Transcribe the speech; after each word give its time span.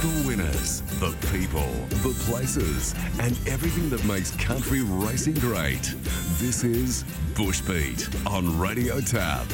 The 0.00 0.24
winners, 0.24 0.82
the 1.00 1.12
people, 1.32 1.68
the 2.02 2.14
places, 2.24 2.94
and 3.20 3.36
everything 3.48 3.90
that 3.90 4.04
makes 4.04 4.30
country 4.36 4.82
racing 4.82 5.34
great. 5.34 5.94
This 6.38 6.62
is 6.62 7.02
Bushbeat 7.34 8.26
on 8.30 8.56
Radio 8.58 9.00
Tab. 9.00 9.46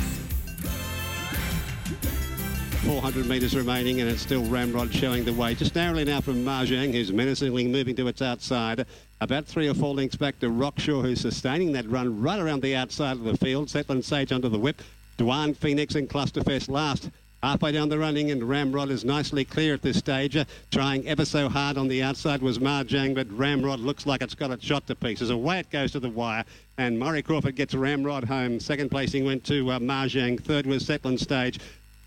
400 2.84 3.26
metres 3.26 3.56
remaining, 3.56 4.00
and 4.02 4.10
it's 4.10 4.20
still 4.20 4.44
Ramrod 4.44 4.92
showing 4.92 5.24
the 5.24 5.32
way. 5.32 5.54
Just 5.54 5.74
narrowly 5.74 6.04
now 6.04 6.20
from 6.20 6.44
Marjang, 6.44 6.92
who's 6.92 7.10
menacingly 7.10 7.66
moving 7.68 7.96
to 7.96 8.08
its 8.08 8.20
outside. 8.20 8.84
About 9.22 9.46
three 9.46 9.68
or 9.68 9.74
four 9.74 9.94
lengths 9.94 10.16
back 10.16 10.38
to 10.40 10.50
Rockshaw, 10.50 11.00
who's 11.00 11.20
sustaining 11.20 11.72
that 11.72 11.88
run 11.88 12.20
right 12.20 12.38
around 12.38 12.60
the 12.60 12.76
outside 12.76 13.12
of 13.12 13.24
the 13.24 13.36
field. 13.38 13.68
Setland 13.68 14.04
Sage 14.04 14.30
under 14.30 14.50
the 14.50 14.58
whip. 14.58 14.82
Dwan 15.22 15.56
Phoenix 15.56 15.94
and 15.94 16.08
Clusterfest 16.08 16.68
last. 16.68 17.08
Halfway 17.44 17.70
down 17.70 17.88
the 17.88 17.96
running, 17.96 18.32
and 18.32 18.42
Ramrod 18.42 18.90
is 18.90 19.04
nicely 19.04 19.44
clear 19.44 19.72
at 19.72 19.80
this 19.80 19.96
stage. 19.96 20.36
Uh, 20.36 20.44
trying 20.72 21.06
ever 21.06 21.24
so 21.24 21.48
hard 21.48 21.78
on 21.78 21.86
the 21.86 22.02
outside 22.02 22.42
was 22.42 22.58
Marjang, 22.58 23.14
but 23.14 23.30
Ramrod 23.30 23.78
looks 23.78 24.04
like 24.04 24.20
it's 24.20 24.34
got 24.34 24.50
it 24.50 24.60
shot 24.60 24.84
to 24.88 24.96
pieces. 24.96 25.30
Away 25.30 25.60
it 25.60 25.70
goes 25.70 25.92
to 25.92 26.00
the 26.00 26.10
wire, 26.10 26.44
and 26.76 26.98
Murray 26.98 27.22
Crawford 27.22 27.54
gets 27.54 27.72
Ramrod 27.72 28.24
home. 28.24 28.58
Second 28.58 28.90
placing 28.90 29.24
went 29.24 29.44
to 29.44 29.70
uh, 29.70 29.78
Marjang. 29.78 30.42
Third 30.42 30.66
was 30.66 30.82
Setland 30.82 31.20
Stage. 31.20 31.60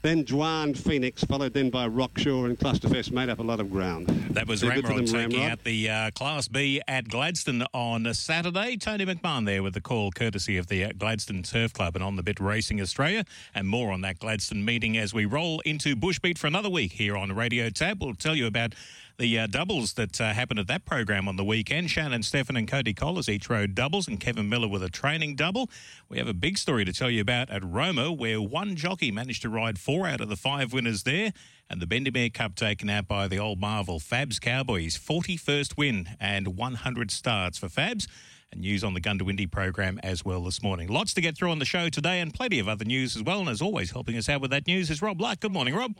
Then 0.05 0.23
Dwan 0.23 0.77
Phoenix, 0.77 1.23
followed 1.23 1.53
then 1.53 1.71
by 1.71 1.87
Rockshaw 1.87 2.45
and 2.45 2.59
Clusterfest, 2.59 3.11
made 3.11 3.27
up 3.27 3.39
a 3.39 3.41
lot 3.41 3.59
of 3.59 3.71
ground. 3.71 4.05
That 4.29 4.47
was 4.47 4.63
Ramrod 4.63 5.07
taking 5.07 5.11
Ramrod. 5.15 5.51
out 5.51 5.63
the 5.63 5.89
uh, 5.89 6.11
Class 6.11 6.47
B 6.47 6.79
at 6.87 7.09
Gladstone 7.09 7.65
on 7.73 8.13
Saturday. 8.13 8.77
Tony 8.77 9.03
McMahon 9.03 9.47
there 9.47 9.63
with 9.63 9.73
the 9.73 9.81
call, 9.81 10.11
courtesy 10.11 10.57
of 10.57 10.67
the 10.67 10.85
uh, 10.85 10.91
Gladstone 10.95 11.41
Turf 11.41 11.73
Club 11.73 11.95
and 11.95 12.03
on 12.03 12.17
the 12.17 12.21
bit 12.21 12.39
Racing 12.39 12.79
Australia. 12.81 13.25
And 13.55 13.67
more 13.67 13.91
on 13.91 14.01
that 14.01 14.19
Gladstone 14.19 14.63
meeting 14.63 14.95
as 14.95 15.11
we 15.11 15.25
roll 15.25 15.61
into 15.61 15.95
Bushbeat 15.95 16.37
for 16.37 16.45
another 16.45 16.69
week 16.69 16.91
here 16.91 17.17
on 17.17 17.31
Radio 17.31 17.71
Tab. 17.71 18.03
We'll 18.03 18.13
tell 18.13 18.35
you 18.35 18.45
about 18.45 18.75
the 19.17 19.39
uh, 19.39 19.47
doubles 19.47 19.93
that 19.93 20.19
uh, 20.19 20.33
happened 20.33 20.59
at 20.59 20.67
that 20.67 20.85
program 20.85 21.27
on 21.27 21.37
the 21.37 21.43
weekend. 21.43 21.89
Shannon 21.89 22.23
Stephan 22.23 22.57
and 22.57 22.67
Cody 22.67 22.93
Collis 22.93 23.29
each 23.29 23.49
rode 23.49 23.75
doubles, 23.75 24.07
and 24.07 24.19
Kevin 24.19 24.49
Miller 24.49 24.67
with 24.67 24.83
a 24.83 24.89
training 24.89 25.35
double. 25.35 25.69
We 26.09 26.17
have 26.17 26.27
a 26.27 26.33
big 26.33 26.57
story 26.57 26.85
to 26.85 26.93
tell 26.93 27.09
you 27.09 27.21
about 27.21 27.49
at 27.49 27.63
Roma, 27.63 28.11
where 28.11 28.41
one 28.41 28.75
jockey 28.75 29.11
managed 29.11 29.41
to 29.43 29.49
ride 29.49 29.79
four 29.79 30.07
out 30.07 30.21
of 30.21 30.29
the 30.29 30.35
five 30.35 30.73
winners 30.73 31.03
there, 31.03 31.31
and 31.69 31.81
the 31.81 31.87
Bendemere 31.87 32.33
Cup 32.33 32.55
taken 32.55 32.89
out 32.89 33.07
by 33.07 33.27
the 33.27 33.39
old 33.39 33.59
Marvel 33.59 33.99
Fabs 33.99 34.39
Cowboys. 34.39 34.97
41st 34.97 35.77
win 35.77 36.09
and 36.19 36.57
100 36.57 37.11
starts 37.11 37.57
for 37.57 37.67
Fabs. 37.67 38.07
And 38.51 38.61
news 38.61 38.83
on 38.83 38.93
the 38.93 39.01
Goondiwindi 39.01 39.49
program 39.49 39.99
as 40.03 40.23
well 40.23 40.43
this 40.43 40.61
morning. 40.61 40.87
Lots 40.87 41.13
to 41.15 41.21
get 41.21 41.35
through 41.35 41.51
on 41.51 41.59
the 41.59 41.65
show 41.65 41.89
today, 41.89 42.19
and 42.21 42.33
plenty 42.33 42.59
of 42.59 42.67
other 42.67 42.85
news 42.85 43.15
as 43.15 43.23
well. 43.23 43.39
And 43.39 43.49
as 43.49 43.61
always, 43.61 43.91
helping 43.91 44.17
us 44.17 44.29
out 44.29 44.41
with 44.41 44.51
that 44.51 44.67
news 44.67 44.89
is 44.89 45.01
Rob 45.01 45.19
Luck. 45.19 45.39
Good 45.39 45.51
morning, 45.51 45.73
Rob. 45.73 45.93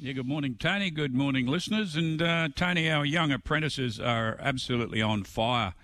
Yeah, 0.00 0.12
good 0.12 0.28
morning, 0.28 0.54
Tony. 0.56 0.90
Good 0.90 1.12
morning, 1.12 1.48
listeners. 1.48 1.96
And 1.96 2.22
uh, 2.22 2.50
Tony, 2.54 2.88
our 2.88 3.04
young 3.04 3.32
apprentices 3.32 3.98
are 3.98 4.36
absolutely 4.38 5.02
on 5.02 5.24
fire 5.24 5.74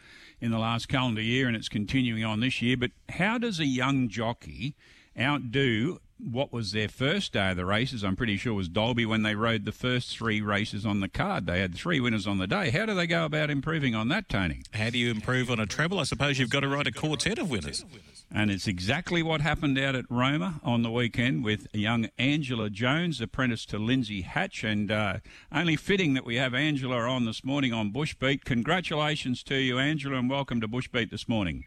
in 0.41 0.53
the 0.53 0.59
last 0.59 0.87
calendar 0.87 1.21
year, 1.21 1.49
and 1.49 1.57
it's 1.57 1.69
continuing 1.69 2.25
on 2.25 2.39
this 2.39 2.63
year. 2.63 2.77
But 2.77 2.93
how 3.09 3.39
does 3.39 3.59
a 3.59 3.67
young 3.67 4.09
jockey 4.09 4.77
outdo 5.19 5.99
what 6.31 6.53
was 6.53 6.73
their 6.73 6.89
first 6.89 7.33
day 7.33 7.51
of 7.51 7.57
the 7.57 7.65
races? 7.65 8.03
I'm 8.03 8.17
pretty 8.17 8.37
sure 8.37 8.53
it 8.53 8.57
was 8.57 8.69
Dalby 8.69 9.05
when 9.05 9.23
they 9.23 9.35
rode 9.35 9.65
the 9.65 9.73
first 9.73 10.17
three 10.17 10.41
races 10.41 10.87
on 10.87 11.01
the 11.01 11.09
card. 11.09 11.47
They 11.47 11.61
had 11.61 11.75
three 11.75 12.01
winners 12.01 12.27
on 12.27 12.39
the 12.39 12.47
day. 12.47 12.71
How 12.71 12.87
do 12.87 12.95
they 12.95 13.07
go 13.07 13.25
about 13.25 13.51
improving 13.51 13.95
on 13.95 14.09
that, 14.09 14.29
Tony? 14.29 14.63
How 14.73 14.91
do 14.91 14.99
you 14.99 15.11
improve 15.11 15.51
on 15.51 15.61
a 15.61 15.67
treble? 15.67 16.01
I 16.01 16.05
suppose 16.05 16.39
you've 16.39 16.51
got 16.51 16.61
to 16.61 16.69
ride 16.69 16.87
a 16.87 16.93
quartet 16.93 17.39
of 17.39 17.51
winners. 17.51 17.85
And 18.33 18.51
it's 18.51 18.67
exactly 18.67 19.23
what 19.23 19.43
happened 19.43 19.79
out 19.79 19.95
at 19.95 20.07
Roma 20.09 20.61
on 20.65 20.83
the 20.83 20.91
weekend 20.91 21.45
with 21.45 21.69
young 21.73 22.09
Angela 22.19 22.71
Jones, 22.71 23.21
apprentice 23.21 23.67
to 23.67 23.79
Lindsay 23.79 24.23
Hatch. 24.23 24.65
And 24.65 24.91
uh, 24.91 25.19
only 25.53 25.77
fitting 25.77 26.15
that 26.15 26.25
we 26.25 26.37
have 26.37 26.55
Angela 26.55 26.97
on 27.01 27.27
this 27.27 27.45
morning 27.45 27.73
on 27.73 27.93
Bushbeat. 27.93 28.45
Congratulations 28.45 29.43
to 29.45 29.57
you, 29.57 29.79
Angela, 29.79 30.19
and 30.19 30.31
welcome 30.31 30.61
to 30.61 30.69
Bushbeat 30.69 31.11
this 31.11 31.29
morning. 31.29 31.67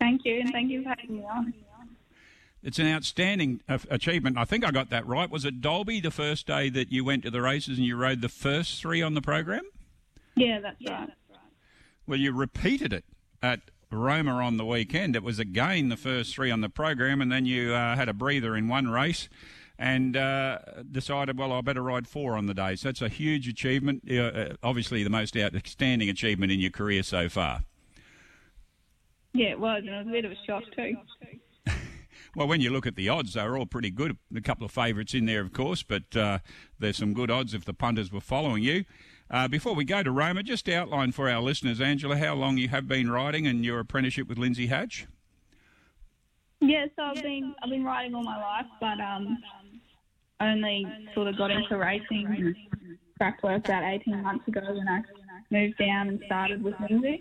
Thank 0.00 0.24
you, 0.24 0.40
and 0.40 0.50
thank 0.50 0.70
you 0.70 0.82
for 0.82 0.88
having 0.90 1.16
me 1.16 1.24
on. 1.24 1.54
It's 2.64 2.78
an 2.78 2.86
outstanding 2.86 3.60
uh, 3.68 3.78
achievement. 3.90 4.38
I 4.38 4.46
think 4.46 4.64
I 4.64 4.70
got 4.70 4.88
that 4.88 5.06
right. 5.06 5.30
Was 5.30 5.44
it 5.44 5.60
Dalby 5.60 6.00
the 6.00 6.10
first 6.10 6.46
day 6.46 6.70
that 6.70 6.90
you 6.90 7.04
went 7.04 7.22
to 7.24 7.30
the 7.30 7.42
races 7.42 7.76
and 7.76 7.86
you 7.86 7.94
rode 7.94 8.22
the 8.22 8.30
first 8.30 8.80
three 8.80 9.02
on 9.02 9.12
the 9.12 9.20
program? 9.20 9.62
Yeah, 10.34 10.60
that's 10.60 10.82
right. 10.88 11.10
Well, 12.06 12.18
you 12.18 12.32
repeated 12.32 12.92
it 12.94 13.04
at 13.42 13.60
Roma 13.90 14.32
on 14.32 14.56
the 14.56 14.64
weekend. 14.64 15.14
It 15.14 15.22
was 15.22 15.38
again 15.38 15.90
the 15.90 15.96
first 15.96 16.34
three 16.34 16.50
on 16.50 16.62
the 16.62 16.70
program, 16.70 17.20
and 17.20 17.30
then 17.30 17.44
you 17.44 17.74
uh, 17.74 17.96
had 17.96 18.08
a 18.08 18.14
breather 18.14 18.56
in 18.56 18.66
one 18.66 18.88
race 18.88 19.28
and 19.78 20.16
uh, 20.16 20.58
decided, 20.90 21.38
well, 21.38 21.52
I 21.52 21.60
better 21.60 21.82
ride 21.82 22.08
four 22.08 22.34
on 22.34 22.46
the 22.46 22.54
day. 22.54 22.76
So 22.76 22.88
that's 22.88 23.02
a 23.02 23.08
huge 23.08 23.46
achievement. 23.46 24.04
Uh, 24.10 24.14
uh, 24.14 24.56
obviously, 24.62 25.04
the 25.04 25.10
most 25.10 25.36
outstanding 25.36 26.08
achievement 26.08 26.50
in 26.50 26.60
your 26.60 26.70
career 26.70 27.02
so 27.02 27.28
far. 27.28 27.64
Yeah, 29.34 29.48
it 29.48 29.60
was, 29.60 29.82
and 29.84 29.94
it 29.94 29.98
was 29.98 30.06
a 30.06 30.10
bit 30.10 30.24
of 30.24 30.32
a 30.32 30.36
shock 30.46 30.62
too. 30.74 30.96
Well, 32.36 32.48
when 32.48 32.60
you 32.60 32.70
look 32.70 32.86
at 32.86 32.96
the 32.96 33.08
odds, 33.08 33.34
they're 33.34 33.56
all 33.56 33.66
pretty 33.66 33.90
good. 33.90 34.16
A 34.34 34.40
couple 34.40 34.64
of 34.64 34.72
favourites 34.72 35.14
in 35.14 35.26
there, 35.26 35.40
of 35.40 35.52
course, 35.52 35.82
but 35.82 36.16
uh, 36.16 36.38
there's 36.78 36.96
some 36.96 37.14
good 37.14 37.30
odds 37.30 37.54
if 37.54 37.64
the 37.64 37.74
punters 37.74 38.10
were 38.10 38.20
following 38.20 38.62
you. 38.62 38.84
Uh, 39.30 39.48
before 39.48 39.74
we 39.74 39.84
go 39.84 40.02
to 40.02 40.10
Roma, 40.10 40.42
just 40.42 40.68
outline 40.68 41.12
for 41.12 41.30
our 41.30 41.40
listeners, 41.40 41.80
Angela, 41.80 42.16
how 42.16 42.34
long 42.34 42.58
you 42.58 42.68
have 42.68 42.86
been 42.86 43.10
riding 43.10 43.46
and 43.46 43.64
your 43.64 43.80
apprenticeship 43.80 44.28
with 44.28 44.38
Lindsay 44.38 44.66
Hatch. 44.66 45.06
Yeah, 46.60 46.86
so 46.96 47.02
I've 47.02 47.22
been 47.22 47.54
I've 47.62 47.70
been 47.70 47.84
riding 47.84 48.14
all 48.14 48.22
my 48.22 48.40
life, 48.40 48.66
but 48.80 49.00
um, 49.00 49.38
only 50.40 50.86
sort 51.14 51.28
of 51.28 51.36
got 51.36 51.50
into 51.50 51.76
racing 51.76 52.26
and 52.26 52.56
track 53.18 53.42
work 53.42 53.64
about 53.64 53.82
18 53.84 54.22
months 54.22 54.46
ago 54.48 54.60
when 54.68 54.88
I 54.88 55.00
moved 55.50 55.78
down 55.78 56.08
and 56.08 56.22
started 56.26 56.62
with 56.62 56.74
music. 56.88 57.20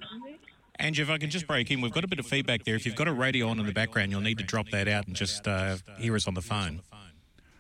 And 0.80 0.98
if 0.98 1.10
I 1.10 1.18
can 1.18 1.30
just 1.30 1.48
break 1.48 1.70
in, 1.72 1.82
we've 1.82 1.92
got 1.92 2.04
a 2.04 2.08
bit 2.08 2.20
of 2.20 2.26
feedback 2.26 2.64
there. 2.64 2.76
If 2.76 2.86
you've 2.86 2.96
got 2.96 3.08
a 3.08 3.14
radio 3.14 3.48
on 3.48 3.60
in 3.60 3.66
the 3.66 3.72
background, 3.72 4.12
you'll 4.12 4.22
need 4.22 4.40
to 4.40 4.44
drop 4.44 4.70
that 4.70 4.88
out 4.88 5.08
and 5.08 5.16
just 5.16 5.48
uh, 5.48 5.78
hear 5.98 6.16
us 6.16 6.28
on 6.28 6.34
the 6.34 6.42
phone. 6.42 6.82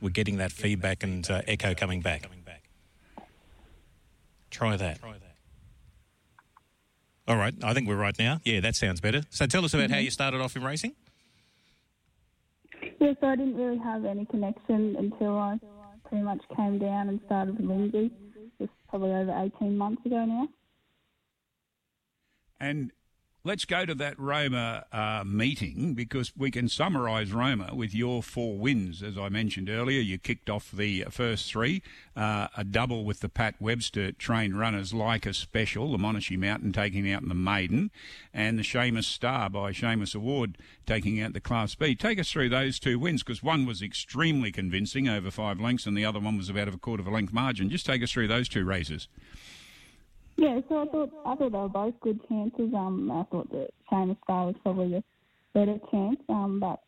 We're 0.01 0.09
getting 0.09 0.37
that 0.37 0.51
feedback 0.51 1.03
and 1.03 1.29
uh, 1.29 1.41
echo 1.47 1.73
coming 1.73 2.01
back. 2.01 2.29
Try 4.49 4.75
that. 4.77 4.99
All 7.27 7.37
right, 7.37 7.53
I 7.63 7.73
think 7.73 7.87
we're 7.87 7.95
right 7.95 8.17
now. 8.19 8.41
Yeah, 8.43 8.59
that 8.59 8.75
sounds 8.75 8.99
better. 8.99 9.21
So 9.29 9.45
tell 9.45 9.63
us 9.63 9.73
about 9.73 9.91
how 9.91 9.97
you 9.97 10.11
started 10.11 10.41
off 10.41 10.55
in 10.57 10.63
racing. 10.63 10.93
Yeah, 12.99 13.13
so 13.21 13.27
I 13.27 13.35
didn't 13.35 13.55
really 13.55 13.77
have 13.77 14.03
any 14.03 14.25
connection 14.25 14.95
until 14.97 15.37
I 15.37 15.57
pretty 16.07 16.23
much 16.23 16.41
came 16.55 16.79
down 16.79 17.09
and 17.09 17.21
started 17.25 17.57
with 17.57 17.65
Lindsay. 17.67 18.11
Just 18.59 18.71
probably 18.89 19.11
over 19.11 19.49
18 19.57 19.77
months 19.77 20.05
ago 20.05 20.25
now. 20.25 20.47
And 22.59 22.91
let's 23.45 23.65
go 23.65 23.85
to 23.85 23.93
that 23.93 24.17
Roma 24.17 24.85
uh, 24.93 25.23
meeting 25.25 25.93
because 25.95 26.31
we 26.37 26.49
can 26.49 26.69
summarise 26.69 27.33
Roma 27.33 27.75
with 27.75 27.93
your 27.93 28.23
four 28.23 28.57
wins. 28.57 29.03
As 29.03 29.17
I 29.17 29.27
mentioned 29.27 29.69
earlier, 29.69 29.99
you 29.99 30.17
kicked 30.17 30.49
off 30.49 30.71
the 30.71 31.05
first 31.09 31.51
three, 31.51 31.81
uh, 32.15 32.47
a 32.55 32.63
double 32.63 33.03
with 33.03 33.19
the 33.19 33.27
Pat 33.27 33.55
Webster 33.59 34.13
trained 34.13 34.57
runners 34.57 34.93
like 34.93 35.25
a 35.25 35.33
special, 35.33 35.91
the 35.91 35.97
Monashee 35.97 36.37
Mountain 36.37 36.71
taking 36.71 37.11
out 37.11 37.27
the 37.27 37.35
maiden, 37.35 37.91
and 38.33 38.57
the 38.57 38.63
Seamus 38.63 39.03
Star 39.03 39.49
by 39.49 39.71
Shamus 39.71 40.15
Award 40.15 40.57
taking 40.85 41.21
out 41.21 41.33
the 41.33 41.41
Class 41.41 41.75
B. 41.75 41.95
Take 41.95 42.19
us 42.19 42.31
through 42.31 42.49
those 42.49 42.79
two 42.79 42.97
wins 42.97 43.23
because 43.23 43.43
one 43.43 43.65
was 43.65 43.81
extremely 43.81 44.53
convincing 44.53 45.09
over 45.09 45.29
five 45.29 45.59
lengths 45.59 45.85
and 45.85 45.97
the 45.97 46.05
other 46.05 46.19
one 46.19 46.37
was 46.37 46.49
about 46.49 46.69
a 46.69 46.77
quarter 46.77 47.01
of 47.01 47.07
a 47.07 47.11
length 47.11 47.33
margin. 47.33 47.69
Just 47.69 47.85
take 47.85 48.01
us 48.03 48.11
through 48.11 48.29
those 48.29 48.47
two 48.47 48.63
races. 48.63 49.09
Yeah, 50.35 50.59
so 50.67 50.81
I 50.81 50.85
thought 50.85 51.09
I 51.25 51.35
thought 51.35 51.51
they 51.51 51.57
were 51.57 51.69
both 51.69 51.93
good 52.01 52.19
chances. 52.27 52.73
Um, 52.73 53.11
I 53.11 53.23
thought 53.31 53.51
that 53.51 53.69
Seamus 53.91 54.17
Star 54.23 54.47
was 54.47 54.55
probably 54.63 54.89
the 54.89 55.03
better 55.53 55.77
chance. 55.91 56.17
Um, 56.29 56.59
but 56.59 56.81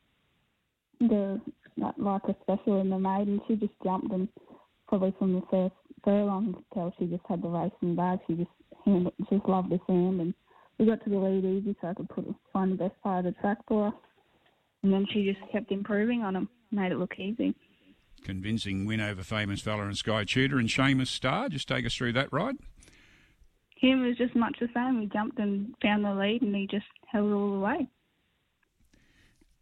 the 0.99 1.39
like, 1.77 2.23
a 2.27 2.35
special 2.41 2.81
in 2.81 2.89
the 2.89 2.99
maiden, 2.99 3.41
she 3.47 3.55
just 3.55 3.73
jumped 3.83 4.11
and 4.11 4.27
probably 4.87 5.13
from 5.19 5.33
the 5.33 5.41
first 5.51 5.75
furlong 6.03 6.47
you 6.47 6.53
could 6.53 6.65
tell 6.73 6.93
she 6.97 7.05
just 7.05 7.23
had 7.27 7.41
the 7.41 7.47
race 7.47 7.71
in 7.81 7.89
the 7.89 7.95
bag. 7.95 8.19
She 8.27 8.33
just 8.33 8.49
handled, 8.85 9.13
just 9.29 9.45
loved 9.47 9.71
the 9.71 9.79
sand, 9.87 10.21
and 10.21 10.33
we 10.77 10.85
got 10.85 11.03
to 11.03 11.09
the 11.09 11.17
lead 11.17 11.45
easy, 11.45 11.75
so 11.81 11.89
I 11.89 11.93
could 11.93 12.09
put 12.09 12.25
find 12.53 12.71
the 12.71 12.75
best 12.75 13.01
part 13.01 13.25
of 13.25 13.33
the 13.33 13.41
track 13.41 13.57
for 13.67 13.91
her. 13.91 13.97
And 14.83 14.93
then 14.93 15.05
she 15.11 15.25
just 15.25 15.51
kept 15.51 15.71
improving 15.71 16.21
on 16.21 16.33
them, 16.33 16.49
made 16.71 16.91
it 16.91 16.97
look 16.97 17.17
easy. 17.17 17.55
Convincing 18.23 18.85
win 18.85 19.01
over 19.01 19.23
famous 19.23 19.61
fella 19.61 19.83
and 19.83 19.97
Sky 19.97 20.23
Tudor 20.23 20.57
and 20.57 20.69
Seamus 20.69 21.07
Star. 21.07 21.49
Just 21.49 21.67
take 21.67 21.85
us 21.85 21.95
through 21.95 22.13
that 22.13 22.31
ride. 22.31 22.57
Him 23.85 24.01
was 24.01 24.17
just 24.17 24.35
much 24.35 24.57
the 24.59 24.69
same. 24.73 24.99
We 24.99 25.05
jumped 25.05 25.37
and 25.37 25.75
found 25.79 26.03
the 26.03 26.13
lead, 26.13 26.41
and 26.41 26.55
he 26.55 26.65
just 26.65 26.87
held 27.07 27.31
all 27.31 27.51
the 27.51 27.59
way. 27.59 27.87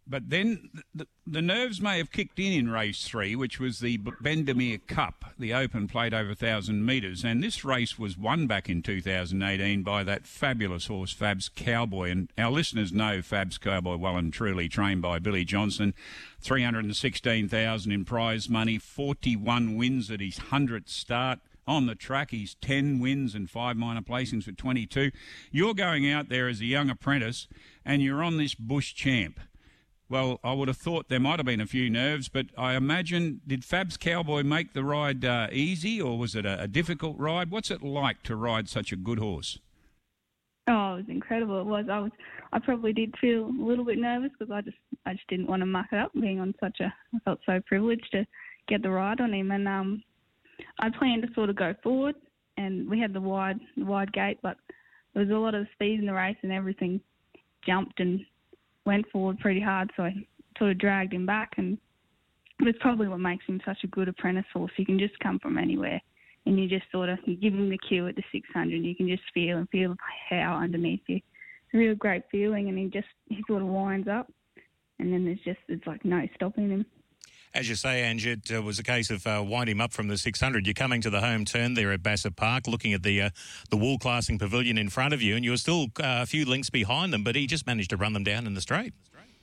But 0.06 0.28
then 0.28 0.70
the, 0.94 1.06
the, 1.26 1.40
nerves 1.40 1.80
may 1.80 1.96
have 1.96 2.12
kicked 2.12 2.38
in 2.38 2.52
in 2.52 2.70
race 2.70 3.04
three, 3.04 3.34
which 3.34 3.58
was 3.58 3.80
the 3.80 3.98
Bendemere 3.98 4.86
Cup, 4.86 5.26
the 5.38 5.54
open 5.54 5.88
plate 5.88 6.12
over 6.12 6.28
1,000 6.28 6.84
metres. 6.84 7.24
And 7.24 7.42
this 7.42 7.64
race 7.64 7.98
was 7.98 8.18
won 8.18 8.46
back 8.46 8.68
in 8.68 8.82
2018 8.82 9.82
by 9.82 10.04
that 10.04 10.26
fabulous 10.26 10.88
horse, 10.88 11.12
Fab's 11.12 11.48
Cowboy. 11.48 12.10
And 12.10 12.30
our 12.36 12.50
listeners 12.50 12.92
know 12.92 13.22
Fab's 13.22 13.56
Cowboy 13.56 13.96
well 13.96 14.16
and 14.18 14.30
truly, 14.32 14.68
trained 14.68 15.00
by 15.00 15.18
Billy 15.18 15.44
Johnson. 15.44 15.94
316,000 16.40 17.92
in 17.92 18.04
prize 18.04 18.48
money, 18.50 18.76
41 18.78 19.76
wins 19.76 20.10
at 20.10 20.20
his 20.20 20.38
100th 20.38 20.90
start 20.90 21.40
on 21.66 21.86
the 21.86 21.94
track. 21.94 22.30
He's 22.30 22.54
10 22.56 23.00
wins 23.00 23.34
and 23.34 23.48
five 23.48 23.76
minor 23.76 24.02
placings 24.02 24.44
for 24.44 24.52
22. 24.52 25.10
You're 25.50 25.74
going 25.74 26.10
out 26.10 26.28
there 26.28 26.48
as 26.48 26.60
a 26.60 26.66
young 26.66 26.90
apprentice 26.90 27.48
and 27.84 28.02
you're 28.02 28.22
on 28.22 28.36
this 28.36 28.54
Bush 28.54 28.94
champ. 28.94 29.40
Well, 30.08 30.38
I 30.44 30.52
would 30.52 30.68
have 30.68 30.76
thought 30.76 31.08
there 31.08 31.18
might 31.18 31.38
have 31.38 31.46
been 31.46 31.62
a 31.62 31.66
few 31.66 31.88
nerves, 31.88 32.28
but 32.28 32.46
I 32.58 32.74
imagine 32.74 33.40
did 33.46 33.64
Fab's 33.64 33.96
Cowboy 33.96 34.42
make 34.42 34.74
the 34.74 34.84
ride 34.84 35.24
uh, 35.24 35.48
easy, 35.50 36.00
or 36.00 36.18
was 36.18 36.36
it 36.36 36.44
a, 36.44 36.62
a, 36.62 36.68
difficult 36.68 37.18
ride? 37.18 37.50
What's 37.50 37.70
it 37.70 37.82
like 37.82 38.22
to 38.24 38.36
ride 38.36 38.68
such 38.68 38.92
a 38.92 38.96
good 38.96 39.18
horse? 39.18 39.58
Oh, 40.68 40.94
it 40.94 40.96
was 40.96 41.04
incredible. 41.08 41.60
It 41.60 41.66
was. 41.66 41.86
I 41.90 42.00
was. 42.00 42.12
I 42.52 42.58
probably 42.58 42.92
did 42.92 43.14
feel 43.18 43.46
a 43.46 43.64
little 43.64 43.84
bit 43.84 43.98
nervous 43.98 44.30
because 44.38 44.52
I 44.52 44.60
just, 44.60 44.76
I 45.06 45.14
just 45.14 45.26
didn't 45.28 45.48
want 45.48 45.60
to 45.60 45.66
muck 45.66 45.86
it 45.90 45.98
up. 45.98 46.12
Being 46.12 46.38
on 46.38 46.54
such 46.60 46.80
a, 46.80 46.94
I 47.14 47.18
felt 47.24 47.40
so 47.46 47.60
privileged 47.66 48.08
to 48.12 48.26
get 48.68 48.82
the 48.82 48.90
ride 48.90 49.20
on 49.20 49.32
him, 49.32 49.50
and 49.50 49.66
um, 49.66 50.02
I 50.78 50.90
planned 50.90 51.22
to 51.22 51.34
sort 51.34 51.50
of 51.50 51.56
go 51.56 51.74
forward, 51.82 52.14
and 52.56 52.88
we 52.88 53.00
had 53.00 53.12
the 53.12 53.20
wide, 53.20 53.58
the 53.76 53.84
wide 53.84 54.12
gate, 54.12 54.38
but 54.42 54.56
there 55.12 55.24
was 55.24 55.30
a 55.30 55.38
lot 55.38 55.54
of 55.54 55.66
speed 55.72 56.00
in 56.00 56.06
the 56.06 56.12
race, 56.12 56.36
and 56.42 56.52
everything 56.52 57.00
jumped 57.66 58.00
and 58.00 58.20
went 58.84 59.08
forward 59.10 59.38
pretty 59.38 59.60
hard, 59.60 59.90
so 59.96 60.04
I 60.04 60.14
sort 60.58 60.70
of 60.70 60.78
dragged 60.78 61.12
him 61.12 61.26
back. 61.26 61.52
And 61.56 61.78
it's 62.60 62.78
probably 62.80 63.08
what 63.08 63.20
makes 63.20 63.44
him 63.46 63.60
such 63.64 63.78
a 63.84 63.88
good 63.88 64.08
apprentice 64.08 64.44
horse. 64.52 64.72
He 64.76 64.84
can 64.84 64.98
just 64.98 65.18
come 65.20 65.38
from 65.38 65.58
anywhere, 65.58 66.00
and 66.46 66.58
you 66.58 66.68
just 66.68 66.90
sort 66.92 67.08
of 67.08 67.18
you 67.24 67.36
give 67.36 67.54
him 67.54 67.70
the 67.70 67.78
cue 67.78 68.06
at 68.08 68.16
the 68.16 68.22
600. 68.32 68.70
You 68.70 68.94
can 68.94 69.08
just 69.08 69.22
feel 69.32 69.58
and 69.58 69.68
feel 69.70 69.90
the 69.90 69.96
power 70.28 70.62
underneath 70.62 71.02
you. 71.06 71.16
It's 71.16 71.74
a 71.74 71.78
real 71.78 71.94
great 71.94 72.22
feeling, 72.30 72.68
and 72.68 72.78
he 72.78 72.86
just 72.86 73.08
he 73.28 73.42
sort 73.46 73.62
of 73.62 73.68
winds 73.68 74.08
up, 74.08 74.30
and 74.98 75.12
then 75.12 75.24
there's 75.24 75.40
just 75.44 75.60
it's 75.68 75.86
like 75.86 76.04
no 76.04 76.26
stopping 76.34 76.70
him. 76.70 76.86
As 77.54 77.68
you 77.68 77.76
say, 77.76 78.02
Ange, 78.02 78.26
it 78.26 78.50
uh, 78.52 78.60
was 78.62 78.80
a 78.80 78.82
case 78.82 79.10
of 79.10 79.24
uh, 79.28 79.40
winding 79.46 79.76
him 79.76 79.80
up 79.80 79.92
from 79.92 80.08
the 80.08 80.18
600. 80.18 80.66
You're 80.66 80.74
coming 80.74 81.00
to 81.02 81.08
the 81.08 81.20
home 81.20 81.44
turn 81.44 81.74
there 81.74 81.92
at 81.92 82.02
Bassett 82.02 82.34
Park, 82.34 82.66
looking 82.66 82.92
at 82.92 83.04
the 83.04 83.22
uh, 83.22 83.30
the 83.70 83.76
wool 83.76 83.96
classing 83.96 84.40
pavilion 84.40 84.76
in 84.76 84.88
front 84.88 85.14
of 85.14 85.22
you, 85.22 85.36
and 85.36 85.44
you 85.44 85.52
were 85.52 85.56
still 85.56 85.84
uh, 86.00 86.22
a 86.22 86.26
few 86.26 86.44
lengths 86.44 86.68
behind 86.68 87.12
them, 87.12 87.22
but 87.22 87.36
he 87.36 87.46
just 87.46 87.64
managed 87.64 87.90
to 87.90 87.96
run 87.96 88.12
them 88.12 88.24
down 88.24 88.48
in 88.48 88.54
the 88.54 88.60
straight. 88.60 88.92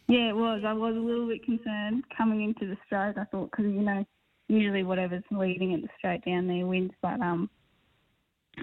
Yeah, 0.09 0.27
it 0.27 0.35
was. 0.35 0.61
I 0.65 0.73
was 0.73 0.93
a 0.97 0.99
little 0.99 1.25
bit 1.25 1.45
concerned 1.45 2.03
coming 2.17 2.43
into 2.43 2.67
the 2.67 2.77
straight. 2.85 3.17
I 3.17 3.23
thought 3.31 3.49
because 3.49 3.65
you 3.65 3.81
know 3.81 4.05
usually 4.49 4.83
whatever's 4.83 5.23
leading 5.31 5.73
at 5.73 5.81
the 5.81 5.89
straight 5.97 6.25
down 6.25 6.47
there 6.47 6.65
wins, 6.65 6.91
but 7.01 7.21
um, 7.21 7.49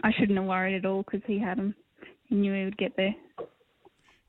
I 0.04 0.12
shouldn't 0.12 0.36
have 0.38 0.46
worried 0.46 0.74
at 0.74 0.84
all 0.84 1.04
because 1.04 1.22
he 1.26 1.38
had 1.38 1.58
him. 1.58 1.74
He 2.26 2.34
knew 2.34 2.52
he 2.52 2.64
would 2.66 2.76
get 2.76 2.94
there 2.98 3.14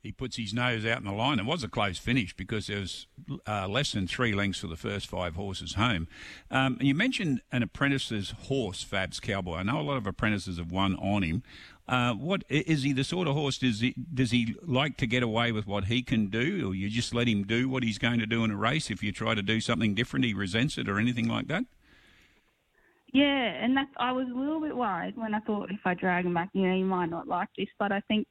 he 0.01 0.12
puts 0.12 0.38
his 0.38 0.54
nose 0.54 0.86
out 0.86 1.00
in 1.00 1.06
the 1.06 1.12
line. 1.12 1.40
It 1.40 1.46
was 1.46 1.63
a 1.63 1.68
close 1.68 1.98
finish 1.98 2.36
because 2.36 2.68
there 2.68 2.80
was 2.80 3.07
uh, 3.48 3.68
less 3.68 3.92
than 3.92 4.07
three 4.07 4.34
lengths 4.34 4.60
for 4.60 4.68
the 4.68 4.78
first 4.78 5.07
five 5.07 5.36
horses 5.36 5.74
home. 5.74 6.07
Um, 6.50 6.78
you 6.80 6.96
mentioned 6.96 7.42
an 7.51 7.63
apprentice's 7.63 8.31
horse, 8.44 8.81
Fab's 8.81 9.19
Cowboy. 9.19 9.57
I 9.57 9.63
know 9.63 9.80
a 9.80 9.84
lot 9.84 9.98
of 9.98 10.07
apprentices 10.07 10.57
have 10.57 10.72
won 10.72 10.96
on 10.96 11.24
him. 11.24 11.44
Uh, 11.88 12.13
what 12.13 12.44
is 12.50 12.84
he 12.84 12.94
the 12.94 13.04
sort 13.04 13.28
of 13.28 13.34
horse? 13.34 13.57
Does 13.57 13.80
he 13.80 13.96
does 14.13 14.30
he 14.30 14.56
like 14.62 14.96
to 14.98 15.07
get 15.07 15.24
away 15.24 15.51
with 15.51 15.66
what 15.66 15.86
he 15.86 16.04
can 16.04 16.28
do, 16.28 16.69
or 16.69 16.75
you 16.75 16.88
just 16.88 17.16
let 17.16 17.28
him 17.28 17.44
do 17.44 17.68
what 17.68 17.81
he's 17.81 17.98
going 17.98 18.19
to 18.19 18.28
do 18.28 18.44
in 18.44 18.51
a 18.51 18.56
race? 18.56 18.92
If 18.92 19.01
you 19.01 19.12
try 19.12 19.34
to 19.34 19.42
do 19.42 19.60
something 19.60 19.96
different, 19.96 20.25
he 20.25 20.36
resents 20.36 20.78
it, 20.78 20.88
or 20.88 21.00
anything 21.00 21.28
like 21.28 21.48
that. 21.48 21.63
Yeah, 23.12 23.24
and 23.24 23.75
that's 23.75 23.90
I 23.98 24.12
was 24.12 24.28
a 24.30 24.38
little 24.38 24.62
bit 24.62 24.78
worried 24.78 25.18
when 25.18 25.34
I 25.34 25.40
thought 25.40 25.72
if 25.72 25.80
I 25.84 25.96
drag 25.96 26.25
him 26.25 26.36
back, 26.36 26.50
you 26.54 26.68
know, 26.68 26.75
he 26.75 26.84
might 26.84 27.10
not 27.10 27.28
like 27.28 27.50
this. 27.57 27.69
But 27.80 27.92
I 27.92 28.01
think 28.01 28.28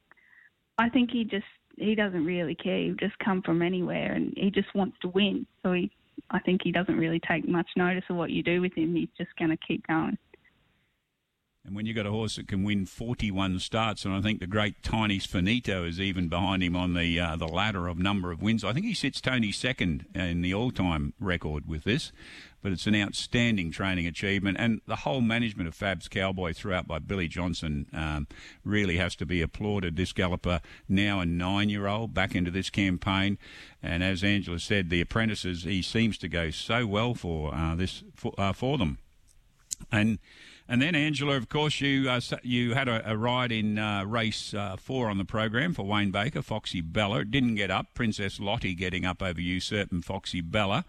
I 0.79 0.89
think 0.89 1.11
he 1.11 1.25
just 1.25 1.45
he 1.79 1.95
doesn't 1.95 2.25
really 2.25 2.55
care. 2.55 2.79
He 2.79 2.95
just 2.99 3.19
come 3.19 3.43
from 3.43 3.63
anywhere, 3.63 4.13
and 4.13 4.33
he 4.37 4.51
just 4.51 4.75
wants 4.75 4.97
to 5.03 5.09
win. 5.09 5.47
So 5.63 5.73
he, 5.73 5.91
I 6.31 6.41
think 6.41 6.63
he 6.63 6.73
doesn't 6.73 6.97
really 6.97 7.21
take 7.21 7.49
much 7.49 7.69
notice 7.77 8.05
of 8.11 8.17
what 8.17 8.31
you 8.31 8.43
do 8.43 8.61
with 8.61 8.75
him. 8.75 8.95
He's 8.95 9.09
just 9.17 9.31
going 9.39 9.51
to 9.51 9.59
keep 9.67 9.87
going. 9.87 10.19
And 11.69 11.77
when 11.77 11.85
you've 11.85 11.97
got 11.97 12.07
a 12.07 12.11
horse 12.11 12.37
that 12.37 12.49
can 12.49 12.65
win 12.65 12.87
41 12.87 13.59
starts, 13.59 14.07
and 14.07 14.15
I 14.15 14.23
think 14.23 14.41
the 14.41 14.47
great 14.47 14.83
Tiny 14.83 15.19
Finito 15.19 15.85
is 15.85 16.01
even 16.01 16.31
behind 16.31 16.63
him 16.63 16.75
on 16.75 16.95
the 16.95 17.21
uh, 17.21 17.37
the 17.37 17.47
ladder 17.47 17.89
of 17.89 17.99
number 17.99 18.33
of 18.33 18.41
wins. 18.41 18.65
I 18.65 18.73
think 18.73 18.87
he 18.87 18.95
sits 18.95 19.21
Tony 19.21 19.53
second 19.53 20.07
in 20.15 20.41
the 20.41 20.55
all-time 20.55 21.13
record 21.21 21.69
with 21.69 21.85
this 21.85 22.11
but 22.63 22.73
it's 22.73 22.87
an 22.87 22.95
outstanding 22.95 23.71
training 23.71 24.07
achievement. 24.07 24.57
And 24.59 24.81
the 24.87 24.97
whole 24.97 25.21
management 25.21 25.69
of 25.69 25.75
Fab's 25.75 26.09
Cowboy 26.09 26.53
throughout 26.53 26.89
by 26.89 26.99
Billy 26.99 27.29
Johnson 27.29 27.87
um, 27.93 28.27
really 28.65 28.97
has 28.97 29.15
to 29.17 29.27
be 29.27 29.43
applauded. 29.43 29.97
This 29.97 30.13
galloper, 30.13 30.61
now 30.89 31.21
a 31.21 31.27
nine 31.27 31.69
year 31.69 31.87
old, 31.87 32.15
back 32.15 32.35
into 32.35 32.51
this 32.51 32.69
campaign. 32.69 33.39
And 33.81 34.03
as 34.03 34.25
Angela 34.25 34.59
said, 34.59 34.91
the 34.91 35.01
apprentices, 35.01 35.65
he 35.65 35.83
seems 35.83 36.19
to 36.19 36.29
go 36.29 36.51
so 36.51 36.87
well 36.87 37.15
for 37.15 37.55
uh, 37.55 37.77
this 37.77 38.03
for, 38.17 38.35
uh, 38.37 38.53
for 38.53 38.77
them. 38.77 38.99
And 39.93 40.19
and 40.69 40.83
then 40.83 40.95
Angela, 40.95 41.37
of 41.37 41.49
course, 41.49 41.81
you 41.81 42.11
uh, 42.11 42.21
you 42.43 42.75
had 42.75 42.89
a, 42.89 43.11
a 43.11 43.17
ride 43.17 43.53
in 43.53 43.79
uh, 43.79 44.05
race 44.05 44.53
uh, 44.53 44.77
four 44.77 45.09
on 45.09 45.17
the 45.17 45.25
program 45.25 45.73
for 45.73 45.85
Wayne 45.85 46.11
Baker, 46.11 46.43
Foxy 46.43 46.83
Bella. 46.83 47.21
It 47.21 47.31
didn't 47.31 47.55
get 47.55 47.71
up. 47.71 47.95
Princess 47.95 48.39
Lottie 48.39 48.75
getting 48.75 49.07
up 49.07 49.23
over 49.23 49.41
Usurp 49.41 49.91
and 49.91 50.05
Foxy 50.05 50.43
Bella. 50.43 50.85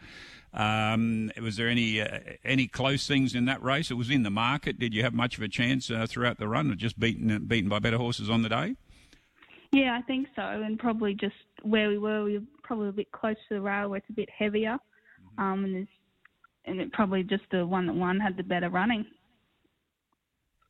Um, 0.53 1.31
was 1.41 1.55
there 1.55 1.69
any 1.69 2.01
uh, 2.01 2.19
any 2.43 2.67
close 2.67 3.07
things 3.07 3.35
in 3.35 3.45
that 3.45 3.63
race? 3.63 3.89
It 3.89 3.93
was 3.93 4.09
in 4.09 4.23
the 4.23 4.29
market. 4.29 4.79
Did 4.79 4.93
you 4.93 5.03
have 5.03 5.13
much 5.13 5.37
of 5.37 5.43
a 5.43 5.47
chance 5.47 5.89
uh, 5.89 6.07
throughout 6.09 6.39
the 6.39 6.47
run, 6.47 6.69
or 6.69 6.75
just 6.75 6.99
beaten 6.99 7.45
beaten 7.45 7.69
by 7.69 7.79
better 7.79 7.97
horses 7.97 8.29
on 8.29 8.41
the 8.41 8.49
day? 8.49 8.75
Yeah, 9.71 9.97
I 9.97 10.01
think 10.01 10.27
so, 10.35 10.41
and 10.41 10.79
probably 10.79 11.13
just 11.13 11.35
where 11.61 11.89
we 11.89 11.99
were, 11.99 12.23
we 12.23 12.39
were 12.39 12.45
probably 12.63 12.89
a 12.89 12.91
bit 12.91 13.11
close 13.11 13.35
to 13.47 13.55
the 13.55 13.61
rail, 13.61 13.89
where 13.89 13.97
it's 13.97 14.09
a 14.09 14.13
bit 14.13 14.29
heavier, 14.35 14.77
mm-hmm. 15.37 15.41
um, 15.41 15.63
and, 15.63 15.87
and 16.65 16.81
it 16.81 16.91
probably 16.91 17.21
just 17.21 17.43
the 17.51 17.65
one 17.65 17.85
that 17.85 17.93
won 17.93 18.19
had 18.19 18.35
the 18.35 18.43
better 18.43 18.69
running. 18.69 19.05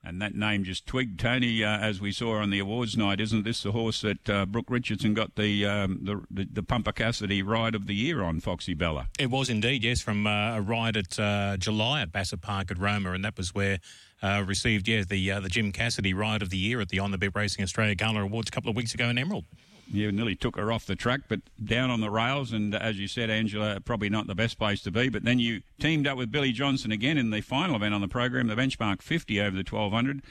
And 0.10 0.22
that 0.24 0.34
name 0.34 0.64
just 0.64 0.88
twigged 0.88 1.20
Tony, 1.20 1.64
uh, 1.64 1.78
as 1.78 2.02
we 2.02 2.12
saw 2.12 2.38
on 2.38 2.50
the 2.50 2.58
awards 2.58 2.98
night. 2.98 3.20
Isn't 3.20 3.44
this 3.44 3.62
the 3.62 3.72
horse 3.72 4.02
that 4.02 4.28
uh, 4.28 4.46
Brooke 4.48 4.70
Richardson 4.70 5.14
got 5.14 5.36
the, 5.36 5.66
um, 5.68 6.00
the, 6.02 6.22
the 6.32 6.50
the 6.52 6.64
Pumper 6.64 6.92
Cassidy 6.92 7.44
ride 7.44 7.76
of 7.76 7.86
the 7.86 7.94
year 7.94 8.24
on, 8.24 8.40
Foxy 8.40 8.74
Bella? 8.74 9.08
It 9.20 9.30
was 9.30 9.50
indeed, 9.50 9.84
yes, 9.84 10.02
from 10.02 10.26
uh, 10.26 10.58
a 10.58 10.62
ride 10.62 10.98
at 10.98 11.20
uh, 11.20 11.58
July 11.58 12.02
at 12.02 12.12
Bassett 12.12 12.42
Park 12.42 12.72
at 12.72 12.80
Roma, 12.80 13.12
and 13.12 13.24
that 13.24 13.38
was 13.38 13.54
where 13.54 13.78
uh, 14.24 14.44
received 14.46 14.88
yeah 14.88 15.04
the 15.08 15.32
uh, 15.32 15.40
the 15.40 15.50
Jim 15.50 15.72
Cassidy 15.72 16.14
ride 16.14 16.42
of 16.42 16.50
the 16.50 16.58
year 16.58 16.82
at 16.82 16.90
the 16.90 16.98
On 17.00 17.12
the 17.12 17.18
Bit 17.20 17.36
Racing 17.36 17.64
Australia 17.64 17.94
Gala 17.94 18.24
Awards 18.24 18.50
a 18.50 18.52
couple 18.52 18.70
of 18.72 18.76
weeks 18.76 18.96
ago 18.96 19.10
in 19.10 19.18
Emerald 19.18 19.46
you 19.92 20.12
nearly 20.12 20.36
took 20.36 20.56
her 20.56 20.72
off 20.72 20.86
the 20.86 20.96
track, 20.96 21.22
but 21.28 21.42
down 21.64 21.90
on 21.90 22.02
the 22.02 22.10
rails. 22.10 22.52
And 22.52 22.76
as 22.76 23.00
you 23.00 23.08
said, 23.08 23.30
Angela, 23.30 23.80
probably 23.80 24.10
not 24.10 24.28
the 24.28 24.36
best 24.36 24.58
place 24.58 24.82
to 24.84 24.92
be. 24.92 25.10
But 25.10 25.24
then 25.24 25.40
you 25.40 25.62
teamed 25.80 26.08
up 26.08 26.18
with 26.18 26.32
Billy 26.32 26.52
Johnson 26.52 26.92
again 26.92 27.18
in 27.18 27.32
the 27.32 27.42
final 27.42 27.76
event 27.76 27.94
on 27.94 28.02
the 28.02 28.08
program, 28.08 28.48
the 28.48 28.56
benchmark 28.56 29.02
50 29.02 29.40
over 29.42 29.52
the 29.52 29.64
1200, 29.70 30.22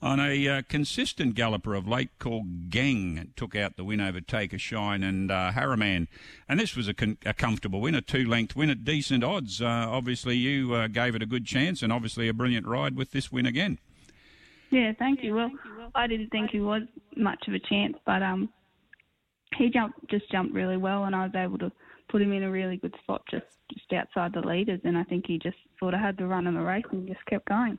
on 0.00 0.18
a 0.18 0.48
uh, 0.48 0.62
consistent 0.68 1.34
galloper 1.34 1.74
of 1.74 1.86
late 1.86 2.10
called 2.18 2.70
Gang. 2.70 3.32
Took 3.36 3.54
out 3.54 3.76
the 3.76 3.84
win 3.84 4.00
over 4.00 4.20
Take 4.20 4.52
a 4.52 4.58
Shine 4.58 5.02
and 5.02 5.30
uh, 5.30 5.52
Harriman. 5.52 6.08
And 6.48 6.58
this 6.58 6.74
was 6.74 6.88
a, 6.88 6.94
con- 6.94 7.18
a 7.24 7.34
comfortable 7.34 7.80
win, 7.80 7.94
a 7.94 8.00
two 8.00 8.28
length 8.28 8.56
win 8.56 8.70
at 8.70 8.84
decent 8.84 9.22
odds. 9.22 9.60
Uh, 9.60 9.86
obviously, 9.88 10.36
you 10.36 10.74
uh, 10.74 10.88
gave 10.88 11.14
it 11.14 11.22
a 11.22 11.26
good 11.26 11.44
chance 11.44 11.82
and 11.82 11.92
obviously 11.92 12.28
a 12.28 12.34
brilliant 12.34 12.66
ride 12.66 12.96
with 12.96 13.12
this 13.12 13.30
win 13.30 13.46
again. 13.46 13.78
Yeah, 14.70 14.92
thank 14.98 15.22
you. 15.22 15.34
Well, 15.34 15.50
I 15.94 16.06
didn't 16.06 16.30
think 16.30 16.50
he 16.50 16.60
was 16.60 16.82
much 17.14 17.46
of 17.46 17.52
a 17.52 17.58
chance, 17.58 17.94
but 18.06 18.22
um, 18.22 18.48
he 19.62 19.70
jumped 19.70 20.10
just 20.10 20.30
jumped 20.30 20.54
really 20.54 20.76
well, 20.76 21.04
and 21.04 21.14
I 21.14 21.26
was 21.26 21.34
able 21.36 21.58
to 21.58 21.70
put 22.08 22.20
him 22.20 22.32
in 22.32 22.42
a 22.42 22.50
really 22.50 22.76
good 22.76 22.94
spot 23.02 23.22
just 23.30 23.46
just 23.72 23.92
outside 23.92 24.32
the 24.34 24.40
leaders. 24.40 24.80
And 24.84 24.98
I 24.98 25.04
think 25.04 25.26
he 25.26 25.38
just 25.38 25.56
sort 25.78 25.94
of 25.94 26.00
had 26.00 26.16
the 26.16 26.26
run 26.26 26.46
in 26.46 26.54
the 26.54 26.60
race 26.60 26.84
and 26.90 27.06
just 27.06 27.24
kept 27.26 27.46
going. 27.46 27.78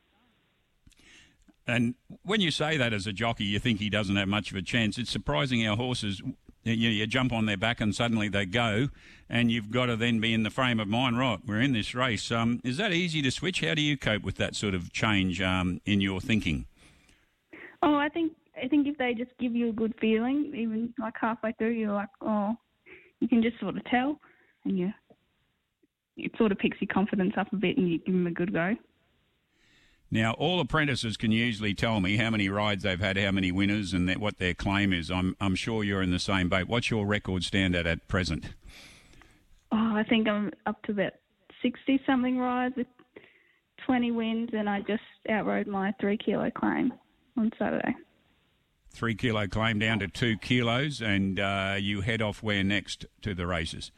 And 1.67 1.95
when 2.23 2.41
you 2.41 2.51
say 2.51 2.77
that 2.77 2.93
as 2.93 3.05
a 3.05 3.13
jockey, 3.13 3.45
you 3.45 3.59
think 3.59 3.79
he 3.79 3.89
doesn't 3.89 4.15
have 4.15 4.27
much 4.27 4.51
of 4.51 4.57
a 4.57 4.61
chance. 4.61 4.97
It's 4.97 5.11
surprising 5.11 5.63
how 5.63 5.77
horses, 5.77 6.21
you, 6.63 6.89
you 6.89 7.07
jump 7.07 7.31
on 7.31 7.45
their 7.45 7.55
back 7.55 7.79
and 7.79 7.95
suddenly 7.95 8.27
they 8.27 8.45
go, 8.45 8.89
and 9.29 9.49
you've 9.49 9.71
got 9.71 9.85
to 9.85 9.95
then 9.95 10.19
be 10.19 10.33
in 10.33 10.43
the 10.43 10.49
frame 10.49 10.79
of 10.81 10.89
mind, 10.89 11.17
right, 11.17 11.39
we're 11.45 11.61
in 11.61 11.71
this 11.71 11.95
race. 11.95 12.31
Um, 12.33 12.59
is 12.65 12.75
that 12.77 12.91
easy 12.91 13.21
to 13.21 13.31
switch? 13.31 13.61
How 13.61 13.75
do 13.75 13.81
you 13.81 13.95
cope 13.97 14.23
with 14.23 14.35
that 14.35 14.55
sort 14.55 14.73
of 14.73 14.91
change 14.91 15.41
um, 15.41 15.79
in 15.85 16.01
your 16.01 16.19
thinking? 16.19 16.65
Oh, 17.81 17.95
I 17.95 18.09
think 18.09 18.33
I 18.63 18.67
think 18.67 18.87
if 18.87 18.97
they 18.97 19.13
just 19.13 19.31
give 19.39 19.55
you 19.55 19.69
a 19.69 19.73
good 19.73 19.93
feeling, 19.99 20.53
even 20.55 20.93
like 20.97 21.15
halfway 21.19 21.51
through, 21.53 21.71
you're 21.71 21.91
like, 21.91 22.09
oh, 22.21 22.55
you 23.19 23.27
can 23.27 23.43
just 23.43 23.59
sort 23.59 23.75
of 23.75 23.83
tell, 23.85 24.19
and 24.63 24.77
you 24.77 24.93
it 26.15 26.31
sort 26.37 26.51
of 26.51 26.59
picks 26.59 26.79
your 26.79 26.87
confidence 26.93 27.33
up 27.37 27.51
a 27.51 27.55
bit, 27.55 27.77
and 27.77 27.89
you 27.89 27.97
give 27.99 28.13
them 28.13 28.27
a 28.27 28.31
good 28.31 28.53
go. 28.53 28.75
Now, 30.11 30.33
all 30.33 30.59
apprentices 30.59 31.17
can 31.17 31.31
usually 31.31 31.73
tell 31.73 31.99
me 31.99 32.17
how 32.17 32.29
many 32.29 32.47
rides 32.47 32.83
they've 32.83 32.99
had, 32.99 33.17
how 33.17 33.31
many 33.31 33.51
winners, 33.51 33.93
and 33.93 34.09
what 34.15 34.37
their 34.37 34.53
claim 34.53 34.93
is. 34.93 35.11
I'm 35.11 35.35
I'm 35.41 35.55
sure 35.55 35.83
you're 35.83 36.03
in 36.03 36.11
the 36.11 36.19
same 36.19 36.49
boat. 36.49 36.67
What's 36.67 36.89
your 36.89 37.05
record 37.05 37.43
stand 37.43 37.75
at 37.75 37.85
at 37.87 38.07
present? 38.07 38.53
Oh, 39.71 39.95
I 39.95 40.03
think 40.07 40.27
I'm 40.29 40.51
up 40.67 40.81
to 40.83 40.91
about 40.91 41.13
60 41.61 41.99
something 42.05 42.37
rides 42.37 42.75
with 42.77 42.87
20 43.85 44.11
wins, 44.11 44.49
and 44.53 44.69
I 44.69 44.81
just 44.81 45.01
outrode 45.29 45.67
my 45.67 45.93
three 45.99 46.17
kilo 46.17 46.49
claim 46.51 46.93
on 47.35 47.51
Saturday. 47.57 47.95
Three 48.93 49.15
kilo 49.15 49.47
claim 49.47 49.79
down 49.79 49.99
to 49.99 50.07
two 50.07 50.37
kilos, 50.37 51.01
and 51.01 51.39
uh, 51.39 51.75
you 51.79 52.01
head 52.01 52.21
off 52.21 52.43
where 52.43 52.63
next 52.63 53.05
to 53.23 53.33
the 53.33 53.47
races? 53.47 53.91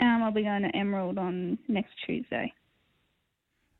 Um, 0.00 0.24
I'll 0.24 0.32
be 0.32 0.42
going 0.42 0.62
to 0.62 0.76
Emerald 0.76 1.18
on 1.18 1.56
next 1.68 1.92
Tuesday. 2.04 2.52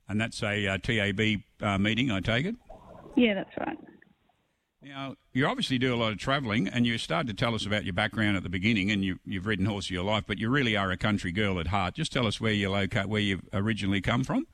And 0.09 0.21
that's 0.21 0.43
a 0.43 0.69
uh, 0.69 0.79
TAB 0.79 1.21
uh, 1.61 1.79
meeting, 1.79 2.11
I 2.11 2.21
take 2.21 2.47
it? 2.47 2.55
Yeah, 3.17 3.35
that's 3.35 3.57
right. 3.59 3.79
Now, 4.81 5.17
you 5.33 5.47
obviously 5.47 5.79
do 5.79 5.95
a 5.95 5.97
lot 5.97 6.13
of 6.13 6.19
travelling, 6.19 6.69
and 6.69 6.87
you 6.87 6.99
started 6.99 7.29
to 7.29 7.35
tell 7.35 7.55
us 7.55 7.65
about 7.65 7.85
your 7.85 7.95
background 7.95 8.37
at 8.37 8.43
the 8.43 8.51
beginning, 8.51 8.91
and 8.91 9.03
you, 9.03 9.19
you've 9.25 9.47
ridden 9.47 9.65
horse 9.65 9.91
your 9.91 10.05
life, 10.05 10.25
but 10.27 10.39
you 10.39 10.51
really 10.51 10.77
are 10.77 10.91
a 10.91 10.97
country 10.97 11.33
girl 11.33 11.59
at 11.59 11.69
heart. 11.69 11.95
Just 11.95 12.13
tell 12.13 12.27
us 12.27 12.41
where 12.41 12.53
you 12.53 12.71
locate, 12.71 13.09
where 13.09 13.21
you've 13.21 13.49
originally 13.53 14.03
come 14.03 14.25
from. 14.25 14.47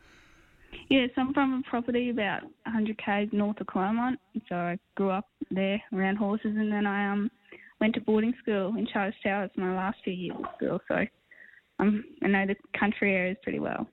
Yes, 0.88 1.10
I'm 1.16 1.32
from 1.32 1.62
a 1.64 1.70
property 1.70 2.10
about 2.10 2.42
100 2.42 2.98
k's 2.98 3.28
north 3.32 3.60
of 3.60 3.66
Clermont, 3.66 4.18
so 4.48 4.54
I 4.54 4.78
grew 4.96 5.10
up 5.10 5.28
there 5.50 5.80
around 5.92 6.16
horses, 6.16 6.56
and 6.56 6.72
then 6.72 6.86
I 6.86 7.10
um 7.10 7.30
went 7.80 7.94
to 7.94 8.00
boarding 8.00 8.34
school 8.42 8.76
in 8.76 8.86
Charters 8.86 9.14
Towers 9.22 9.50
my 9.56 9.74
last 9.74 9.98
few 10.04 10.12
years 10.12 10.36
of 10.38 10.46
school, 10.56 10.80
so 10.88 11.06
um, 11.78 12.04
I 12.22 12.28
know 12.28 12.46
the 12.46 12.56
country 12.78 13.14
areas 13.14 13.38
pretty 13.42 13.58
well. 13.58 13.86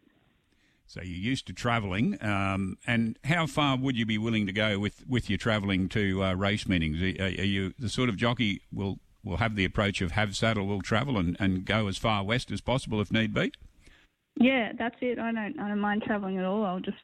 So 0.87 1.01
you're 1.01 1.17
used 1.17 1.47
to 1.47 1.53
travelling, 1.53 2.17
um, 2.23 2.77
and 2.87 3.19
how 3.25 3.45
far 3.45 3.77
would 3.77 3.97
you 3.97 4.05
be 4.05 4.17
willing 4.17 4.45
to 4.45 4.53
go 4.53 4.79
with, 4.79 5.05
with 5.07 5.29
your 5.29 5.37
travelling 5.37 5.89
to 5.89 6.23
uh, 6.23 6.33
race 6.33 6.67
meetings? 6.67 7.01
Are, 7.01 7.23
are, 7.23 7.29
you 7.29 7.73
the 7.77 7.89
sort 7.89 8.07
of 8.07 8.15
jockey 8.15 8.61
will 8.71 8.99
will 9.23 9.37
have 9.37 9.55
the 9.55 9.65
approach 9.65 10.01
of 10.01 10.11
have 10.11 10.35
saddle, 10.35 10.65
will 10.65 10.81
travel 10.81 11.17
and, 11.17 11.35
and 11.39 11.65
go 11.65 11.87
as 11.87 11.97
far 11.97 12.23
west 12.23 12.51
as 12.51 12.61
possible 12.61 13.01
if 13.01 13.11
need 13.11 13.33
be? 13.33 13.51
Yeah, 14.39 14.71
that's 14.77 14.95
it. 15.01 15.19
I 15.19 15.31
don't 15.31 15.59
I 15.59 15.67
don't 15.67 15.79
mind 15.79 16.03
travelling 16.03 16.37
at 16.37 16.45
all. 16.45 16.63
I'll 16.63 16.79
just 16.79 16.97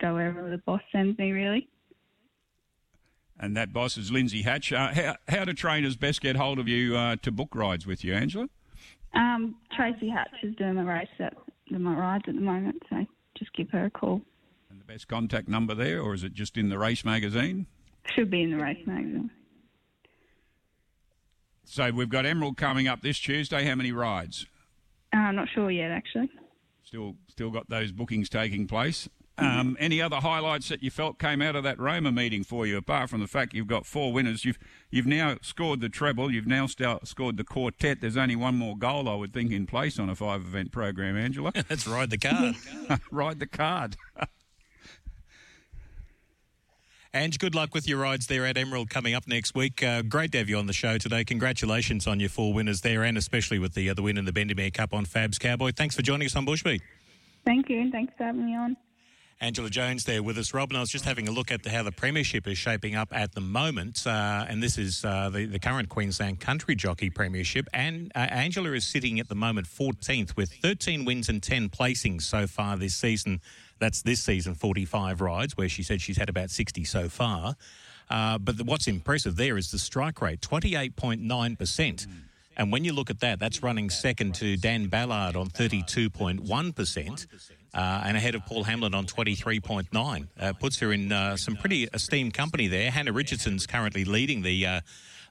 go 0.00 0.14
wherever 0.14 0.50
the 0.50 0.58
boss 0.58 0.80
sends 0.90 1.18
me, 1.18 1.32
really. 1.32 1.68
And 3.38 3.56
that 3.56 3.72
boss 3.72 3.96
is 3.96 4.12
Lindsay 4.12 4.42
Hatch. 4.42 4.72
Uh, 4.72 4.92
how, 4.94 5.16
how 5.28 5.44
do 5.44 5.52
trainers 5.52 5.96
best 5.96 6.20
get 6.20 6.36
hold 6.36 6.58
of 6.58 6.68
you 6.68 6.96
uh, 6.96 7.16
to 7.22 7.32
book 7.32 7.54
rides 7.54 7.86
with 7.86 8.04
you, 8.04 8.14
Angela? 8.14 8.48
Um, 9.14 9.56
Tracy 9.76 10.08
Hatch 10.08 10.30
is 10.42 10.54
doing 10.56 10.76
the 10.76 10.84
race 10.84 11.08
at 11.18 11.34
the 11.70 11.78
rides 11.78 12.24
at 12.28 12.34
the 12.34 12.40
moment, 12.40 12.82
so 12.88 13.04
just 13.38 13.52
give 13.54 13.70
her 13.70 13.86
a 13.86 13.90
call. 13.90 14.22
And 14.70 14.80
the 14.80 14.84
best 14.84 15.08
contact 15.08 15.48
number 15.48 15.74
there, 15.74 16.00
or 16.00 16.14
is 16.14 16.24
it 16.24 16.34
just 16.34 16.56
in 16.56 16.68
the 16.68 16.78
race 16.78 17.04
magazine? 17.04 17.66
Should 18.14 18.30
be 18.30 18.42
in 18.42 18.50
the 18.50 18.62
race 18.62 18.84
magazine. 18.86 19.30
So 21.64 21.90
we've 21.90 22.08
got 22.08 22.26
Emerald 22.26 22.56
coming 22.56 22.88
up 22.88 23.02
this 23.02 23.18
Tuesday. 23.18 23.64
How 23.64 23.74
many 23.74 23.92
rides? 23.92 24.46
Uh, 25.14 25.18
I'm 25.18 25.36
not 25.36 25.48
sure 25.54 25.70
yet, 25.70 25.90
actually. 25.90 26.30
Still, 26.92 27.14
still 27.26 27.48
got 27.48 27.70
those 27.70 27.90
bookings 27.90 28.28
taking 28.28 28.66
place. 28.66 29.08
Um, 29.38 29.78
any 29.80 30.02
other 30.02 30.16
highlights 30.16 30.68
that 30.68 30.82
you 30.82 30.90
felt 30.90 31.18
came 31.18 31.40
out 31.40 31.56
of 31.56 31.64
that 31.64 31.78
Roma 31.78 32.12
meeting 32.12 32.44
for 32.44 32.66
you, 32.66 32.76
apart 32.76 33.08
from 33.08 33.20
the 33.20 33.26
fact 33.26 33.54
you've 33.54 33.66
got 33.66 33.86
four 33.86 34.12
winners? 34.12 34.44
You've 34.44 34.58
you've 34.90 35.06
now 35.06 35.38
scored 35.40 35.80
the 35.80 35.88
treble. 35.88 36.30
You've 36.30 36.46
now 36.46 36.66
st- 36.66 37.08
scored 37.08 37.38
the 37.38 37.44
quartet. 37.44 38.02
There's 38.02 38.18
only 38.18 38.36
one 38.36 38.56
more 38.56 38.76
goal, 38.76 39.08
I 39.08 39.14
would 39.14 39.32
think, 39.32 39.52
in 39.52 39.64
place 39.64 39.98
on 39.98 40.10
a 40.10 40.14
five-event 40.14 40.70
program. 40.70 41.16
Angela, 41.16 41.52
Let's 41.70 41.86
ride 41.86 42.10
the 42.10 42.18
card. 42.18 42.56
ride 43.10 43.38
the 43.38 43.46
card. 43.46 43.96
Ange, 47.14 47.38
good 47.38 47.54
luck 47.54 47.74
with 47.74 47.86
your 47.86 47.98
rides 47.98 48.26
there 48.26 48.46
at 48.46 48.56
Emerald 48.56 48.88
coming 48.88 49.12
up 49.12 49.28
next 49.28 49.54
week. 49.54 49.82
Uh, 49.82 50.00
great 50.00 50.32
to 50.32 50.38
have 50.38 50.48
you 50.48 50.56
on 50.56 50.64
the 50.66 50.72
show 50.72 50.96
today. 50.96 51.24
Congratulations 51.24 52.06
on 52.06 52.18
your 52.18 52.30
four 52.30 52.54
winners 52.54 52.80
there, 52.80 53.02
and 53.02 53.18
especially 53.18 53.58
with 53.58 53.74
the 53.74 53.90
uh, 53.90 53.92
the 53.92 54.00
win 54.00 54.16
in 54.16 54.24
the 54.24 54.32
Bendemere 54.32 54.72
Cup 54.72 54.94
on 54.94 55.04
Fabs 55.04 55.38
Cowboy. 55.38 55.72
Thanks 55.76 55.94
for 55.94 56.00
joining 56.00 56.24
us 56.24 56.34
on 56.36 56.46
Bushbeat. 56.46 56.80
Thank 57.44 57.68
you, 57.68 57.82
and 57.82 57.92
thanks 57.92 58.14
for 58.16 58.24
having 58.24 58.46
me 58.46 58.56
on. 58.56 58.78
Angela 59.42 59.68
Jones 59.68 60.04
there 60.04 60.22
with 60.22 60.38
us, 60.38 60.54
Rob, 60.54 60.70
and 60.70 60.78
I 60.78 60.80
was 60.80 60.88
just 60.88 61.04
having 61.04 61.28
a 61.28 61.32
look 61.32 61.50
at 61.50 61.64
the, 61.64 61.70
how 61.70 61.82
the 61.82 61.92
Premiership 61.92 62.46
is 62.46 62.56
shaping 62.56 62.94
up 62.94 63.08
at 63.12 63.34
the 63.34 63.40
moment, 63.40 64.06
uh, 64.06 64.46
and 64.48 64.62
this 64.62 64.78
is 64.78 65.04
uh, 65.04 65.28
the, 65.30 65.46
the 65.46 65.58
current 65.58 65.90
Queensland 65.90 66.40
Country 66.40 66.76
Jockey 66.76 67.10
Premiership, 67.10 67.66
and 67.74 68.10
uh, 68.14 68.20
Angela 68.20 68.70
is 68.70 68.86
sitting 68.86 69.18
at 69.20 69.28
the 69.28 69.34
moment 69.34 69.66
14th 69.66 70.34
with 70.36 70.50
13 70.62 71.04
wins 71.04 71.28
and 71.28 71.42
10 71.42 71.68
placings 71.68 72.22
so 72.22 72.46
far 72.46 72.76
this 72.78 72.94
season. 72.94 73.40
That's 73.82 74.00
this 74.00 74.22
season, 74.22 74.54
45 74.54 75.20
rides, 75.20 75.56
where 75.56 75.68
she 75.68 75.82
said 75.82 76.00
she's 76.00 76.16
had 76.16 76.28
about 76.28 76.50
60 76.50 76.84
so 76.84 77.08
far. 77.08 77.56
Uh, 78.08 78.38
but 78.38 78.56
the, 78.56 78.62
what's 78.62 78.86
impressive 78.86 79.34
there 79.34 79.58
is 79.58 79.72
the 79.72 79.78
strike 79.78 80.22
rate, 80.22 80.40
28.9%. 80.40 82.06
And 82.56 82.70
when 82.70 82.84
you 82.84 82.92
look 82.92 83.10
at 83.10 83.18
that, 83.20 83.40
that's 83.40 83.60
running 83.60 83.90
second 83.90 84.36
to 84.36 84.56
Dan 84.56 84.86
Ballard 84.86 85.34
on 85.34 85.48
32.1%. 85.48 87.26
Uh, 87.74 88.02
and 88.04 88.16
ahead 88.16 88.36
of 88.36 88.46
Paul 88.46 88.62
Hamlin 88.62 88.94
on 88.94 89.04
23.9. 89.04 90.28
Uh, 90.38 90.52
puts 90.52 90.78
her 90.78 90.92
in 90.92 91.10
uh, 91.10 91.36
some 91.36 91.56
pretty 91.56 91.88
esteemed 91.92 92.34
company 92.34 92.68
there. 92.68 92.88
Hannah 92.88 93.12
Richardson's 93.12 93.66
currently 93.66 94.04
leading 94.04 94.42
the 94.42 94.64
uh, 94.64 94.80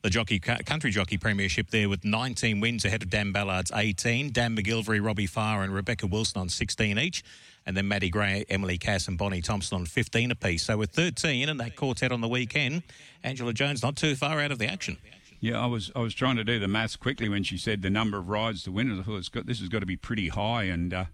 the 0.02 0.10
jockey 0.10 0.40
country 0.40 0.90
jockey 0.92 1.18
premiership 1.18 1.70
there 1.70 1.88
with 1.88 2.04
19 2.04 2.60
wins 2.60 2.84
ahead 2.84 3.04
of 3.04 3.10
Dan 3.12 3.32
Ballard's 3.32 3.72
18. 3.74 4.32
Dan 4.32 4.58
McGilvery, 4.58 5.02
Robbie 5.02 5.28
Farr, 5.28 5.62
and 5.62 5.74
Rebecca 5.74 6.08
Wilson 6.08 6.42
on 6.42 6.50
16 6.50 6.98
each. 6.98 7.24
And 7.66 7.78
then 7.78 7.88
Maddie 7.88 8.10
Gray, 8.10 8.46
Emily 8.50 8.78
Cass, 8.78 9.08
and 9.08 9.18
Bonnie 9.18 9.42
Thompson 9.42 9.78
on 9.78 9.86
15 9.86 10.32
apiece. 10.32 10.64
So 10.64 10.78
with 10.78 10.92
13 10.92 11.48
and 11.48 11.60
that 11.60 11.76
quartet 11.76 12.12
on 12.12 12.22
the 12.22 12.28
weekend, 12.28 12.84
Angela 13.24 13.54
Jones 13.54 13.84
not 13.84 13.96
too 13.96 14.16
far 14.16 14.40
out 14.40 14.52
of 14.52 14.60
the 14.60 14.68
action. 14.68 14.98
Yeah, 15.44 15.60
I 15.60 15.66
was 15.66 15.92
I 15.96 16.00
was 16.02 16.14
trying 16.14 16.36
to 16.36 16.44
do 16.44 16.60
the 16.60 16.68
maths 16.68 16.96
quickly 16.96 17.28
when 17.28 17.42
she 17.42 17.58
said 17.58 17.82
the 17.82 17.90
number 17.90 18.20
of 18.20 18.30
rides 18.30 18.64
to 18.64 18.72
winners. 18.72 19.00
I 19.00 19.02
thought 19.02 19.32
got, 19.32 19.48
this 19.48 19.60
has 19.60 19.70
got 19.70 19.80
to 19.80 19.88
be 19.88 19.98
pretty 19.98 20.28
high. 20.28 20.66
And 20.66 20.94
uh, 20.94 21.06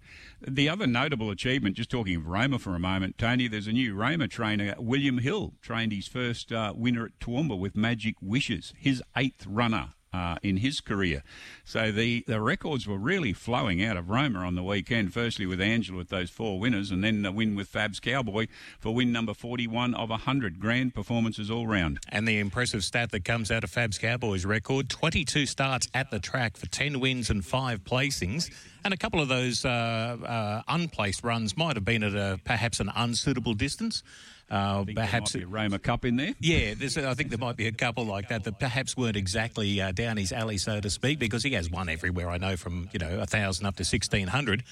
the 0.45 0.67
other 0.67 0.85
notable 0.85 1.31
achievement, 1.31 1.77
just 1.77 1.89
talking 1.89 2.17
of 2.17 2.27
Roma 2.27 2.59
for 2.59 2.75
a 2.75 2.79
moment, 2.79 3.17
Tony, 3.17 3.47
there's 3.47 3.67
a 3.67 3.71
new 3.71 3.95
Roma 3.95 4.27
trainer, 4.27 4.75
William 4.79 5.19
Hill, 5.19 5.53
trained 5.61 5.93
his 5.93 6.09
first 6.09 6.51
uh, 6.51 6.73
winner 6.75 7.05
at 7.05 7.17
Toowoomba 7.19 7.57
with 7.57 7.77
Magic 7.77 8.15
Wishes, 8.21 8.73
his 8.77 9.01
eighth 9.15 9.47
runner 9.47 9.93
uh, 10.17 10.37
in 10.41 10.57
his 10.57 10.81
career. 10.81 11.23
So 11.63 11.91
the, 11.91 12.23
the 12.27 12.41
records 12.41 12.87
were 12.87 12.97
really 12.97 13.33
flowing 13.33 13.83
out 13.83 13.97
of 13.97 14.09
Roma 14.09 14.39
on 14.39 14.55
the 14.55 14.63
weekend, 14.63 15.13
firstly 15.13 15.45
with 15.45 15.61
Angela 15.61 15.97
with 15.97 16.09
those 16.09 16.29
four 16.29 16.59
winners, 16.59 16.91
and 16.91 17.03
then 17.03 17.21
the 17.21 17.31
win 17.31 17.55
with 17.55 17.71
Fabs 17.71 18.01
Cowboy 18.01 18.47
for 18.79 18.93
win 18.93 19.11
number 19.11 19.33
41 19.33 19.93
of 19.93 20.09
100. 20.09 20.59
Grand 20.59 20.95
performances 20.95 21.51
all 21.51 21.67
round. 21.67 21.99
And 22.09 22.27
the 22.27 22.39
impressive 22.39 22.83
stat 22.83 23.11
that 23.11 23.25
comes 23.25 23.51
out 23.51 23.63
of 23.63 23.71
Fabs 23.71 23.99
Cowboy's 23.99 24.45
record 24.45 24.89
22 24.89 25.45
starts 25.45 25.87
at 25.93 26.09
the 26.09 26.19
track 26.19 26.57
for 26.57 26.65
10 26.67 26.99
wins 26.99 27.29
and 27.29 27.45
5 27.45 27.83
placings. 27.83 28.49
And 28.83 28.93
a 28.93 28.97
couple 28.97 29.21
of 29.21 29.27
those 29.27 29.65
uh, 29.65 29.69
uh, 29.69 30.61
unplaced 30.67 31.23
runs 31.23 31.57
might 31.57 31.75
have 31.75 31.85
been 31.85 32.03
at 32.03 32.15
a 32.15 32.39
perhaps 32.45 32.79
an 32.79 32.89
unsuitable 32.95 33.53
distance. 33.53 34.01
Uh, 34.49 34.85
perhaps 34.95 35.35
a 35.35 35.45
Roma 35.45 35.77
Cup 35.77 36.05
in 36.05 36.15
there. 36.15 36.33
Yeah, 36.39 36.73
I 36.79 37.13
think 37.13 37.29
there 37.29 37.37
might 37.37 37.57
be 37.57 37.67
a 37.67 37.71
couple 37.71 38.05
like 38.05 38.29
that 38.29 38.45
that 38.45 38.59
perhaps 38.59 38.95
weren't 38.95 39.17
exactly 39.17 39.81
uh, 39.81 39.91
down 39.91 40.15
his 40.15 40.31
alley, 40.31 40.57
so 40.57 40.79
to 40.79 40.89
speak, 40.89 41.19
because 41.19 41.43
he 41.43 41.51
has 41.51 41.69
won 41.69 41.89
everywhere. 41.89 42.29
I 42.29 42.37
know 42.37 42.55
from 42.55 42.89
you 42.93 42.99
know 42.99 43.19
a 43.19 43.25
thousand 43.25 43.65
up 43.65 43.75
to 43.77 43.83
sixteen 43.83 44.27
hundred. 44.27 44.63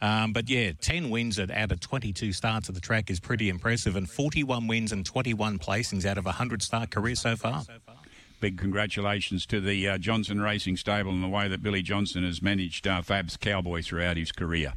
Um, 0.00 0.32
but 0.32 0.50
yeah, 0.50 0.72
10 0.78 1.08
wins 1.08 1.38
at, 1.38 1.50
out 1.50 1.72
of 1.72 1.80
22 1.80 2.32
starts 2.32 2.68
at 2.68 2.74
the 2.74 2.80
track 2.80 3.10
is 3.10 3.20
pretty 3.20 3.48
impressive, 3.48 3.96
and 3.96 4.10
41 4.10 4.66
wins 4.66 4.92
and 4.92 5.06
21 5.06 5.58
placings 5.58 6.04
out 6.04 6.18
of 6.18 6.26
a 6.26 6.30
100 6.30 6.62
start 6.62 6.90
career 6.90 7.14
so 7.14 7.36
far. 7.36 7.62
Big 8.40 8.58
congratulations 8.58 9.46
to 9.46 9.60
the 9.60 9.88
uh, 9.88 9.98
Johnson 9.98 10.40
Racing 10.40 10.76
Stable 10.76 11.12
and 11.12 11.22
the 11.22 11.28
way 11.28 11.48
that 11.48 11.62
Billy 11.62 11.80
Johnson 11.80 12.24
has 12.24 12.42
managed 12.42 12.86
uh, 12.86 13.00
Fab's 13.00 13.36
Cowboy 13.36 13.82
throughout 13.82 14.16
his 14.16 14.32
career. 14.32 14.74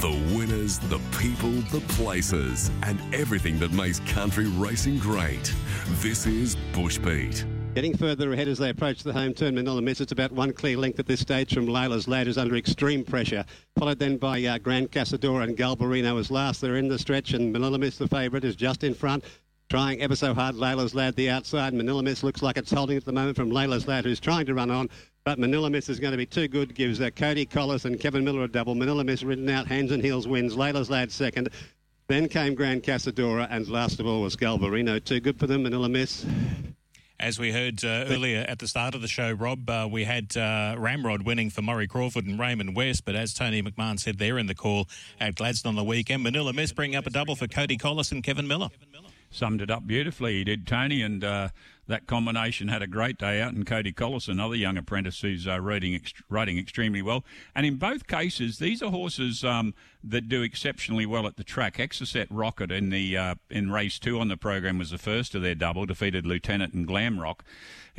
The 0.00 0.12
winners, 0.32 0.78
the 0.78 1.00
people, 1.18 1.50
the 1.72 1.80
places, 1.94 2.70
and 2.84 3.00
everything 3.12 3.58
that 3.58 3.72
makes 3.72 3.98
country 3.98 4.46
racing 4.46 5.00
great. 5.00 5.52
This 5.94 6.24
is 6.24 6.54
Bushbeat. 6.72 7.44
Getting 7.74 7.96
further 7.96 8.32
ahead 8.32 8.46
as 8.46 8.58
they 8.58 8.70
approach 8.70 9.02
the 9.02 9.12
home 9.12 9.34
turn, 9.34 9.56
Manila 9.56 9.82
Miss. 9.82 10.00
It's 10.00 10.12
about 10.12 10.30
one 10.30 10.52
clear 10.52 10.76
length 10.76 11.00
at 11.00 11.06
this 11.06 11.18
stage 11.18 11.52
from 11.52 11.66
Layla's 11.66 12.06
Lad, 12.06 12.28
who's 12.28 12.38
under 12.38 12.54
extreme 12.54 13.02
pressure. 13.02 13.44
Followed 13.76 13.98
then 13.98 14.18
by 14.18 14.40
uh, 14.44 14.58
Grand 14.58 14.92
Casadora 14.92 15.42
and 15.42 15.56
Galbarino 15.56 16.20
as 16.20 16.30
last. 16.30 16.60
They're 16.60 16.76
in 16.76 16.86
the 16.86 16.98
stretch, 17.00 17.32
and 17.32 17.52
Manila 17.52 17.76
Miss, 17.76 17.98
the 17.98 18.06
favourite, 18.06 18.44
is 18.44 18.54
just 18.54 18.84
in 18.84 18.94
front. 18.94 19.24
Trying 19.68 20.00
ever 20.00 20.14
so 20.14 20.32
hard, 20.32 20.54
Layla's 20.54 20.94
Lad 20.94 21.16
the 21.16 21.28
outside. 21.28 21.74
Manila 21.74 22.04
Miss 22.04 22.22
looks 22.22 22.40
like 22.40 22.56
it's 22.56 22.70
holding 22.70 22.96
at 22.96 23.04
the 23.04 23.12
moment 23.12 23.36
from 23.36 23.50
Layla's 23.50 23.88
Lad, 23.88 24.04
who's 24.04 24.20
trying 24.20 24.46
to 24.46 24.54
run 24.54 24.70
on. 24.70 24.88
But 25.28 25.38
Manila 25.38 25.68
Miss 25.68 25.90
is 25.90 26.00
going 26.00 26.12
to 26.12 26.16
be 26.16 26.24
too 26.24 26.48
good. 26.48 26.74
Gives 26.74 27.02
uh, 27.02 27.10
Cody 27.10 27.44
Collis 27.44 27.84
and 27.84 28.00
Kevin 28.00 28.24
Miller 28.24 28.44
a 28.44 28.48
double. 28.48 28.74
Manila 28.74 29.04
Miss 29.04 29.22
ridden 29.22 29.46
out, 29.50 29.66
hands 29.66 29.92
and 29.92 30.02
heels 30.02 30.26
wins. 30.26 30.56
Layla's 30.56 30.88
Lad 30.88 31.12
second. 31.12 31.50
Then 32.06 32.30
came 32.30 32.54
Grand 32.54 32.82
Casadora, 32.82 33.46
and 33.50 33.68
last 33.68 34.00
of 34.00 34.06
all 34.06 34.22
was 34.22 34.36
Galvarino. 34.36 35.04
Too 35.04 35.20
good 35.20 35.38
for 35.38 35.46
them, 35.46 35.64
Manila 35.64 35.90
Miss. 35.90 36.24
As 37.20 37.38
we 37.38 37.52
heard 37.52 37.84
uh, 37.84 38.06
earlier 38.08 38.46
at 38.48 38.58
the 38.58 38.66
start 38.66 38.94
of 38.94 39.02
the 39.02 39.06
show, 39.06 39.30
Rob, 39.32 39.68
uh, 39.68 39.86
we 39.90 40.04
had 40.04 40.34
uh, 40.34 40.76
Ramrod 40.78 41.26
winning 41.26 41.50
for 41.50 41.60
Murray 41.60 41.86
Crawford 41.86 42.24
and 42.24 42.38
Raymond 42.38 42.74
West, 42.74 43.04
but 43.04 43.14
as 43.14 43.34
Tony 43.34 43.62
McMahon 43.62 44.00
said 44.00 44.16
there 44.16 44.38
in 44.38 44.46
the 44.46 44.54
call 44.54 44.88
at 45.20 45.34
Gladstone 45.34 45.72
on 45.72 45.76
the 45.76 45.84
weekend, 45.84 46.22
Manila 46.22 46.54
Miss 46.54 46.72
bring 46.72 46.96
up 46.96 47.06
a 47.06 47.10
double 47.10 47.36
for 47.36 47.46
Cody 47.46 47.76
Collis 47.76 48.12
and 48.12 48.24
Kevin 48.24 48.48
Miller 48.48 48.70
summed 49.30 49.60
it 49.60 49.70
up 49.70 49.86
beautifully. 49.86 50.38
He 50.38 50.44
did, 50.44 50.66
Tony, 50.66 51.02
and 51.02 51.22
uh, 51.22 51.48
that 51.88 52.06
combination 52.06 52.68
had 52.68 52.82
a 52.82 52.86
great 52.86 53.18
day 53.18 53.40
out, 53.40 53.54
and 53.54 53.66
Cody 53.66 53.92
Collis, 53.92 54.28
another 54.28 54.54
young 54.54 54.76
apprentice 54.76 55.20
who's 55.20 55.48
uh, 55.48 55.58
riding, 55.58 55.98
ext- 55.98 56.22
riding 56.28 56.58
extremely 56.58 57.02
well. 57.02 57.24
And 57.54 57.66
in 57.66 57.76
both 57.76 58.06
cases, 58.06 58.58
these 58.58 58.82
are 58.82 58.90
horses 58.90 59.42
um, 59.42 59.74
that 60.04 60.28
do 60.28 60.42
exceptionally 60.42 61.06
well 61.06 61.26
at 61.26 61.36
the 61.36 61.44
track. 61.44 61.78
Exocet 61.78 62.26
Rocket 62.30 62.70
in 62.70 62.90
the 62.90 63.16
uh, 63.16 63.34
in 63.50 63.70
race 63.70 63.98
two 63.98 64.20
on 64.20 64.28
the 64.28 64.36
program 64.36 64.78
was 64.78 64.90
the 64.90 64.98
first 64.98 65.34
of 65.34 65.42
their 65.42 65.54
double, 65.54 65.86
defeated 65.86 66.26
Lieutenant 66.26 66.74
and 66.74 66.86
Glamrock. 66.86 67.40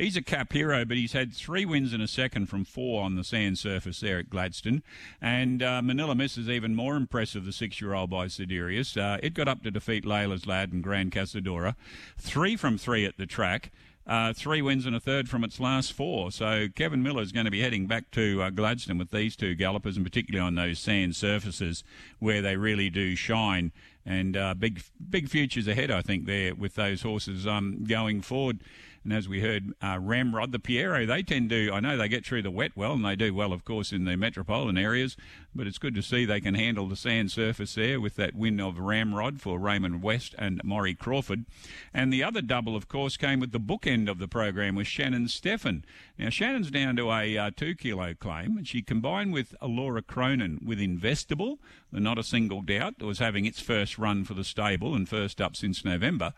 He's 0.00 0.16
a 0.16 0.22
cap 0.22 0.54
hero, 0.54 0.86
but 0.86 0.96
he's 0.96 1.12
had 1.12 1.34
three 1.34 1.66
wins 1.66 1.92
in 1.92 2.00
a 2.00 2.08
second 2.08 2.46
from 2.46 2.64
four 2.64 3.04
on 3.04 3.16
the 3.16 3.24
sand 3.24 3.58
surface 3.58 4.00
there 4.00 4.18
at 4.18 4.30
Gladstone. 4.30 4.82
And 5.20 5.62
uh, 5.62 5.82
Manila 5.82 6.14
Miss 6.14 6.38
is 6.38 6.48
even 6.48 6.74
more 6.74 6.96
impressive, 6.96 7.44
the 7.44 7.52
six 7.52 7.82
year 7.82 7.92
old 7.92 8.08
by 8.08 8.26
Siderius. 8.26 8.96
Uh, 8.96 9.18
it 9.22 9.34
got 9.34 9.46
up 9.46 9.62
to 9.62 9.70
defeat 9.70 10.06
Layla's 10.06 10.46
Lad 10.46 10.72
and 10.72 10.82
Grand 10.82 11.12
Casadora. 11.12 11.74
Three 12.16 12.56
from 12.56 12.78
three 12.78 13.04
at 13.04 13.18
the 13.18 13.26
track. 13.26 13.70
Uh, 14.10 14.32
three 14.32 14.60
wins 14.60 14.86
and 14.86 14.96
a 14.96 14.98
third 14.98 15.28
from 15.28 15.44
its 15.44 15.60
last 15.60 15.92
four. 15.92 16.32
So 16.32 16.66
Kevin 16.74 17.00
Miller 17.00 17.22
is 17.22 17.30
going 17.30 17.44
to 17.44 17.50
be 17.50 17.60
heading 17.60 17.86
back 17.86 18.10
to 18.10 18.42
uh, 18.42 18.50
Gladstone 18.50 18.98
with 18.98 19.12
these 19.12 19.36
two 19.36 19.54
gallopers, 19.54 19.96
and 19.96 20.04
particularly 20.04 20.44
on 20.44 20.56
those 20.56 20.80
sand 20.80 21.14
surfaces 21.14 21.84
where 22.18 22.42
they 22.42 22.56
really 22.56 22.90
do 22.90 23.14
shine. 23.14 23.70
And 24.04 24.36
uh, 24.36 24.54
big, 24.54 24.82
big 25.08 25.28
futures 25.28 25.68
ahead, 25.68 25.92
I 25.92 26.02
think, 26.02 26.26
there 26.26 26.56
with 26.56 26.74
those 26.74 27.02
horses 27.02 27.46
um, 27.46 27.84
going 27.84 28.20
forward. 28.20 28.64
And 29.04 29.12
as 29.12 29.28
we 29.28 29.42
heard, 29.42 29.74
uh, 29.80 29.98
Ramrod, 30.00 30.50
the 30.50 30.58
Pierro, 30.58 31.06
they 31.06 31.22
tend 31.22 31.48
to, 31.50 31.70
I 31.72 31.78
know 31.78 31.96
they 31.96 32.08
get 32.08 32.26
through 32.26 32.42
the 32.42 32.50
wet 32.50 32.72
well, 32.74 32.94
and 32.94 33.04
they 33.04 33.14
do 33.14 33.32
well, 33.32 33.52
of 33.52 33.64
course, 33.64 33.92
in 33.92 34.06
the 34.06 34.16
metropolitan 34.16 34.76
areas, 34.76 35.16
but 35.54 35.66
it's 35.66 35.78
good 35.78 35.94
to 35.94 36.02
see 36.02 36.24
they 36.24 36.40
can 36.40 36.54
handle 36.54 36.88
the 36.88 36.96
sand 36.96 37.30
surface 37.30 37.74
there 37.74 38.00
with 38.00 38.16
that 38.16 38.34
win 38.34 38.60
of 38.60 38.78
Ramrod 38.78 39.40
for 39.40 39.58
Raymond 39.58 40.02
West 40.02 40.34
and 40.38 40.60
Murray 40.62 40.94
Crawford. 40.94 41.44
And 41.92 42.12
the 42.12 42.22
other 42.22 42.40
double, 42.40 42.76
of 42.76 42.88
course, 42.88 43.16
came 43.16 43.40
with 43.40 43.52
the 43.52 43.60
bookend 43.60 44.08
of 44.08 44.18
the 44.18 44.28
program 44.28 44.74
with 44.74 44.86
Shannon 44.86 45.26
Steffen. 45.26 45.82
Now, 46.18 46.30
Shannon's 46.30 46.70
down 46.70 46.96
to 46.96 47.10
a 47.10 47.36
uh, 47.36 47.50
two 47.56 47.74
kilo 47.74 48.14
claim, 48.14 48.56
and 48.56 48.66
she 48.66 48.82
combined 48.82 49.32
with 49.32 49.54
Laura 49.62 50.02
Cronin 50.02 50.60
with 50.64 50.78
Investable, 50.78 51.58
the 51.92 52.00
not 52.00 52.18
a 52.18 52.22
single 52.22 52.62
doubt, 52.62 53.02
was 53.02 53.18
having 53.18 53.44
its 53.44 53.60
first 53.60 53.98
run 53.98 54.24
for 54.24 54.34
the 54.34 54.44
stable 54.44 54.94
and 54.94 55.08
first 55.08 55.40
up 55.40 55.56
since 55.56 55.84
November 55.84 56.32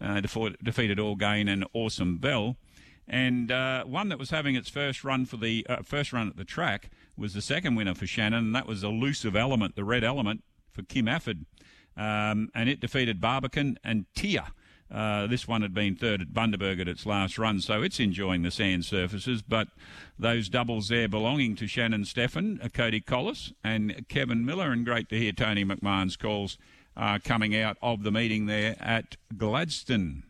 uh, 0.00 0.20
defeated 0.20 1.18
Gain 1.18 1.48
and 1.48 1.64
Awesome 1.72 2.18
Bell. 2.18 2.56
And 3.08 3.52
uh, 3.52 3.84
one 3.84 4.08
that 4.08 4.18
was 4.18 4.30
having 4.30 4.56
its 4.56 4.68
first 4.68 5.04
run 5.04 5.26
for 5.26 5.36
the 5.36 5.64
uh, 5.68 5.82
first 5.82 6.12
run 6.12 6.28
at 6.28 6.36
the 6.36 6.44
track 6.44 6.90
was 7.16 7.34
the 7.34 7.42
second 7.42 7.76
winner 7.76 7.94
for 7.94 8.06
Shannon, 8.06 8.46
and 8.46 8.54
that 8.54 8.66
was 8.66 8.82
Elusive 8.82 9.36
Element, 9.36 9.76
the 9.76 9.84
red 9.84 10.02
element 10.02 10.42
for 10.72 10.82
Kim 10.82 11.06
Afford. 11.06 11.46
Um, 11.96 12.50
and 12.54 12.68
it 12.68 12.80
defeated 12.80 13.20
Barbican 13.20 13.78
and 13.84 14.06
Tia. 14.14 14.52
Uh, 14.90 15.26
this 15.26 15.48
one 15.48 15.62
had 15.62 15.74
been 15.74 15.96
third 15.96 16.20
at 16.20 16.32
Bundaberg 16.32 16.80
at 16.80 16.88
its 16.88 17.06
last 17.06 17.38
run, 17.38 17.60
so 17.60 17.82
it's 17.82 17.98
enjoying 17.98 18.42
the 18.42 18.50
sand 18.50 18.84
surfaces. 18.84 19.42
But 19.42 19.68
those 20.18 20.48
doubles 20.48 20.88
there 20.88 21.08
belonging 21.08 21.56
to 21.56 21.66
Shannon 21.66 22.04
Steffen, 22.04 22.64
uh, 22.64 22.68
Cody 22.68 23.00
Collis, 23.00 23.52
and 23.64 24.06
Kevin 24.08 24.44
Miller, 24.44 24.70
and 24.70 24.84
great 24.84 25.08
to 25.08 25.18
hear 25.18 25.32
Tony 25.32 25.64
McMahon's 25.64 26.16
calls 26.16 26.58
uh, 26.96 27.18
coming 27.22 27.56
out 27.56 27.76
of 27.82 28.02
the 28.02 28.12
meeting 28.12 28.46
there 28.46 28.76
at 28.78 29.16
Gladstone. 29.36 30.22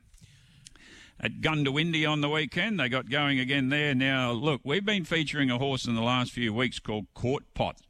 At 1.19 1.41
Goondiwindi 1.41 2.09
on 2.09 2.21
the 2.21 2.29
weekend, 2.29 2.79
they 2.79 2.89
got 2.89 3.09
going 3.09 3.41
again 3.41 3.71
there. 3.71 3.95
Now, 3.95 4.33
look, 4.33 4.61
we've 4.65 4.85
been 4.85 5.05
featuring 5.05 5.51
a 5.51 5.59
horse 5.59 5.87
in 5.87 5.95
the 5.95 6.03
last 6.03 6.33
few 6.33 6.53
weeks 6.53 6.79
called 6.79 7.07
Court 7.15 7.43
Pot, 7.55 7.81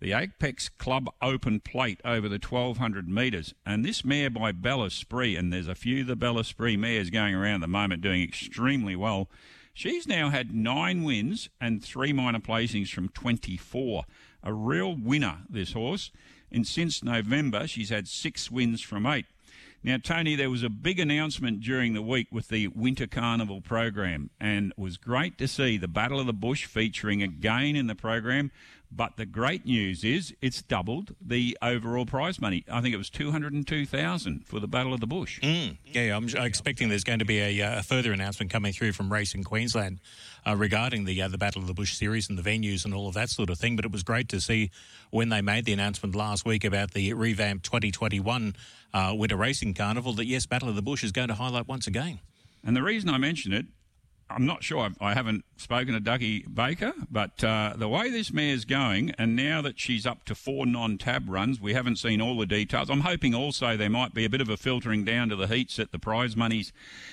the 0.00 0.12
Apex 0.12 0.68
Club 0.68 1.08
Open 1.22 1.60
Plate 1.60 2.00
over 2.04 2.28
the 2.28 2.40
1200 2.40 3.08
metres. 3.08 3.54
And 3.64 3.84
this 3.84 4.04
mare 4.04 4.30
by 4.30 4.52
Bel 4.52 4.84
Esprit, 4.84 5.36
and 5.36 5.52
there's 5.52 5.68
a 5.68 5.74
few 5.74 6.00
of 6.00 6.08
the 6.08 6.16
Bel 6.16 6.38
Esprit 6.38 6.76
mares 6.76 7.10
going 7.10 7.34
around 7.34 7.56
at 7.56 7.60
the 7.62 7.68
moment 7.68 8.02
doing 8.02 8.22
extremely 8.22 8.96
well. 8.96 9.30
She's 9.72 10.08
now 10.08 10.30
had 10.30 10.54
nine 10.54 11.04
wins 11.04 11.48
and 11.60 11.84
three 11.84 12.12
minor 12.12 12.40
placings 12.40 12.88
from 12.88 13.10
24. 13.10 14.04
A 14.42 14.52
real 14.52 14.96
winner, 14.96 15.38
this 15.48 15.72
horse 15.72 16.10
and 16.50 16.66
since 16.66 17.02
November, 17.02 17.66
she's 17.66 17.90
had 17.90 18.08
six 18.08 18.50
wins 18.50 18.80
from 18.80 19.06
eight. 19.06 19.26
Now, 19.82 19.98
Tony, 20.02 20.34
there 20.34 20.50
was 20.50 20.62
a 20.62 20.68
big 20.68 20.98
announcement 20.98 21.60
during 21.60 21.94
the 21.94 22.02
week 22.02 22.28
with 22.32 22.48
the 22.48 22.68
Winter 22.68 23.06
Carnival 23.06 23.60
program, 23.60 24.30
and 24.40 24.72
it 24.72 24.78
was 24.78 24.96
great 24.96 25.38
to 25.38 25.46
see 25.46 25.76
the 25.76 25.88
Battle 25.88 26.18
of 26.18 26.26
the 26.26 26.32
Bush 26.32 26.64
featuring 26.66 27.22
again 27.22 27.76
in 27.76 27.86
the 27.86 27.94
program. 27.94 28.50
But 28.90 29.16
the 29.16 29.26
great 29.26 29.66
news 29.66 30.04
is 30.04 30.34
it's 30.40 30.62
doubled 30.62 31.14
the 31.20 31.58
overall 31.60 32.06
prize 32.06 32.40
money. 32.40 32.64
I 32.70 32.80
think 32.80 32.94
it 32.94 32.98
was 32.98 33.10
two 33.10 33.32
hundred 33.32 33.52
and 33.52 33.66
two 33.66 33.84
thousand 33.84 34.46
for 34.46 34.60
the 34.60 34.68
Battle 34.68 34.94
of 34.94 35.00
the 35.00 35.06
Bush. 35.06 35.40
Mm, 35.40 35.76
yeah, 35.84 36.16
I'm 36.16 36.28
expecting 36.28 36.88
there's 36.88 37.04
going 37.04 37.18
to 37.18 37.24
be 37.24 37.40
a, 37.40 37.62
uh, 37.62 37.80
a, 37.80 37.82
further 37.82 38.12
announcement 38.12 38.52
coming 38.52 38.72
through 38.72 38.92
from 38.92 39.12
Racing 39.12 39.42
Queensland 39.42 40.00
uh, 40.46 40.56
regarding 40.56 41.04
the 41.04 41.20
uh, 41.20 41.28
the 41.28 41.38
Battle 41.38 41.60
of 41.60 41.66
the 41.66 41.74
Bush 41.74 41.94
series 41.94 42.28
and 42.28 42.38
the 42.38 42.42
venues 42.42 42.84
and 42.84 42.94
all 42.94 43.08
of 43.08 43.14
that 43.14 43.30
sort 43.30 43.50
of 43.50 43.58
thing. 43.58 43.76
But 43.76 43.84
it 43.84 43.92
was 43.92 44.02
great 44.02 44.28
to 44.30 44.40
see 44.40 44.70
when 45.10 45.28
they 45.28 45.40
made 45.40 45.64
the 45.64 45.72
announcement 45.72 46.14
last 46.14 46.44
week 46.44 46.64
about 46.64 46.92
the 46.92 47.12
revamped 47.12 47.64
2021 47.64 48.54
uh, 48.94 49.14
Winter 49.16 49.36
Racing 49.36 49.74
Carnival 49.74 50.12
that 50.14 50.26
yes, 50.26 50.46
Battle 50.46 50.68
of 50.68 50.76
the 50.76 50.82
Bush 50.82 51.02
is 51.02 51.12
going 51.12 51.28
to 51.28 51.34
highlight 51.34 51.66
once 51.66 51.86
again. 51.86 52.20
And 52.64 52.76
the 52.76 52.82
reason 52.82 53.10
I 53.10 53.18
mention 53.18 53.52
it 53.52 53.66
I'm 54.28 54.44
not 54.44 54.64
sure. 54.64 54.90
I 55.00 55.14
haven't 55.14 55.44
spoken 55.56 55.94
to 55.94 56.00
Ducky 56.00 56.40
Baker, 56.52 56.92
but 57.08 57.44
uh, 57.44 57.74
the 57.76 57.88
way 57.88 58.10
this 58.10 58.32
mare's 58.32 58.64
going, 58.64 59.12
and 59.18 59.36
now 59.36 59.62
that 59.62 59.78
she's 59.78 60.04
up 60.04 60.24
to 60.24 60.34
four 60.34 60.66
non-tab 60.66 61.28
runs, 61.28 61.60
we 61.60 61.74
haven't 61.74 61.96
seen 61.96 62.20
all 62.20 62.36
the 62.36 62.46
details. 62.46 62.90
I'm 62.90 63.00
hoping 63.00 63.36
also 63.36 63.76
there 63.76 63.88
might 63.88 64.14
be 64.14 64.24
a 64.24 64.30
bit 64.30 64.40
of 64.40 64.48
a 64.48 64.56
filtering 64.56 65.04
down 65.04 65.28
to 65.28 65.36
the 65.36 65.46
heats 65.46 65.76
that 65.76 65.92
the 65.92 66.00
prize 66.00 66.36
monies 66.36 66.72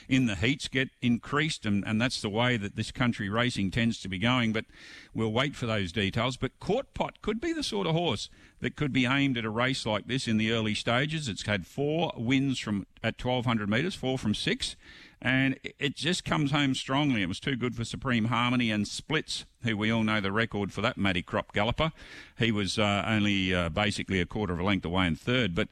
in 0.10 0.26
the 0.26 0.36
heats 0.36 0.68
get 0.68 0.90
increased, 1.04 1.68
and, 1.68 1.86
and 1.86 2.02
that's 2.02 2.20
the 2.20 2.30
way 2.30 2.58
that 2.58 2.76
this 2.76 2.92
country 2.92 3.30
racing 3.30 3.70
tends 3.70 4.00
to 4.02 4.10
be 4.10 4.18
going. 4.18 4.52
But 4.52 4.66
we'll 5.14 5.32
wait 5.32 5.56
for 5.56 5.68
those 5.68 5.92
details. 5.92 6.36
But 6.36 6.60
Court 6.60 6.96
Pot 6.96 7.22
could 7.22 7.40
be 7.40 7.54
the 7.54 7.64
sort 7.64 7.86
of 7.86 7.94
horse 7.94 8.28
that 8.62 8.76
could 8.76 8.92
be 8.92 9.06
aimed 9.06 9.38
at 9.38 9.46
a 9.46 9.50
race 9.52 9.86
like 9.86 10.08
this 10.08 10.28
in 10.28 10.38
the 10.38 10.52
early 10.52 10.74
stages. 10.74 11.28
It's 11.28 11.46
had 11.46 11.68
four 11.68 12.12
wins 12.18 12.58
from 12.58 12.88
at 13.04 13.24
1200 13.24 13.70
metres, 13.70 13.94
four 13.94 14.18
from 14.18 14.34
six 14.34 14.76
and 15.24 15.58
it 15.80 15.96
just 15.96 16.26
comes 16.26 16.52
home 16.52 16.76
strongly. 16.76 17.22
It 17.22 17.28
was 17.28 17.40
too 17.40 17.56
good 17.56 17.76
for 17.76 17.86
Supreme 17.86 18.26
Harmony 18.26 18.70
and 18.70 18.86
Splits, 18.86 19.46
who 19.64 19.78
we 19.78 19.90
all 19.90 20.04
know 20.04 20.20
the 20.20 20.34
record 20.34 20.74
for 20.74 20.82
that 20.82 20.98
Matty 20.98 21.22
Crop 21.22 21.54
galloper. 21.54 21.94
He 22.38 22.52
was 22.52 22.78
uh, 22.78 23.06
only 23.08 23.56
uh, 23.56 23.70
basically 23.70 24.20
a 24.20 24.26
quarter 24.26 24.52
of 24.52 24.60
a 24.60 24.64
length 24.64 24.84
away 24.84 25.08
in 25.08 25.16
third, 25.16 25.56
but 25.56 25.70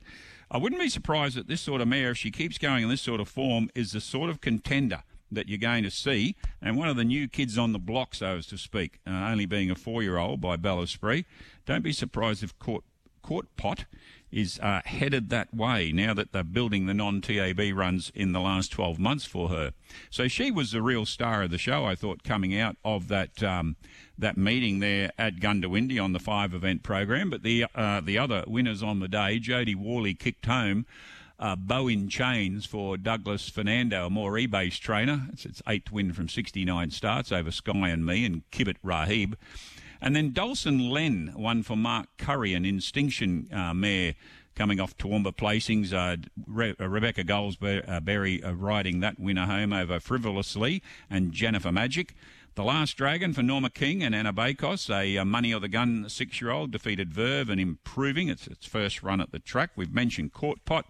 I 0.49 0.57
wouldn't 0.57 0.81
be 0.81 0.87
surprised 0.87 1.35
that 1.35 1.47
this 1.47 1.59
sort 1.59 1.81
of 1.81 1.89
mare, 1.89 2.11
if 2.11 2.17
she 2.17 2.31
keeps 2.31 2.57
going 2.57 2.83
in 2.83 2.89
this 2.89 3.01
sort 3.01 3.19
of 3.19 3.27
form, 3.27 3.69
is 3.75 3.91
the 3.91 3.99
sort 3.99 4.29
of 4.29 4.39
contender 4.39 5.03
that 5.29 5.49
you're 5.49 5.57
going 5.57 5.83
to 5.83 5.91
see, 5.91 6.35
and 6.61 6.77
one 6.77 6.87
of 6.87 6.95
the 6.95 7.03
new 7.03 7.27
kids 7.27 7.57
on 7.57 7.73
the 7.73 7.79
block, 7.79 8.15
so 8.15 8.37
as 8.37 8.45
to 8.47 8.57
speak, 8.57 8.99
uh, 9.05 9.11
only 9.11 9.45
being 9.45 9.69
a 9.69 9.75
four-year-old 9.75 10.39
by 10.39 10.57
Spree. 10.85 11.25
Don't 11.65 11.83
be 11.83 11.93
surprised 11.93 12.43
if 12.43 12.57
Court, 12.57 12.83
Court 13.21 13.47
Pot 13.57 13.85
is 14.31 14.59
uh, 14.59 14.81
headed 14.85 15.29
that 15.29 15.53
way 15.53 15.91
now 15.91 16.13
that 16.13 16.31
they're 16.31 16.43
building 16.43 16.85
the 16.85 16.93
non 16.93 17.21
TAB 17.21 17.59
runs 17.73 18.11
in 18.15 18.31
the 18.31 18.39
last 18.39 18.71
12 18.71 18.99
months 18.99 19.25
for 19.25 19.49
her. 19.49 19.73
So 20.09 20.27
she 20.27 20.51
was 20.51 20.71
the 20.71 20.81
real 20.81 21.05
star 21.05 21.43
of 21.43 21.51
the 21.51 21.57
show, 21.57 21.85
I 21.85 21.95
thought, 21.95 22.23
coming 22.23 22.57
out 22.57 22.77
of 22.83 23.07
that. 23.09 23.41
Um, 23.43 23.75
that 24.17 24.37
meeting 24.37 24.81
there 24.81 25.09
at 25.17 25.37
Goondiwindi 25.37 25.99
on 25.99 26.13
the 26.13 26.19
five 26.19 26.53
event 26.53 26.83
program, 26.83 27.31
but 27.31 27.41
the 27.41 27.65
uh, 27.73 28.01
the 28.01 28.19
other 28.19 28.43
winners 28.45 28.83
on 28.83 28.99
the 28.99 29.07
day, 29.07 29.39
Jody 29.39 29.73
Worley 29.73 30.13
kicked 30.13 30.45
home 30.45 30.85
uh, 31.41 31.55
bow 31.55 31.87
in 31.87 32.07
chains 32.07 32.65
for 32.67 32.97
Douglas 32.97 33.49
Fernando, 33.49 34.05
a 34.05 34.09
more 34.09 34.39
based 34.47 34.83
trainer. 34.83 35.27
It's 35.33 35.45
its 35.45 35.61
eighth 35.67 35.91
win 35.91 36.13
from 36.13 36.29
69 36.29 36.91
starts 36.91 37.31
over 37.31 37.49
Sky 37.49 37.89
and 37.89 38.05
Me 38.05 38.23
and 38.25 38.43
Kibit 38.51 38.77
Rahib. 38.85 39.33
And 40.01 40.15
then 40.15 40.31
Dawson 40.33 40.89
Len 40.89 41.31
won 41.35 41.61
for 41.61 41.77
Mark 41.77 42.07
Curry, 42.17 42.53
an 42.55 42.65
Instinction 42.65 43.47
uh, 43.53 43.73
mare 43.73 44.15
coming 44.55 44.79
off 44.79 44.97
Toowoomba 44.97 45.35
placings. 45.35 45.93
Uh, 45.93 46.17
Re- 46.47 46.75
uh, 46.79 46.89
Rebecca 46.89 47.23
Goldsberry 47.23 48.45
uh, 48.45 48.53
riding 48.55 48.99
that 49.01 49.19
winner 49.19 49.45
home 49.45 49.73
over 49.73 49.99
Frivolously 49.99 50.81
and 51.09 51.31
Jennifer 51.31 51.71
Magic. 51.71 52.15
The 52.55 52.63
Last 52.63 52.97
Dragon 52.97 53.31
for 53.31 53.43
Norma 53.43 53.69
King 53.69 54.03
and 54.03 54.13
Anna 54.13 54.33
Bakos, 54.33 54.93
a 54.93 55.19
uh, 55.19 55.23
Money 55.23 55.53
or 55.53 55.61
the 55.61 55.69
Gun 55.69 56.09
six 56.09 56.41
year 56.41 56.51
old, 56.51 56.71
defeated 56.71 57.13
Verve 57.13 57.49
and 57.49 57.61
improving 57.61 58.27
its, 58.27 58.45
its 58.47 58.65
first 58.65 59.03
run 59.03 59.21
at 59.21 59.31
the 59.31 59.39
track. 59.39 59.69
We've 59.75 59.93
mentioned 59.93 60.33
Court 60.33 60.65
Pot 60.65 60.85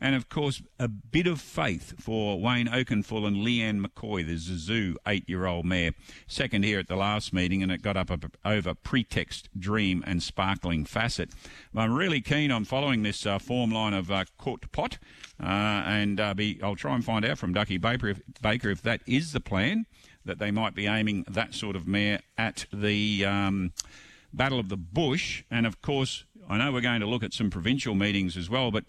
and 0.00 0.14
of 0.14 0.28
course 0.28 0.62
a 0.78 0.88
bit 0.88 1.26
of 1.26 1.40
faith 1.40 1.94
for 1.98 2.40
Wayne 2.40 2.68
Oakenfull 2.68 3.26
and 3.26 3.36
Leanne 3.36 3.84
McCoy, 3.84 4.26
the 4.26 4.34
Zazoo 4.34 4.94
eight-year-old 5.06 5.64
mare. 5.64 5.92
Second 6.26 6.64
here 6.64 6.78
at 6.78 6.88
the 6.88 6.96
last 6.96 7.32
meeting, 7.32 7.62
and 7.62 7.72
it 7.72 7.82
got 7.82 7.96
up 7.96 8.10
over 8.44 8.74
Pretext, 8.74 9.48
Dream, 9.58 10.02
and 10.06 10.22
Sparkling 10.22 10.84
Facet. 10.84 11.30
I'm 11.74 11.92
really 11.92 12.20
keen 12.20 12.50
on 12.50 12.64
following 12.64 13.02
this 13.02 13.26
uh, 13.26 13.38
form 13.38 13.70
line 13.70 13.94
of 13.94 14.10
uh, 14.10 14.24
Court 14.38 14.70
Pot, 14.72 14.98
uh, 15.42 15.46
and 15.46 16.20
uh, 16.20 16.34
be, 16.34 16.60
I'll 16.62 16.76
try 16.76 16.94
and 16.94 17.04
find 17.04 17.24
out 17.24 17.38
from 17.38 17.52
Ducky 17.52 17.78
Baker 17.78 18.08
if, 18.08 18.20
Baker 18.40 18.70
if 18.70 18.82
that 18.82 19.00
is 19.06 19.32
the 19.32 19.40
plan 19.40 19.86
that 20.24 20.38
they 20.38 20.50
might 20.50 20.74
be 20.74 20.86
aiming 20.86 21.24
that 21.28 21.54
sort 21.54 21.76
of 21.76 21.86
mare 21.86 22.20
at 22.36 22.66
the. 22.72 23.24
Um, 23.24 23.72
Battle 24.36 24.58
of 24.58 24.68
the 24.68 24.76
Bush, 24.76 25.44
and 25.48 25.64
of 25.64 25.80
course, 25.80 26.24
I 26.48 26.58
know 26.58 26.72
we're 26.72 26.82
going 26.82 27.00
to 27.00 27.06
look 27.06 27.22
at 27.22 27.32
some 27.32 27.48
provincial 27.48 27.94
meetings 27.94 28.36
as 28.36 28.50
well, 28.50 28.70
but 28.70 28.84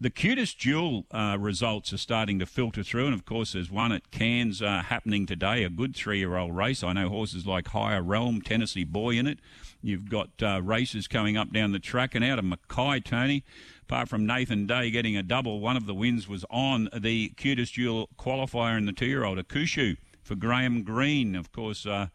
the 0.00 0.10
QTIS 0.10 0.56
Jewel 0.56 1.04
uh, 1.10 1.36
results 1.38 1.92
are 1.92 1.98
starting 1.98 2.38
to 2.38 2.46
filter 2.46 2.84
through, 2.84 3.06
and 3.06 3.14
of 3.14 3.24
course, 3.24 3.54
there's 3.54 3.70
one 3.70 3.90
at 3.90 4.10
Cairns 4.12 4.62
uh, 4.62 4.82
happening 4.82 5.26
today, 5.26 5.64
a 5.64 5.68
good 5.68 5.96
three-year-old 5.96 6.54
race. 6.54 6.84
I 6.84 6.92
know 6.92 7.08
horses 7.08 7.46
like 7.46 7.68
Higher 7.68 8.02
Realm, 8.02 8.40
Tennessee 8.40 8.84
Boy 8.84 9.16
in 9.16 9.26
it. 9.26 9.40
You've 9.82 10.08
got 10.08 10.30
uh, 10.40 10.62
races 10.62 11.08
coming 11.08 11.36
up 11.36 11.52
down 11.52 11.72
the 11.72 11.80
track, 11.80 12.14
and 12.14 12.24
out 12.24 12.38
of 12.38 12.44
Mackay, 12.44 13.00
Tony. 13.00 13.42
Apart 13.82 14.08
from 14.08 14.24
Nathan 14.24 14.66
Day 14.66 14.90
getting 14.90 15.16
a 15.16 15.22
double, 15.22 15.60
one 15.60 15.76
of 15.76 15.86
the 15.86 15.94
wins 15.94 16.28
was 16.28 16.44
on 16.50 16.88
the 16.96 17.30
QTIS 17.30 17.72
Jewel 17.72 18.08
qualifier 18.16 18.78
in 18.78 18.86
the 18.86 18.92
two-year-old 18.92 19.38
Akushu 19.38 19.96
for 20.22 20.36
Graham 20.36 20.84
Green. 20.84 21.34
Of 21.34 21.50
course, 21.50 21.84
uh, 21.84 22.06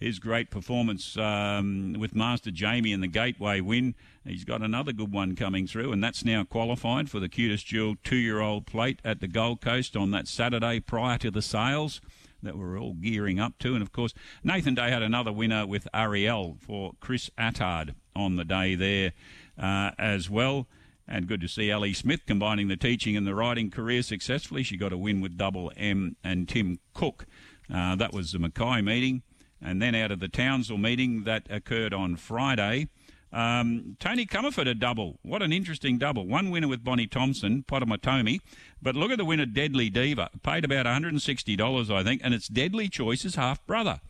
his 0.00 0.18
great 0.18 0.50
performance 0.50 1.16
um, 1.18 1.94
with 1.98 2.14
Master 2.14 2.50
Jamie 2.50 2.92
in 2.92 3.02
the 3.02 3.06
Gateway 3.06 3.60
win. 3.60 3.94
He's 4.24 4.44
got 4.44 4.62
another 4.62 4.92
good 4.92 5.12
one 5.12 5.36
coming 5.36 5.66
through, 5.66 5.92
and 5.92 6.02
that's 6.02 6.24
now 6.24 6.42
qualified 6.42 7.10
for 7.10 7.20
the 7.20 7.28
QTIS 7.28 7.64
Jewel 7.64 7.96
two-year-old 8.02 8.66
plate 8.66 9.00
at 9.04 9.20
the 9.20 9.28
Gold 9.28 9.60
Coast 9.60 9.96
on 9.96 10.10
that 10.12 10.26
Saturday 10.26 10.80
prior 10.80 11.18
to 11.18 11.30
the 11.30 11.42
sales 11.42 12.00
that 12.42 12.56
we're 12.56 12.80
all 12.80 12.94
gearing 12.94 13.38
up 13.38 13.58
to. 13.58 13.74
And 13.74 13.82
of 13.82 13.92
course, 13.92 14.14
Nathan 14.42 14.74
Day 14.74 14.90
had 14.90 15.02
another 15.02 15.32
winner 15.32 15.66
with 15.66 15.86
Ariel 15.92 16.56
for 16.60 16.92
Chris 17.00 17.30
Attard 17.38 17.94
on 18.16 18.36
the 18.36 18.44
day 18.44 18.74
there 18.74 19.12
uh, 19.58 19.90
as 19.98 20.30
well. 20.30 20.66
And 21.06 21.26
good 21.26 21.40
to 21.42 21.48
see 21.48 21.70
Ellie 21.70 21.92
Smith 21.92 22.24
combining 22.26 22.68
the 22.68 22.76
teaching 22.76 23.16
and 23.16 23.26
the 23.26 23.34
riding 23.34 23.70
career 23.70 24.02
successfully. 24.02 24.62
She 24.62 24.76
got 24.76 24.92
a 24.92 24.96
win 24.96 25.20
with 25.20 25.36
Double 25.36 25.72
M 25.76 26.16
and 26.22 26.48
Tim 26.48 26.78
Cook. 26.94 27.26
Uh, 27.72 27.96
that 27.96 28.12
was 28.14 28.32
the 28.32 28.38
Mackay 28.38 28.80
meeting. 28.80 29.22
And 29.62 29.80
then 29.80 29.94
out 29.94 30.10
of 30.10 30.20
the 30.20 30.28
Townsville 30.28 30.78
meeting 30.78 31.24
that 31.24 31.46
occurred 31.50 31.92
on 31.92 32.16
Friday, 32.16 32.88
um, 33.32 33.96
Tony 34.00 34.26
Comerford 34.26 34.68
a 34.68 34.74
double. 34.74 35.18
What 35.22 35.42
an 35.42 35.52
interesting 35.52 35.98
double. 35.98 36.26
One 36.26 36.50
winner 36.50 36.68
with 36.68 36.82
Bonnie 36.82 37.06
Thompson, 37.06 37.62
Potawatomi. 37.62 38.40
But 38.82 38.96
look 38.96 39.10
at 39.10 39.18
the 39.18 39.24
winner, 39.24 39.46
Deadly 39.46 39.90
Diva. 39.90 40.30
Paid 40.42 40.64
about 40.64 40.86
$160, 40.86 41.94
I 41.94 42.02
think, 42.02 42.20
and 42.24 42.34
it's 42.34 42.48
Deadly 42.48 42.88
Choice's 42.88 43.36
half 43.36 43.64
brother. 43.66 44.00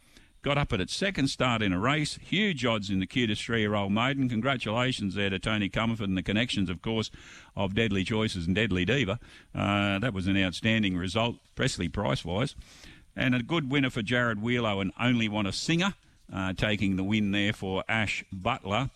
Got 0.42 0.56
up 0.56 0.72
at 0.72 0.80
its 0.80 0.96
second 0.96 1.28
start 1.28 1.60
in 1.60 1.74
a 1.74 1.78
race. 1.78 2.18
Huge 2.22 2.64
odds 2.64 2.88
in 2.88 2.98
the 2.98 3.06
QTIS 3.06 3.44
three 3.44 3.60
year 3.60 3.74
old 3.74 3.92
maiden. 3.92 4.26
Congratulations 4.26 5.14
there 5.14 5.28
to 5.28 5.38
Tony 5.38 5.68
Comerford 5.68 6.04
and 6.04 6.16
the 6.16 6.22
connections, 6.22 6.70
of 6.70 6.80
course, 6.80 7.10
of 7.54 7.74
Deadly 7.74 8.04
Choices 8.04 8.46
and 8.46 8.56
Deadly 8.56 8.86
Diva. 8.86 9.20
Uh, 9.54 9.98
that 9.98 10.14
was 10.14 10.26
an 10.26 10.42
outstanding 10.42 10.96
result, 10.96 11.36
Presley 11.56 11.90
price 11.90 12.24
wise. 12.24 12.54
And 13.16 13.34
a 13.34 13.42
good 13.42 13.70
winner 13.70 13.90
for 13.90 14.02
Jared 14.02 14.38
Wheelo 14.38 14.80
and 14.80 14.92
Only 14.98 15.28
Want 15.28 15.48
a 15.48 15.52
Singer, 15.52 15.94
uh, 16.32 16.52
taking 16.54 16.96
the 16.96 17.04
win 17.04 17.32
there 17.32 17.52
for 17.52 17.84
Ash 17.88 18.24
Butler. 18.32 18.90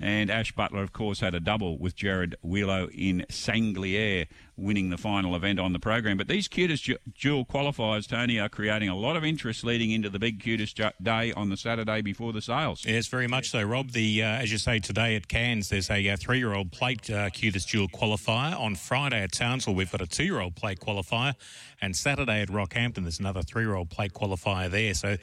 And 0.00 0.30
Ash 0.30 0.52
Butler, 0.52 0.82
of 0.82 0.92
course, 0.92 1.20
had 1.20 1.34
a 1.34 1.40
double 1.40 1.78
with 1.78 1.94
Jared 1.94 2.34
Wheelo 2.44 2.90
in 2.90 3.26
Sanglier, 3.28 4.26
winning 4.56 4.90
the 4.90 4.96
final 4.96 5.36
event 5.36 5.58
on 5.60 5.72
the 5.72 5.78
program. 5.78 6.16
But 6.16 6.28
these 6.28 6.48
QTIS 6.48 6.96
Jewel 7.14 7.44
qualifiers, 7.44 8.06
Tony, 8.08 8.38
are 8.38 8.48
creating 8.48 8.88
a 8.88 8.96
lot 8.96 9.16
of 9.16 9.24
interest 9.24 9.62
leading 9.62 9.90
into 9.90 10.08
the 10.08 10.18
big 10.18 10.42
QTIS 10.42 10.92
day 11.02 11.32
on 11.32 11.50
the 11.50 11.56
Saturday 11.56 12.00
before 12.00 12.32
the 12.32 12.40
sales. 12.40 12.84
Yes, 12.86 13.08
very 13.08 13.26
much 13.26 13.50
so, 13.50 13.62
Rob. 13.62 13.90
The 13.90 14.22
uh, 14.22 14.26
as 14.26 14.50
you 14.50 14.58
say 14.58 14.78
today 14.78 15.16
at 15.16 15.28
Cairns, 15.28 15.68
there's 15.68 15.90
a, 15.90 16.08
uh, 16.08 16.16
three-year-old 16.16 16.72
plate 16.72 17.10
uh, 17.10 17.28
QTIS 17.28 17.66
Jewel 17.66 17.88
qualifier. 17.88 18.58
On 18.58 18.74
Friday 18.74 19.22
at 19.22 19.32
Townsville, 19.32 19.74
we've 19.74 19.92
got 19.92 20.00
a 20.00 20.06
two-year-old 20.06 20.56
plate 20.56 20.80
qualifier. 20.80 21.34
And 21.82 21.96
Saturday 21.96 22.42
at 22.42 22.48
Rockhampton, 22.48 23.02
there's 23.02 23.20
another 23.20 23.42
three 23.42 23.62
year 23.62 23.74
old 23.74 23.90
plate 23.90 24.12
qualifier 24.12 24.70
there. 24.70 24.92
So 24.94 25.16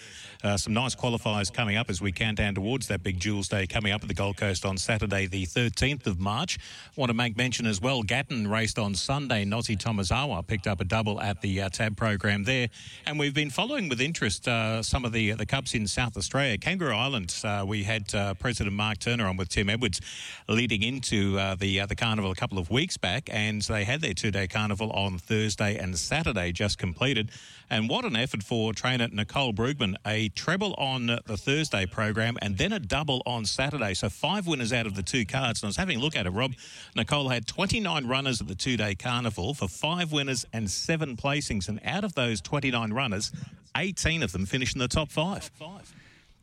uh, 0.43 0.57
some 0.57 0.73
nice 0.73 0.95
qualifiers 0.95 1.53
coming 1.53 1.77
up 1.77 1.89
as 1.89 2.01
we 2.01 2.11
count 2.11 2.37
down 2.37 2.55
towards 2.55 2.87
that 2.87 3.03
big 3.03 3.19
Jewels 3.19 3.47
Day 3.47 3.67
coming 3.67 3.91
up 3.91 4.01
at 4.01 4.07
the 4.07 4.13
Gold 4.13 4.37
Coast 4.37 4.65
on 4.67 4.77
Saturday, 4.77 5.25
the 5.25 5.45
13th 5.45 6.05
of 6.05 6.19
March. 6.19 6.59
I 6.95 6.99
want 6.99 7.09
to 7.09 7.13
make 7.13 7.37
mention 7.37 7.65
as 7.65 7.81
well, 7.81 8.03
Gatton 8.03 8.47
raced 8.47 8.77
on 8.77 8.93
Sunday. 8.93 9.45
Nozi 9.45 9.77
Tomizawa 9.77 10.45
picked 10.45 10.67
up 10.67 10.81
a 10.81 10.83
double 10.83 11.19
at 11.21 11.41
the 11.41 11.61
uh, 11.61 11.69
tab 11.69 11.97
program 11.97 12.43
there. 12.43 12.67
And 13.05 13.17
we've 13.17 13.33
been 13.33 13.49
following 13.49 13.89
with 13.89 14.01
interest 14.01 14.47
uh, 14.47 14.83
some 14.83 15.05
of 15.05 15.13
the, 15.13 15.31
the 15.31 15.45
Cups 15.45 15.73
in 15.73 15.87
South 15.87 16.17
Australia. 16.17 16.57
Kangaroo 16.57 16.93
Island, 16.93 17.33
uh, 17.43 17.63
we 17.67 17.83
had 17.83 18.13
uh, 18.13 18.33
President 18.35 18.75
Mark 18.75 18.99
Turner 18.99 19.27
on 19.27 19.37
with 19.37 19.49
Tim 19.49 19.69
Edwards 19.69 20.01
leading 20.47 20.83
into 20.83 21.39
uh, 21.39 21.55
the, 21.55 21.85
the 21.85 21.95
carnival 21.95 22.29
a 22.29 22.35
couple 22.35 22.59
of 22.59 22.69
weeks 22.69 22.97
back. 22.97 23.29
And 23.31 23.61
they 23.63 23.85
had 23.85 24.01
their 24.01 24.13
two 24.13 24.31
day 24.31 24.47
carnival 24.47 24.91
on 24.91 25.17
Thursday 25.17 25.77
and 25.77 25.97
Saturday 25.97 26.51
just 26.51 26.77
completed. 26.77 27.31
And 27.69 27.89
what 27.89 28.05
an 28.05 28.15
effort 28.15 28.43
for 28.43 28.73
trainer 28.73 29.07
Nicole 29.11 29.53
Brugman. 29.53 29.95
A 30.05 30.29
treble 30.29 30.73
on 30.75 31.07
the 31.07 31.37
Thursday 31.37 31.85
program 31.85 32.37
and 32.41 32.57
then 32.57 32.71
a 32.71 32.79
double 32.79 33.21
on 33.25 33.45
Saturday. 33.45 33.93
So 33.93 34.09
five 34.09 34.47
winners 34.47 34.71
out 34.71 34.85
of 34.85 34.95
the 34.95 35.03
two 35.03 35.25
cards. 35.25 35.61
And 35.61 35.67
I 35.67 35.69
was 35.69 35.77
having 35.77 35.97
a 35.97 36.01
look 36.01 36.15
at 36.15 36.25
it, 36.25 36.29
Rob. 36.29 36.53
Nicole 36.95 37.29
had 37.29 37.45
29 37.45 38.07
runners 38.07 38.39
at 38.39 38.47
the 38.47 38.55
two 38.55 38.77
day 38.77 38.95
carnival 38.95 39.53
for 39.53 39.67
five 39.67 40.11
winners 40.11 40.45
and 40.53 40.69
seven 40.69 41.17
placings. 41.17 41.67
And 41.67 41.81
out 41.83 42.03
of 42.03 42.15
those 42.15 42.39
29 42.39 42.93
runners, 42.93 43.31
18 43.75 44.23
of 44.23 44.31
them 44.31 44.45
finished 44.45 44.75
in 44.75 44.79
the 44.79 44.87
top 44.87 45.11
five. 45.11 45.51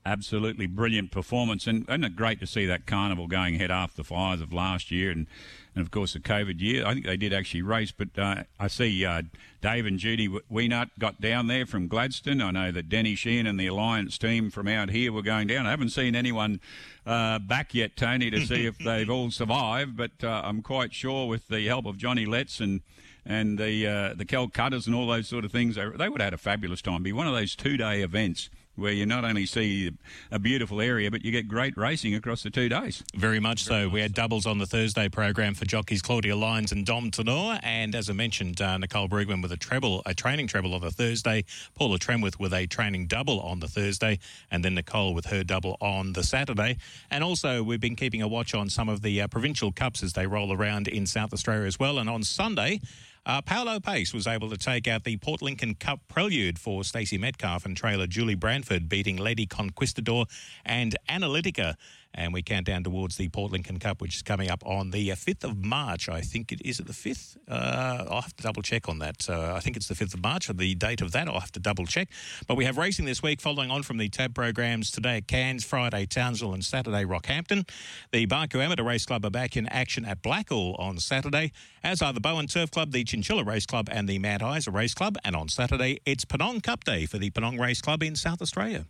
Absolutely 0.07 0.67
brilliant 0.67 1.11
performance, 1.11 1.67
and, 1.67 1.87
and 1.89 2.15
great 2.15 2.39
to 2.41 2.47
see 2.47 2.67
that 2.67 2.87
carnival 2.87 3.27
going 3.27 3.55
ahead 3.55 3.71
after 3.71 3.97
the 3.97 4.05
fires 4.05 4.41
of 4.41 4.53
last 4.53 4.91
year, 4.91 5.11
and 5.11 5.27
and 5.75 5.83
of 5.83 5.91
course 5.91 6.13
the 6.13 6.21
COVID 6.21 6.61
year. 6.61 6.87
I 6.87 6.95
think 6.95 7.07
they 7.07 7.17
did 7.17 7.33
actually 7.33 7.63
race, 7.63 7.91
but 7.91 8.17
uh, 8.17 8.45
I 8.61 8.69
see 8.69 9.05
uh, 9.05 9.23
Dave 9.61 9.87
and 9.87 9.99
Judy 9.99 10.29
Wienert 10.29 10.91
got 10.99 11.21
down 11.21 11.47
there 11.47 11.67
from 11.67 11.89
Gladstone. 11.89 12.41
I 12.41 12.51
know 12.51 12.71
that 12.71 12.89
Denny 12.89 13.15
Sheehan 13.15 13.47
and 13.47 13.59
the 13.59 13.67
Alliance 13.67 14.19
team 14.19 14.51
from 14.51 14.69
out 14.69 14.91
here 14.91 15.13
were 15.13 15.23
going 15.23 15.47
down. 15.49 15.67
I 15.67 15.71
haven't 15.71 15.89
seen 15.89 16.15
anyone 16.15 16.61
uh, 17.07 17.39
back 17.39 17.75
yet, 17.75 17.97
Tony, 17.97 18.31
to 18.31 18.47
see 18.47 18.67
if 18.67 18.79
they've 18.79 19.11
all 19.11 19.31
survived, 19.31 19.97
but 19.97 20.23
uh, 20.23 20.43
I'm 20.45 20.63
quite 20.63 20.95
sure 20.95 21.27
with 21.27 21.49
the 21.49 21.67
help 21.67 21.87
of 21.87 21.97
Johnny 21.97 22.27
Letts 22.27 22.61
and 22.61 22.83
and 23.27 23.59
the 23.59 23.87
uh, 23.87 24.15
the 24.15 24.27
Calcuttas 24.27 24.87
and 24.87 24.95
all 24.95 25.07
those 25.07 25.29
sort 25.29 25.45
of 25.45 25.51
things, 25.51 25.77
they, 25.77 25.89
they 25.97 26.09
would 26.09 26.21
have 26.21 26.27
had 26.27 26.35
a 26.35 26.39
fabulous 26.39 26.83
time. 26.83 26.95
It'd 26.95 27.05
Be 27.05 27.13
one 27.13 27.27
of 27.27 27.35
those 27.35 27.57
two 27.57 27.77
day 27.77 28.03
events 28.03 28.51
where 28.77 28.93
you 28.93 29.07
not 29.07 29.25
only 29.25 29.47
see 29.47 29.93
a 30.31 30.39
beautiful 30.39 30.81
area, 30.81 31.11
but 31.11 31.25
you 31.25 31.31
get 31.31 31.49
great 31.49 31.77
racing 31.77 32.15
across 32.15 32.43
the 32.43 32.51
two 32.51 32.69
days. 32.69 33.03
Very 33.15 33.41
much 33.41 33.65
so. 33.65 33.89
We 33.89 34.01
had 34.01 34.15
doubles 34.15 34.47
on 34.47 34.59
the 34.59 34.67
Thursday 34.67 35.09
program 35.09 35.55
for 35.55 35.65
jockeys 35.65 36.03
Claudia 36.03 36.37
Lyons 36.37 36.73
and 36.73 36.85
Dom 36.85 37.11
Tourneur, 37.11 37.61
and 37.63 37.95
as 37.95 38.11
I 38.11 38.13
mentioned, 38.13 38.61
uh, 38.61 38.79
Nicole 38.79 39.09
Brugman 39.09 39.43
with 39.43 39.53
a 39.53 39.57
treble, 39.57 40.03
a 40.07 40.15
training 40.15 40.47
treble 40.47 40.75
on 40.75 40.81
the 40.81 40.91
Thursday, 40.91 41.45
Paula 41.75 41.99
Tremworth 41.99 42.39
with 42.39 42.53
a 42.53 42.67
training 42.67 43.07
double 43.07 43.41
on 43.41 43.61
the 43.61 43.69
Thursday, 43.69 44.19
and 44.51 44.65
then 44.65 44.75
Nicole 44.75 45.15
with 45.15 45.27
her 45.27 45.45
double 45.45 45.77
on 45.81 46.13
the 46.13 46.23
Saturday. 46.23 46.77
And 47.11 47.23
also, 47.23 47.63
we've 47.63 47.81
been 47.81 47.97
keeping 47.97 48.23
a 48.23 48.29
watch 48.29 48.55
on 48.55 48.69
some 48.69 48.89
of 48.89 49.03
the 49.03 49.21
uh, 49.21 49.29
provincial 49.29 49.73
cups 49.73 50.03
as 50.03 50.13
they 50.13 50.27
roll 50.27 50.53
around 50.53 50.89
in 50.89 51.07
South 51.07 51.33
Australia 51.33 51.67
as 51.67 51.79
well. 51.79 51.99
And 51.99 52.09
on 52.09 52.23
Sunday, 52.23 52.81
uh, 53.27 53.41
Paolo 53.43 53.81
Pace 53.81 54.13
was 54.13 54.27
able 54.27 54.51
to 54.51 54.57
take 54.57 54.87
out 54.87 55.05
the 55.05 55.17
Port 55.17 55.41
Lincoln 55.41 55.75
Cup 55.75 56.01
prelude 56.09 56.59
for 56.59 56.85
Stacey 56.85 57.19
Metcalf 57.19 57.65
and 57.65 57.77
trailer 57.77 58.07
Julie 58.07 58.35
Branford, 58.35 58.89
beating 58.89 59.17
Lady 59.17 59.47
Conquistador 59.47 60.27
and 60.65 60.97
Analytica 61.09 61.75
and 62.15 62.33
we 62.33 62.43
count 62.43 62.67
down 62.67 62.85
towards 62.85 63.17
the 63.17 63.29
Port 63.29 63.53
Lincoln 63.53 63.79
Cup, 63.79 64.01
which 64.01 64.15
is 64.17 64.23
coming 64.23 64.49
up 64.49 64.63
on 64.65 64.91
the 64.91 65.09
5th 65.11 65.45
uh, 65.45 65.49
of 65.49 65.65
March. 65.65 66.09
I 66.09 66.21
think 66.21 66.53
it 66.53 66.63
is 66.65 66.79
the 66.79 66.93
5th. 66.93 67.37
Uh, 67.49 68.07
I'll 68.09 68.23
have 68.23 68.37
to 68.37 68.43
double 68.43 68.63
check 68.63 68.89
on 68.89 69.01
that. 69.01 69.29
Uh, 69.29 69.55
I 69.55 69.61
think 69.61 69.77
it's 69.77 69.89
the 69.89 69.95
5th 69.95 70.15
of 70.15 70.23
March. 70.23 70.49
The 70.49 70.75
date 70.75 71.01
of 71.03 71.13
that, 71.13 71.29
I'll 71.29 71.41
have 71.41 71.53
to 71.53 71.61
double 71.61 71.87
check. 71.87 72.09
But 72.47 72.57
we 72.57 72.65
have 72.65 72.79
racing 72.79 73.05
this 73.05 73.23
week, 73.23 73.41
following 73.41 73.71
on 73.71 73.83
from 73.83 73.99
the 73.99 74.09
tab 74.09 74.35
programs 74.35 74.91
today 74.91 75.19
at 75.19 75.27
Cairns, 75.27 75.65
Friday, 75.65 76.07
Townsville, 76.07 76.55
and 76.55 76.65
Saturday, 76.65 77.05
Rockhampton. 77.05 77.69
The 78.13 78.27
Barcoo 78.27 78.63
Amateur 78.63 78.85
Race 78.85 79.05
Club 79.05 79.25
are 79.25 79.31
back 79.31 79.57
in 79.57 79.67
action 79.69 80.05
at 80.05 80.23
Blackall 80.23 80.79
on 80.79 80.99
Saturday, 80.99 81.53
as 81.83 82.01
are 82.01 82.13
the 82.13 82.21
Bowen 82.21 82.47
Turf 82.47 82.71
Club, 82.71 82.93
the 82.93 83.05
Chinchilla 83.05 83.45
Race 83.45 83.67
Club, 83.67 83.89
and 83.91 84.09
the 84.09 84.19
Mount 84.19 84.43
Isa 84.43 84.71
Race 84.71 84.95
Club. 84.95 85.17
And 85.25 85.35
on 85.35 85.49
Saturday, 85.49 86.01
it's 86.07 86.25
Penong 86.25 86.63
Cup 86.63 86.85
Day 86.85 87.07
for 87.07 87.19
the 87.19 87.31
Penong 87.31 87.61
Race 87.61 87.81
Club 87.81 88.03
in 88.03 88.15
South 88.15 88.41
Australia. 88.41 88.87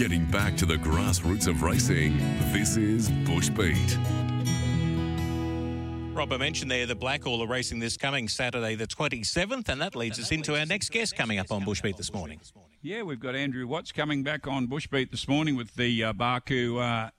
Getting 0.00 0.24
back 0.24 0.56
to 0.56 0.64
the 0.64 0.76
grassroots 0.76 1.46
of 1.46 1.60
racing, 1.60 2.16
this 2.54 2.78
is 2.78 3.10
Bush 3.10 3.50
Beat. 3.50 3.98
Rob, 6.14 6.32
I 6.32 6.38
mentioned 6.38 6.70
there 6.70 6.86
that 6.86 6.98
Blackall 6.98 7.44
are 7.44 7.46
racing 7.46 7.80
this 7.80 7.98
coming 7.98 8.26
Saturday, 8.26 8.76
the 8.76 8.86
27th, 8.86 9.68
and 9.68 9.78
that 9.82 9.94
leads 9.94 10.18
us 10.18 10.32
into 10.32 10.58
our 10.58 10.64
next 10.64 10.90
guest 10.90 11.16
coming 11.16 11.38
up 11.38 11.52
on 11.52 11.66
Bushbeat 11.66 11.98
this 11.98 12.14
morning. 12.14 12.40
Yeah, 12.80 13.02
we've 13.02 13.20
got 13.20 13.34
Andrew 13.34 13.66
Watts 13.66 13.92
coming 13.92 14.22
back 14.22 14.46
on 14.46 14.68
Bushbeat 14.68 15.10
this 15.10 15.28
morning 15.28 15.54
with 15.54 15.74
the 15.74 16.02
uh, 16.02 16.12
Barcoo 16.14 16.80
uh, 16.80 17.10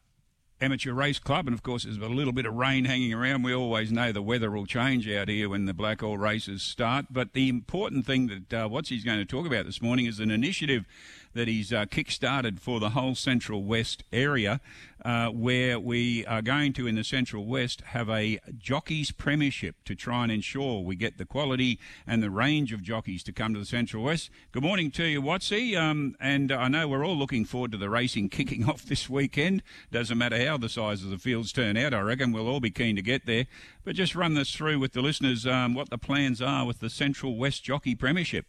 Amateur 0.60 0.94
Race 0.94 1.20
Club, 1.20 1.46
and 1.46 1.54
of 1.54 1.62
course, 1.62 1.84
there's 1.84 1.98
a 1.98 2.08
little 2.08 2.34
bit 2.34 2.48
of 2.48 2.56
rain 2.56 2.86
hanging 2.86 3.14
around. 3.14 3.44
We 3.44 3.54
always 3.54 3.92
know 3.92 4.12
the 4.12 4.24
weather 4.24 4.50
will 4.50 4.66
change 4.66 5.08
out 5.08 5.28
here 5.28 5.50
when 5.50 5.66
the 5.66 5.74
Blackall 5.74 6.20
races 6.20 6.64
start. 6.64 7.06
But 7.12 7.34
the 7.34 7.48
important 7.48 8.08
thing 8.08 8.26
that 8.28 8.64
uh, 8.64 8.70
Watts 8.70 8.92
is 8.92 9.04
going 9.04 9.20
to 9.20 9.26
talk 9.26 9.46
about 9.46 9.68
this 9.68 9.84
morning 9.84 10.08
is 10.08 10.20
an 10.20 10.32
initiative 10.32 10.86
that 11.34 11.48
he's 11.48 11.72
uh, 11.72 11.86
kick-started 11.86 12.60
for 12.60 12.80
the 12.80 12.92
whole 12.92 13.16
Central 13.16 13.64
West 13.64 14.04
area. 14.12 14.60
uh, 15.04 15.30
where 15.30 15.80
we 15.80 16.26
are 16.26 16.42
going 16.42 16.74
to, 16.74 16.88
in 16.88 16.96
the 16.96 17.04
Central 17.04 17.46
West, 17.46 17.82
have 17.82 18.10
a 18.10 18.40
jockeys 18.58 19.12
premiership 19.12 19.76
to 19.86 19.96
try 19.96 20.24
and 20.24 20.32
ensure 20.32 20.82
we 20.82 20.96
get 20.96 21.18
the 21.18 21.26
quality 21.26 21.80
and 22.06 22.22
the 22.22 22.30
range 22.30 22.72
of 22.72 22.84
jockeys 22.84 23.24
to 23.24 23.32
come 23.32 23.54
to 23.54 23.60
the 23.60 23.66
Central 23.66 24.04
West. 24.04 24.30
Good 24.52 24.64
morning 24.64 24.92
to 24.92 25.06
you, 25.06 25.22
Watsy. 25.22 25.76
Um, 25.76 26.16
and 26.20 26.52
I 26.52 26.68
know 26.68 26.88
we're 26.88 27.06
all 27.06 27.18
looking 27.18 27.46
forward 27.46 27.72
to 27.72 27.78
the 27.78 27.90
racing 27.90 28.30
kicking 28.30 28.66
off 28.66 28.84
this 28.84 29.10
weekend. 29.10 29.64
Doesn't 29.92 30.18
matter 30.18 30.46
how 30.46 30.58
the 30.58 30.70
size 30.70 31.04
of 31.04 31.10
the 31.10 31.18
fields 31.18 31.52
turn 31.52 31.78
out, 31.78 31.94
I 31.94 32.02
reckon 32.02 32.32
we'll 32.32 32.48
all 32.48 32.60
be 32.60 32.72
keen 32.72 32.96
to 32.96 33.02
get 33.02 33.26
there. 33.26 33.48
But 33.84 33.96
just 33.96 34.16
run 34.16 34.36
this 34.36 34.54
through 34.54 34.80
with 34.80 34.94
the 34.94 35.02
listeners 35.02 35.48
um, 35.48 35.74
what 35.74 35.90
the 35.90 35.98
plans 35.98 36.42
are 36.42 36.66
with 36.66 36.80
the 36.80 36.90
Central 36.90 37.36
West 37.36 37.64
Jockey 37.64 37.96
Premiership. 37.96 38.46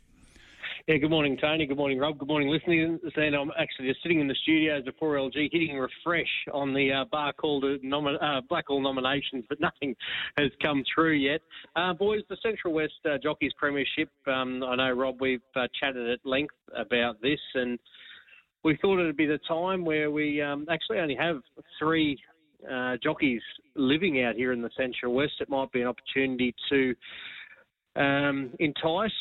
Yeah, 0.88 0.96
good 0.96 1.10
morning, 1.10 1.38
Tony. 1.40 1.64
Good 1.64 1.76
morning, 1.76 1.96
Rob. 1.96 2.18
Good 2.18 2.26
morning, 2.26 2.48
listening. 2.48 2.98
And 3.14 3.36
I'm 3.36 3.52
actually 3.56 3.86
just 3.86 4.02
sitting 4.02 4.18
in 4.18 4.26
the 4.26 4.34
studios 4.42 4.82
at 4.84 4.98
4LG 4.98 5.48
hitting 5.52 5.78
refresh 5.78 6.26
on 6.52 6.74
the 6.74 6.90
uh, 6.90 7.04
bar 7.04 7.32
called 7.32 7.62
nomi- 7.84 8.20
uh, 8.20 8.40
Blackall 8.50 8.82
nominations, 8.82 9.44
but 9.48 9.60
nothing 9.60 9.94
has 10.36 10.50
come 10.60 10.82
through 10.92 11.12
yet. 11.12 11.40
Uh, 11.76 11.92
boys, 11.92 12.22
the 12.28 12.36
Central 12.42 12.74
West 12.74 12.94
uh, 13.04 13.16
Jockeys 13.22 13.52
Premiership, 13.56 14.08
um, 14.26 14.64
I 14.64 14.74
know, 14.74 14.90
Rob, 14.90 15.20
we've 15.20 15.40
uh, 15.54 15.68
chatted 15.78 16.10
at 16.10 16.18
length 16.24 16.56
about 16.76 17.22
this, 17.22 17.40
and 17.54 17.78
we 18.64 18.76
thought 18.82 18.98
it 18.98 19.06
would 19.06 19.16
be 19.16 19.26
the 19.26 19.38
time 19.46 19.84
where 19.84 20.10
we 20.10 20.42
um, 20.42 20.66
actually 20.68 20.98
only 20.98 21.14
have 21.14 21.36
three 21.78 22.18
uh, 22.68 22.96
jockeys 23.00 23.42
living 23.76 24.24
out 24.24 24.34
here 24.34 24.52
in 24.52 24.60
the 24.60 24.70
Central 24.76 25.14
West. 25.14 25.34
It 25.38 25.48
might 25.48 25.70
be 25.70 25.82
an 25.82 25.86
opportunity 25.86 26.52
to 26.70 26.94
um, 27.94 28.50
entice 28.58 29.12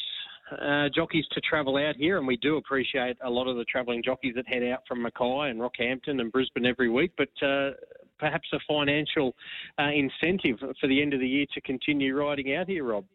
uh, 0.51 0.89
jockeys 0.93 1.25
to 1.31 1.41
travel 1.41 1.77
out 1.77 1.95
here, 1.95 2.17
and 2.17 2.27
we 2.27 2.37
do 2.37 2.57
appreciate 2.57 3.17
a 3.23 3.29
lot 3.29 3.47
of 3.47 3.57
the 3.57 3.65
travelling 3.65 4.01
jockeys 4.03 4.33
that 4.35 4.47
head 4.47 4.63
out 4.63 4.79
from 4.87 5.01
Mackay 5.01 5.49
and 5.49 5.59
Rockhampton 5.59 6.19
and 6.19 6.31
Brisbane 6.31 6.65
every 6.65 6.89
week. 6.89 7.11
But 7.17 7.29
uh, 7.45 7.71
perhaps 8.19 8.47
a 8.53 8.59
financial 8.67 9.35
uh, 9.79 9.89
incentive 9.93 10.59
for 10.79 10.87
the 10.87 11.01
end 11.01 11.13
of 11.13 11.19
the 11.19 11.27
year 11.27 11.45
to 11.53 11.61
continue 11.61 12.15
riding 12.15 12.53
out 12.55 12.67
here, 12.67 12.83
Rob. 12.83 13.05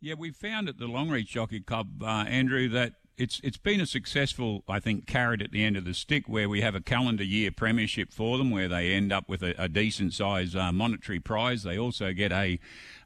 Yeah, 0.00 0.14
we 0.18 0.32
found 0.32 0.68
at 0.68 0.78
the 0.78 0.86
Longreach 0.86 1.28
Jockey 1.28 1.60
Club, 1.60 2.02
uh, 2.02 2.26
Andrew, 2.28 2.68
that 2.68 2.92
it's 3.16 3.40
it's 3.44 3.56
been 3.56 3.80
a 3.80 3.86
successful, 3.86 4.64
I 4.68 4.80
think, 4.80 5.06
carrot 5.06 5.40
at 5.40 5.52
the 5.52 5.62
end 5.62 5.76
of 5.76 5.84
the 5.84 5.94
stick 5.94 6.28
where 6.28 6.48
we 6.48 6.62
have 6.62 6.74
a 6.74 6.80
calendar 6.80 7.22
year 7.22 7.50
premiership 7.50 8.12
for 8.12 8.38
them, 8.38 8.50
where 8.50 8.68
they 8.68 8.92
end 8.92 9.12
up 9.12 9.28
with 9.28 9.42
a, 9.42 9.54
a 9.62 9.68
decent 9.68 10.12
size 10.14 10.56
uh, 10.56 10.72
monetary 10.72 11.20
prize. 11.20 11.62
They 11.62 11.78
also 11.78 12.12
get 12.12 12.32
a 12.32 12.58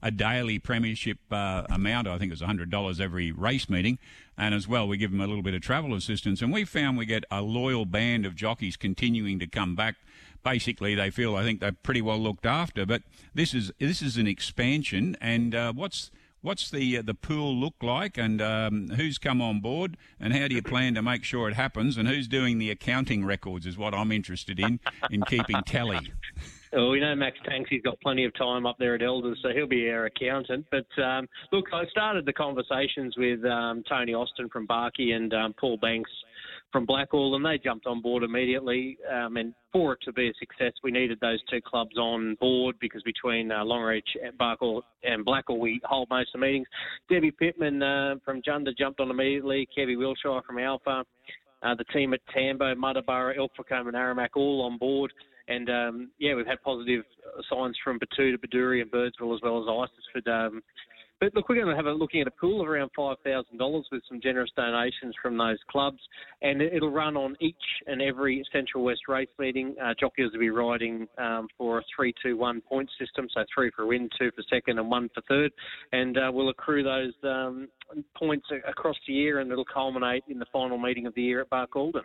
a 0.03 0.11
daily 0.11 0.59
premiership 0.59 1.19
uh, 1.31 1.65
amount. 1.69 2.09
I 2.09 2.19
think 2.19 2.33
it's 2.33 2.41
hundred 2.41 2.71
dollars 2.71 3.01
every 3.01 3.33
race 3.33 3.69
meeting, 3.69 3.99
and 4.37 4.55
as 4.55 4.67
well 4.67 4.89
we 4.89 4.97
give 4.97 5.11
them 5.11 5.21
a 5.21 5.27
little 5.27 5.43
bit 5.43 5.55
of 5.55 5.61
travel 5.61 5.95
assistance. 5.95 6.41
And 6.41 6.53
we 6.53 6.65
found 6.65 6.97
we 6.97 7.07
get 7.07 7.25
a 7.31 7.43
loyal 7.43 7.85
band 7.85 8.25
of 8.25 8.35
jockeys 8.35 8.77
continuing 8.77 9.39
to 9.41 9.47
come 9.47 9.75
back. 9.77 9.97
Basically, 10.43 10.95
they 10.95 11.11
feel 11.11 11.37
I 11.37 11.43
think 11.43 11.61
they're 11.61 11.73
pretty 11.73 12.01
well 12.01 12.19
looked 12.19 12.47
after. 12.47 12.87
But 12.87 13.03
this 13.35 13.53
is 13.53 13.73
this 13.79 14.01
is 14.01 14.17
an 14.17 14.27
expansion, 14.27 15.17
and 15.21 15.55
uh, 15.55 15.73
what's 15.75 16.11
What's 16.41 16.71
the 16.71 16.99
uh, 16.99 17.03
the 17.03 17.15
pool 17.15 17.55
look 17.55 17.75
like, 17.83 18.17
and 18.17 18.41
um, 18.41 18.89
who's 18.91 19.19
come 19.19 19.43
on 19.43 19.61
board, 19.61 19.97
and 20.21 20.33
how 20.33 20.49
do 20.49 20.55
you 20.55 20.63
plan 20.63 20.95
to 20.95 21.03
make 21.03 21.25
sure 21.25 21.49
it 21.49 21.55
happens, 21.55 21.97
and 21.97 22.09
who's 22.09 22.29
doing 22.29 22.59
the 22.59 22.71
accounting 22.71 23.25
records 23.25 23.67
is 23.67 23.77
what 23.77 23.95
I'm 23.95 24.13
interested 24.13 24.61
in 24.61 24.81
in 25.11 25.23
keeping 25.23 25.63
tally. 25.67 26.13
Well, 26.73 26.91
we 26.91 27.01
know 27.01 27.15
Max 27.15 27.39
Tanks, 27.47 27.71
he's 27.71 27.81
got 27.81 27.99
plenty 28.01 28.25
of 28.27 28.35
time 28.35 28.67
up 28.67 28.77
there 28.79 28.95
at 28.95 29.03
Elders, 29.03 29.39
so 29.43 29.51
he'll 29.55 29.67
be 29.67 29.89
our 29.89 30.05
accountant. 30.05 30.67
But 30.71 31.03
um, 31.03 31.27
look, 31.51 31.65
I 31.73 31.87
started 31.87 32.27
the 32.27 32.33
conversations 32.33 33.15
with 33.17 33.43
um, 33.45 33.83
Tony 33.89 34.13
Austin 34.13 34.51
from 34.51 34.67
Barkey 34.67 35.15
and 35.15 35.33
um, 35.33 35.55
Paul 35.59 35.79
Banks 35.79 36.11
from 36.73 36.87
Blackall, 36.87 37.35
and 37.35 37.45
they 37.45 37.59
jumped 37.59 37.87
on 37.87 38.03
board 38.03 38.23
immediately. 38.23 38.99
Um, 39.11 39.37
and 39.37 39.55
for 39.73 39.95
it 39.95 40.01
to 40.05 40.13
be 40.13 40.29
a 40.29 40.33
success, 40.39 40.73
we 40.83 40.91
needed 40.91 41.19
those 41.21 41.41
two 41.51 41.61
clubs 41.61 41.97
on 41.97 42.37
board 42.41 42.77
because 42.81 43.03
between 43.03 43.51
uh, 43.51 43.65
Longreach, 43.65 44.03
Barkall, 44.39 44.83
and 45.03 45.25
Blackall, 45.25 45.59
we 45.59 45.81
hold 45.85 46.09
most 46.11 46.35
of 46.35 46.41
the 46.41 46.47
meetings. 46.47 46.67
Debbie 47.11 47.31
Pittman 47.31 47.83
uh, 47.83 48.17
from 48.25 48.43
Jundah 48.43 48.77
jumped 48.77 49.01
on 49.01 49.11
immediately. 49.11 49.67
Kevy 49.77 49.97
Wilshire 49.97 50.43
from 50.47 50.59
Alpha. 50.59 51.05
Uh, 51.63 51.75
the 51.75 51.85
team 51.85 52.15
at 52.15 52.21
Tambo, 52.33 52.75
Muttaburra, 52.75 53.37
Ilfracombe, 53.37 53.89
and 53.89 53.97
Aramac 53.97 54.29
all 54.37 54.63
on 54.63 54.79
board. 54.79 55.13
And 55.49 55.69
um, 55.71 56.11
yeah, 56.19 56.35
we've 56.35 56.47
had 56.47 56.63
positive 56.63 57.05
signs 57.51 57.77
from 57.83 57.99
Betoota, 57.99 58.37
Bedourie, 58.39 58.83
and 58.83 58.91
Birdsville 58.91 59.35
as 59.35 59.41
well 59.43 59.59
as 59.59 59.89
Isisford 60.25 60.47
um, 60.47 60.63
but 61.21 61.35
look, 61.35 61.49
we're 61.49 61.57
going 61.57 61.69
to 61.69 61.77
have 61.77 61.87
a 61.87 61.93
looking 61.93 62.21
at 62.21 62.27
a 62.27 62.33
pool 62.33 62.61
of 62.61 62.69
around 62.69 62.91
five 62.95 63.17
thousand 63.25 63.59
dollars 63.59 63.87
with 63.91 64.03
some 64.09 64.21
generous 64.21 64.51
donations 64.57 65.15
from 65.21 65.37
those 65.37 65.59
clubs, 65.71 65.99
and 66.43 66.63
it'll 66.63 66.91
run 66.91 67.17
on 67.17 67.37
each 67.41 67.57
and 67.87 68.01
every 68.01 68.45
Central 68.53 68.85
West 68.85 69.03
race 69.09 69.29
meeting. 69.39 69.75
Uh, 69.83 69.95
jockeys 69.99 70.31
will 70.33 70.41
be 70.41 70.51
riding 70.51 71.09
um, 71.19 71.49
for 71.57 71.79
a 71.79 71.83
three-two-one 71.95 72.61
point 72.63 72.89
system, 72.99 73.27
so 73.35 73.45
three 73.55 73.71
for 73.75 73.87
win, 73.87 74.09
two 74.19 74.31
for 74.37 74.43
second, 74.51 74.79
and 74.79 74.91
one 74.91 75.09
for 75.15 75.23
third, 75.29 75.53
and 75.93 76.17
uh, 76.17 76.31
we'll 76.33 76.51
accrue 76.51 76.83
those 76.83 77.13
um, 77.25 77.69
points 78.17 78.47
across 78.67 78.97
the 79.07 79.13
year, 79.13 79.41
and 79.41 79.51
it'll 79.51 79.65
culminate 79.65 80.25
in 80.29 80.39
the 80.39 80.47
final 80.53 80.79
meeting 80.79 81.07
of 81.07 81.15
the 81.15 81.23
year 81.23 81.41
at 81.41 81.51
Barcaldine. 81.51 82.03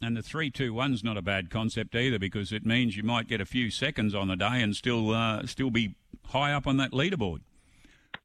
And 0.00 0.16
the 0.16 0.22
three 0.22 0.50
two 0.50 0.72
one's 0.72 1.02
not 1.02 1.16
a 1.16 1.22
bad 1.22 1.50
concept 1.50 1.96
either 1.96 2.20
because 2.20 2.52
it 2.52 2.64
means 2.64 2.96
you 2.96 3.02
might 3.02 3.26
get 3.26 3.40
a 3.40 3.46
few 3.46 3.70
seconds 3.70 4.14
on 4.14 4.28
the 4.28 4.36
day 4.36 4.62
and 4.62 4.76
still 4.76 5.12
uh, 5.12 5.44
still 5.46 5.70
be 5.70 5.96
high 6.26 6.52
up 6.52 6.66
on 6.68 6.76
that 6.76 6.92
leaderboard. 6.92 7.40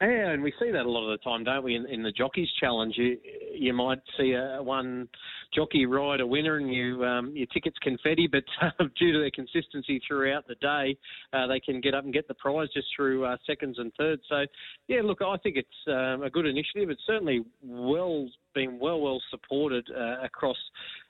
Yeah, 0.01 0.31
and 0.31 0.43
we 0.43 0.53
see 0.59 0.71
that 0.71 0.85
a 0.85 0.89
lot 0.89 1.09
of 1.09 1.17
the 1.17 1.23
time, 1.23 1.43
don't 1.43 1.63
we? 1.63 1.75
In, 1.75 1.85
in 1.87 2.03
the 2.03 2.11
jockeys 2.11 2.49
challenge, 2.59 2.95
you 2.97 3.17
you 3.53 3.73
might 3.73 3.99
see 4.17 4.33
a 4.33 4.61
one 4.61 5.07
jockey 5.53 5.85
ride 5.85 6.19
a 6.19 6.27
winner, 6.27 6.57
and 6.57 6.73
you 6.73 7.03
um, 7.05 7.31
your 7.35 7.47
tickets 7.47 7.77
confetti, 7.81 8.27
but 8.29 8.43
uh, 8.61 8.85
due 8.99 9.13
to 9.13 9.19
their 9.19 9.31
consistency 9.31 10.01
throughout 10.05 10.47
the 10.47 10.55
day, 10.55 10.97
uh, 11.31 11.47
they 11.47 11.59
can 11.59 11.79
get 11.79 11.93
up 11.93 12.03
and 12.03 12.13
get 12.13 12.27
the 12.27 12.33
prize 12.33 12.67
just 12.73 12.87
through 12.95 13.25
uh, 13.25 13.37
seconds 13.45 13.77
and 13.79 13.93
thirds. 13.97 14.21
So, 14.29 14.45
yeah, 14.87 15.01
look, 15.03 15.21
I 15.21 15.37
think 15.37 15.57
it's 15.57 15.69
um, 15.87 16.23
a 16.23 16.29
good 16.29 16.45
initiative. 16.45 16.89
It's 16.89 17.01
certainly 17.05 17.45
well 17.61 18.27
been 18.53 18.79
well 18.79 18.99
well 18.99 19.21
supported 19.31 19.87
uh, 19.95 20.23
across 20.23 20.57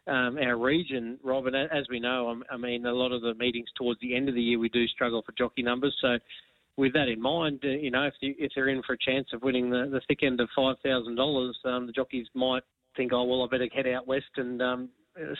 um, 0.07 0.37
our 0.37 0.57
region, 0.57 1.17
Rob. 1.23 1.47
And 1.47 1.55
as 1.55 1.87
we 1.89 1.99
know, 1.99 2.41
I 2.51 2.57
mean, 2.57 2.85
a 2.85 2.93
lot 2.93 3.11
of 3.11 3.21
the 3.21 3.33
meetings 3.35 3.69
towards 3.77 3.99
the 4.01 4.15
end 4.15 4.29
of 4.29 4.35
the 4.35 4.41
year, 4.41 4.59
we 4.59 4.69
do 4.69 4.87
struggle 4.87 5.23
for 5.25 5.31
jockey 5.37 5.63
numbers. 5.63 5.95
So 6.01 6.17
with 6.77 6.93
that 6.93 7.07
in 7.07 7.21
mind, 7.21 7.59
uh, 7.63 7.67
you 7.67 7.91
know, 7.91 8.03
if, 8.03 8.13
you, 8.21 8.33
if 8.37 8.51
they're 8.55 8.69
in 8.69 8.81
for 8.83 8.93
a 8.93 8.97
chance 8.97 9.27
of 9.33 9.43
winning 9.43 9.69
the, 9.69 9.89
the 9.91 10.01
thick 10.07 10.23
end 10.23 10.39
of 10.39 10.49
five 10.55 10.75
thousand 10.83 11.11
um, 11.11 11.15
dollars, 11.15 11.57
the 11.63 11.91
jockeys 11.95 12.27
might 12.33 12.63
think, 12.95 13.11
oh 13.13 13.23
well, 13.23 13.43
I 13.43 13.47
better 13.49 13.67
head 13.73 13.87
out 13.87 14.07
west 14.07 14.25
and 14.37 14.61
um, 14.61 14.89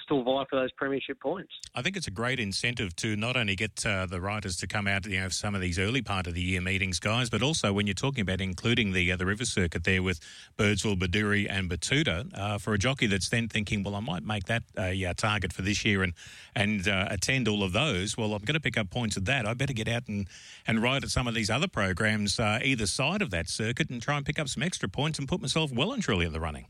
still 0.04 0.24
vie 0.24 0.46
for 0.50 0.60
those 0.60 0.72
premiership 0.74 1.20
points. 1.20 1.52
I 1.74 1.82
think 1.82 1.98
it's 1.98 2.08
a 2.08 2.12
great 2.12 2.40
incentive 2.40 2.96
to 2.98 3.16
not 3.16 3.36
only 3.36 3.56
get 3.56 3.86
uh, 3.86 4.06
the 4.06 4.22
riders 4.22 4.58
to 4.58 4.68
come 4.68 4.88
out, 4.88 5.06
you 5.06 5.20
know, 5.20 5.30
some 5.30 5.56
of 5.56 5.62
these 5.62 5.80
early 5.80 6.02
part 6.02 6.28
of 6.28 6.34
the 6.34 6.42
year 6.42 6.62
meetings, 6.62 7.00
guys, 7.00 7.30
but 7.30 7.42
also 7.42 7.74
when 7.74 7.88
you're 7.88 7.94
talking 7.94 8.22
about 8.22 8.42
including 8.42 8.94
the 8.94 9.12
uh, 9.12 9.18
the 9.18 9.26
river 9.26 9.46
circuit 9.46 9.84
there 9.84 10.04
with 10.04 10.20
Birdsville, 10.58 11.00
Bedourie, 11.00 11.48
and 11.50 11.70
Betoota, 11.70 12.28
uh, 12.38 12.58
for 12.58 12.74
a 12.74 12.78
jockey 12.78 13.08
that's 13.08 13.30
then 13.30 13.48
thinking, 13.48 13.84
well, 13.84 13.96
I 13.96 14.00
might 14.00 14.24
make 14.24 14.46
that 14.46 14.64
a 14.78 15.06
uh, 15.06 15.14
target 15.16 15.54
for 15.54 15.62
this 15.62 15.84
year 15.84 16.04
and 16.04 16.14
and 16.56 16.88
uh, 16.88 17.08
attend 17.10 17.48
all 17.48 17.64
of 17.64 17.74
those. 17.74 18.18
Well, 18.18 18.34
I'm 18.34 18.44
going 18.44 18.54
to 18.54 18.60
pick 18.60 18.78
up 18.78 18.90
points 18.90 19.18
at 19.18 19.26
that. 19.26 19.48
I 19.48 19.54
better 19.54 19.74
get 19.74 19.88
out 19.88 20.08
and 20.08 20.28
and 20.68 20.82
ride 20.82 21.04
at 21.04 21.10
some 21.10 21.28
of 21.28 21.34
these 21.34 21.50
other 21.50 21.68
programs 21.68 22.40
either 22.40 22.86
side 22.86 23.22
of 23.22 23.32
that 23.32 23.50
circuit 23.50 23.90
and 23.90 24.02
try 24.02 24.18
and 24.18 24.26
pick 24.26 24.40
up 24.40 24.48
some 24.48 24.64
extra 24.64 24.88
points 24.88 25.20
and 25.20 25.28
put 25.28 25.42
myself 25.42 25.72
well 25.72 25.92
and 25.92 26.04
truly 26.04 26.26
in 26.26 26.34
the 26.34 26.40
running. 26.40 26.68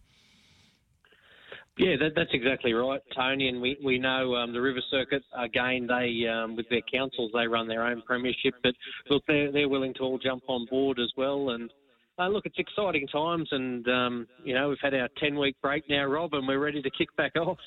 Yeah, 1.77 1.95
that, 1.99 2.11
that's 2.15 2.29
exactly 2.33 2.73
right, 2.73 3.01
Tony. 3.15 3.49
And 3.49 3.59
we, 3.59 3.77
we 3.83 3.97
know 3.97 4.35
um, 4.35 4.53
the 4.53 4.61
River 4.61 4.81
Circuit, 4.91 5.23
again, 5.35 5.87
they 5.87 6.27
um, 6.27 6.55
with 6.55 6.69
their 6.69 6.81
councils, 6.91 7.31
they 7.33 7.47
run 7.47 7.67
their 7.67 7.83
own 7.83 8.03
premiership. 8.03 8.53
But 8.61 8.73
look, 9.09 9.23
they're, 9.27 9.51
they're 9.51 9.69
willing 9.69 9.93
to 9.95 10.01
all 10.01 10.19
jump 10.19 10.43
on 10.47 10.67
board 10.69 10.99
as 10.99 11.11
well. 11.17 11.49
And 11.49 11.71
uh, 12.19 12.27
look, 12.27 12.45
it's 12.45 12.59
exciting 12.59 13.07
times. 13.07 13.47
And, 13.51 13.87
um, 13.87 14.27
you 14.43 14.53
know, 14.53 14.69
we've 14.69 14.77
had 14.81 14.93
our 14.93 15.09
10 15.17 15.37
week 15.37 15.55
break 15.63 15.89
now, 15.89 16.05
Rob, 16.05 16.33
and 16.33 16.47
we're 16.47 16.59
ready 16.59 16.81
to 16.81 16.91
kick 16.91 17.15
back 17.15 17.35
off. 17.35 17.57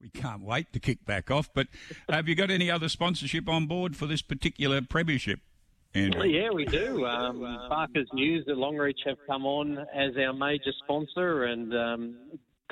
We 0.00 0.08
can't 0.08 0.42
wait 0.42 0.72
to 0.72 0.80
kick 0.80 1.04
back 1.04 1.30
off. 1.30 1.50
But 1.54 1.68
have 2.08 2.28
you 2.28 2.34
got 2.34 2.50
any 2.50 2.70
other 2.70 2.88
sponsorship 2.88 3.46
on 3.46 3.66
board 3.66 3.94
for 3.94 4.06
this 4.06 4.22
particular 4.22 4.80
premiership? 4.80 5.40
Andrew. 5.94 6.24
Yeah, 6.24 6.50
we 6.50 6.64
do. 6.64 7.04
Um, 7.04 7.40
Barker's 7.68 8.08
News 8.14 8.46
at 8.48 8.56
Longreach 8.56 9.04
have 9.04 9.18
come 9.26 9.44
on 9.44 9.78
as 9.94 10.16
our 10.16 10.32
major 10.32 10.72
sponsor, 10.82 11.44
and 11.44 11.74
um, 11.74 12.16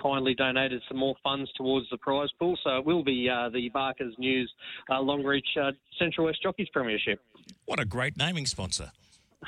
kindly 0.02 0.34
donated 0.34 0.82
some 0.88 0.98
more 0.98 1.14
funds 1.22 1.50
towards 1.56 1.88
the 1.90 1.98
prize 1.98 2.28
pool. 2.38 2.56
So 2.64 2.78
it 2.78 2.84
will 2.84 3.04
be 3.04 3.28
uh, 3.28 3.48
the 3.50 3.68
Barker's 3.70 4.14
News 4.18 4.52
uh, 4.90 4.94
Longreach 4.94 5.56
uh, 5.60 5.72
Central 5.98 6.26
West 6.26 6.42
Jockeys 6.42 6.68
Premiership. 6.72 7.20
What 7.66 7.80
a 7.80 7.84
great 7.84 8.16
naming 8.16 8.46
sponsor. 8.46 8.92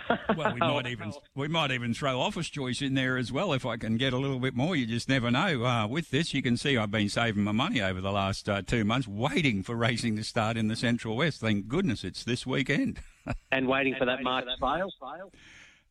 well, 0.36 0.54
we 0.54 0.60
might 0.60 0.86
even 0.86 1.12
we 1.34 1.48
might 1.48 1.70
even 1.70 1.92
throw 1.92 2.18
Office 2.18 2.48
Choice 2.48 2.80
in 2.80 2.94
there 2.94 3.18
as 3.18 3.30
well 3.30 3.52
if 3.52 3.66
I 3.66 3.76
can 3.76 3.98
get 3.98 4.12
a 4.12 4.18
little 4.18 4.38
bit 4.38 4.54
more. 4.54 4.74
You 4.74 4.86
just 4.86 5.08
never 5.08 5.30
know. 5.30 5.64
Uh, 5.64 5.86
with 5.86 6.10
this, 6.10 6.32
you 6.32 6.42
can 6.42 6.56
see 6.56 6.78
I've 6.78 6.90
been 6.90 7.10
saving 7.10 7.44
my 7.44 7.52
money 7.52 7.82
over 7.82 8.00
the 8.00 8.12
last 8.12 8.48
uh, 8.48 8.62
two 8.62 8.84
months, 8.84 9.06
waiting 9.06 9.62
for 9.62 9.76
racing 9.76 10.16
to 10.16 10.24
start 10.24 10.56
in 10.56 10.68
the 10.68 10.76
Central 10.76 11.16
West. 11.16 11.40
Thank 11.40 11.68
goodness 11.68 12.04
it's 12.04 12.24
this 12.24 12.46
weekend. 12.46 13.00
and 13.52 13.68
waiting 13.68 13.94
for 13.98 14.06
that 14.06 14.22
March 14.22 14.46
sale. 14.58 15.30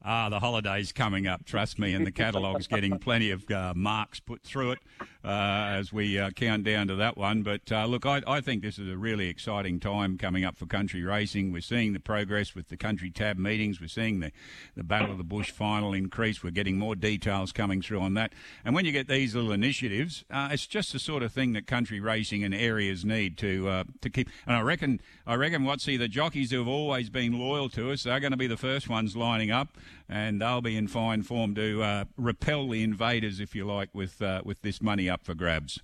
Ah, 0.04 0.30
the 0.30 0.40
holiday's 0.40 0.92
coming 0.92 1.28
up, 1.28 1.46
trust 1.46 1.78
me, 1.78 1.94
and 1.94 2.08
the 2.08 2.12
catalogue's 2.12 2.66
getting 2.66 2.98
plenty 2.98 3.30
of 3.30 3.50
uh, 3.52 3.74
marks 3.76 4.20
put 4.20 4.42
through 4.42 4.72
it 4.72 4.80
uh, 5.24 5.28
as 5.28 5.94
we 5.94 6.18
uh, 6.18 6.32
count 6.32 6.64
down 6.64 6.88
to 6.88 6.96
that 6.96 7.16
one. 7.18 7.44
But 7.44 7.72
uh, 7.72 7.86
look, 7.86 8.08
I, 8.08 8.24
I, 8.26 8.42
think 8.42 8.64
this 8.64 8.80
is 8.80 8.90
a 8.90 8.98
really 8.98 9.28
exciting 9.28 9.80
time 9.80 10.18
coming 10.18 10.44
up 10.44 10.58
for 10.58 10.66
country 10.66 11.04
racing. 11.04 11.52
We're 11.52 11.62
seeing 11.62 11.94
the 11.94 12.00
progress 12.00 12.56
with 12.56 12.70
the 12.70 12.78
country 12.78 13.12
tab 13.12 13.38
meetings. 13.38 13.80
We're 13.80 13.90
seeing 13.90 14.22
the, 14.22 14.32
the 14.76 14.84
Battle 14.84 15.12
of 15.12 15.20
the 15.20 15.24
Bush 15.24 15.52
final 15.52 15.94
increase. 15.94 16.44
We're 16.44 16.50
getting 16.50 16.80
more 16.80 16.96
details 16.96 17.52
coming 17.52 17.84
through 17.84 18.02
on 18.02 18.16
that. 18.16 18.34
And 18.66 18.74
when 18.74 18.86
you 18.86 18.92
get 18.92 19.08
these 19.08 19.36
little 19.36 19.52
initiatives, 19.52 20.26
uh, 20.32 20.50
it's 20.52 20.66
just 20.66 20.94
the 20.94 21.00
sort 21.00 21.22
of 21.22 21.32
thing 21.32 21.54
that 21.54 21.68
country 21.68 22.00
racing 22.00 22.44
and 22.44 22.56
areas 22.56 23.06
need 23.06 23.38
to 23.38 23.70
uh, 23.70 23.84
to 24.02 24.10
keep. 24.10 24.30
And 24.48 24.56
I 24.56 24.62
reckon, 24.62 25.00
I 25.28 25.36
reckon, 25.36 25.62
Watsy, 25.62 26.00
the 26.00 26.08
jockeys 26.08 26.50
who 26.50 26.58
have 26.58 26.68
always 26.68 27.12
been 27.12 27.38
loyal 27.38 27.70
to 27.70 27.92
us, 27.92 28.04
they're 28.04 28.20
going 28.20 28.32
to 28.32 28.38
be 28.38 28.48
the 28.48 28.58
first 28.58 28.90
ones 28.90 29.16
lining 29.16 29.52
up 29.52 29.78
and 30.10 30.42
they'll 30.42 30.62
be 30.62 30.76
in 30.76 30.88
fine 30.88 31.24
form 31.24 31.56
to 31.56 31.82
uh, 31.82 32.06
repel 32.18 32.68
the 32.68 32.84
invaders, 32.84 33.40
if 33.40 33.56
you 33.56 33.66
like, 33.66 33.90
with 33.94 34.22
uh, 34.22 34.42
with 34.44 34.62
this 34.62 34.82
money 34.82 35.10
up 35.10 35.24
for 35.24 35.34
grabs. 35.34 35.80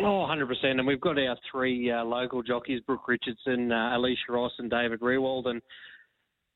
Oh, 0.00 0.26
100%. 0.28 0.48
And 0.64 0.86
we've 0.86 1.00
got 1.00 1.18
our 1.18 1.36
three 1.50 1.90
uh, 1.90 2.04
local 2.04 2.42
jockeys, 2.42 2.80
Brooke 2.80 3.06
Richardson, 3.06 3.70
uh, 3.70 3.96
Alicia 3.96 4.30
Ross 4.30 4.52
and 4.58 4.70
David 4.70 5.00
Rewald. 5.00 5.46
And 5.46 5.62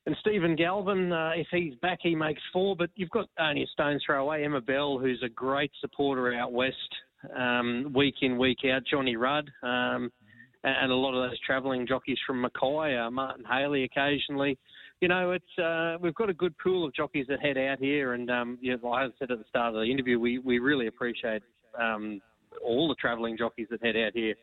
and 0.05 0.15
Stephen 0.21 0.55
Galvin, 0.55 1.11
uh, 1.11 1.31
if 1.35 1.47
he's 1.51 1.75
back, 1.75 1.99
he 2.01 2.15
makes 2.15 2.41
four. 2.51 2.75
But 2.75 2.89
you've 2.95 3.09
got 3.11 3.27
only 3.39 3.63
a 3.63 3.67
stone's 3.67 4.01
throw 4.05 4.23
away. 4.23 4.43
Emma 4.43 4.61
Bell, 4.61 4.97
who's 4.97 5.21
a 5.23 5.29
great 5.29 5.71
supporter 5.79 6.33
out 6.33 6.51
west, 6.51 6.75
um, 7.37 7.91
week 7.93 8.15
in, 8.21 8.37
week 8.37 8.59
out. 8.73 8.81
Johnny 8.89 9.15
Rudd, 9.15 9.51
um, 9.61 10.11
and 10.63 10.91
a 10.91 10.95
lot 10.95 11.13
of 11.13 11.29
those 11.29 11.39
travelling 11.45 11.85
jockeys 11.85 12.17
from 12.25 12.41
Mackay, 12.41 12.97
uh, 12.97 13.11
Martin 13.11 13.45
Haley 13.45 13.83
occasionally 13.83 14.57
you 15.01 15.07
know, 15.07 15.31
it's 15.31 15.57
uh, 15.57 15.97
we've 16.01 16.15
got 16.15 16.29
a 16.29 16.33
good 16.33 16.57
pool 16.57 16.85
of 16.85 16.93
jockeys 16.93 17.25
that 17.29 17.39
head 17.41 17.57
out 17.57 17.79
here, 17.79 18.13
and 18.13 18.29
um, 18.29 18.57
you 18.61 18.75
know, 18.75 18.89
like 18.89 19.09
I 19.09 19.13
said 19.17 19.31
at 19.31 19.39
the 19.39 19.45
start 19.47 19.73
of 19.73 19.81
the 19.81 19.91
interview, 19.91 20.19
we 20.19 20.39
we 20.39 20.59
really 20.59 20.87
appreciate 20.87 21.41
um, 21.79 22.21
all 22.63 22.87
the 22.89 22.95
travelling 22.95 23.37
jockeys 23.37 23.67
that 23.71 23.83
head 23.83 23.95
out 23.95 24.11
here. 24.13 24.35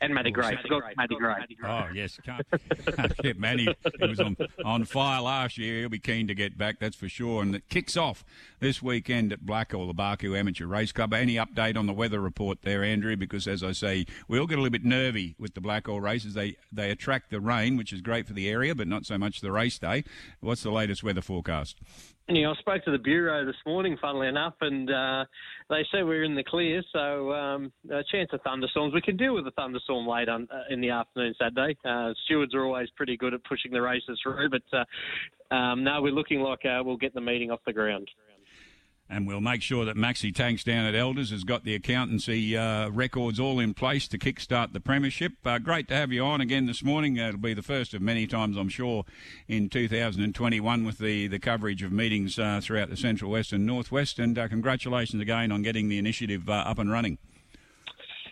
And 0.00 0.14
Matty 0.14 0.30
Gray. 0.30 0.56
Forgot 0.62 0.96
Matty 0.96 1.16
Gray. 1.16 1.34
Oh, 1.64 1.86
yes. 1.92 2.18
Can't, 2.24 2.46
can't 2.96 3.16
get 3.18 3.38
Matty. 3.38 3.74
He 4.00 4.06
was 4.06 4.20
on, 4.20 4.36
on 4.64 4.84
fire 4.84 5.20
last 5.20 5.58
year. 5.58 5.80
He'll 5.80 5.88
be 5.88 5.98
keen 5.98 6.28
to 6.28 6.34
get 6.34 6.56
back, 6.56 6.78
that's 6.78 6.96
for 6.96 7.08
sure. 7.08 7.42
And 7.42 7.54
it 7.54 7.68
kicks 7.68 7.96
off 7.96 8.24
this 8.60 8.82
weekend 8.82 9.32
at 9.32 9.44
Blackall, 9.44 9.86
the 9.86 9.94
Barcoo 9.94 10.38
Amateur 10.38 10.66
Race 10.66 10.92
Club. 10.92 11.12
Any 11.12 11.34
update 11.34 11.76
on 11.76 11.86
the 11.86 11.92
weather 11.92 12.20
report 12.20 12.62
there, 12.62 12.84
Andrew? 12.84 13.16
Because, 13.16 13.46
as 13.48 13.62
I 13.62 13.72
say, 13.72 14.06
we 14.28 14.38
all 14.38 14.46
get 14.46 14.58
a 14.58 14.62
little 14.62 14.70
bit 14.70 14.84
nervy 14.84 15.34
with 15.38 15.54
the 15.54 15.60
Blackall 15.60 16.00
races. 16.00 16.34
They, 16.34 16.56
they 16.72 16.90
attract 16.90 17.30
the 17.30 17.40
rain, 17.40 17.76
which 17.76 17.92
is 17.92 18.00
great 18.00 18.26
for 18.26 18.32
the 18.32 18.48
area, 18.48 18.74
but 18.74 18.86
not 18.86 19.06
so 19.06 19.18
much 19.18 19.40
the 19.40 19.52
race 19.52 19.78
day. 19.78 20.04
What's 20.40 20.62
the 20.62 20.70
latest 20.70 21.02
weather 21.02 21.22
forecast? 21.22 21.80
Know, 22.28 22.52
I 22.52 22.54
spoke 22.56 22.84
to 22.84 22.90
the 22.90 22.98
bureau 22.98 23.44
this 23.46 23.56
morning, 23.66 23.96
funnily 24.00 24.28
enough, 24.28 24.54
and 24.60 24.90
uh, 24.90 25.24
they 25.70 25.86
said 25.90 26.04
we're 26.04 26.24
in 26.24 26.34
the 26.34 26.44
clear. 26.44 26.82
So 26.92 27.32
um, 27.32 27.72
a 27.90 28.02
chance 28.10 28.28
of 28.32 28.42
thunderstorms. 28.42 28.92
We 28.92 29.00
can 29.00 29.16
deal 29.16 29.34
with 29.34 29.46
a 29.46 29.50
thunderstorm 29.52 30.06
late 30.06 30.28
on, 30.28 30.46
uh, 30.50 30.62
in 30.70 30.80
the 30.80 30.90
afternoon 30.90 31.34
Saturday. 31.38 31.76
Uh, 31.84 32.12
stewards 32.24 32.54
are 32.54 32.64
always 32.64 32.88
pretty 32.96 33.16
good 33.16 33.32
at 33.32 33.42
pushing 33.44 33.72
the 33.72 33.80
races 33.80 34.20
through, 34.22 34.50
but 34.50 34.62
uh, 34.76 35.54
um, 35.54 35.84
we're 36.02 36.12
looking 36.12 36.40
like 36.40 36.64
uh, 36.64 36.82
we'll 36.84 36.96
get 36.98 37.14
the 37.14 37.20
meeting 37.20 37.50
off 37.50 37.60
the 37.66 37.72
ground 37.72 38.08
and 39.10 39.26
we'll 39.26 39.40
make 39.40 39.62
sure 39.62 39.84
that 39.84 39.96
Maxi 39.96 40.34
Tanks 40.34 40.62
down 40.62 40.84
at 40.84 40.94
Elders 40.94 41.30
has 41.30 41.44
got 41.44 41.64
the 41.64 41.74
accountancy 41.74 42.56
uh, 42.56 42.88
records 42.90 43.40
all 43.40 43.58
in 43.58 43.72
place 43.72 44.06
to 44.08 44.18
kickstart 44.18 44.72
the 44.72 44.80
premiership. 44.80 45.32
Uh, 45.44 45.58
great 45.58 45.88
to 45.88 45.94
have 45.94 46.12
you 46.12 46.24
on 46.24 46.40
again 46.40 46.66
this 46.66 46.84
morning. 46.84 47.18
Uh, 47.18 47.28
it'll 47.28 47.40
be 47.40 47.54
the 47.54 47.62
first 47.62 47.94
of 47.94 48.02
many 48.02 48.26
times, 48.26 48.56
I'm 48.56 48.68
sure, 48.68 49.04
in 49.46 49.68
2021 49.70 50.84
with 50.84 50.98
the, 50.98 51.26
the 51.26 51.38
coverage 51.38 51.82
of 51.82 51.90
meetings 51.90 52.38
uh, 52.38 52.60
throughout 52.62 52.90
the 52.90 52.96
Central 52.96 53.30
West 53.30 53.52
and 53.52 53.64
Northwest. 53.64 54.18
And 54.18 54.38
uh, 54.38 54.48
congratulations 54.48 55.22
again 55.22 55.52
on 55.52 55.62
getting 55.62 55.88
the 55.88 55.98
initiative 55.98 56.48
uh, 56.48 56.52
up 56.52 56.78
and 56.78 56.90
running. 56.92 57.18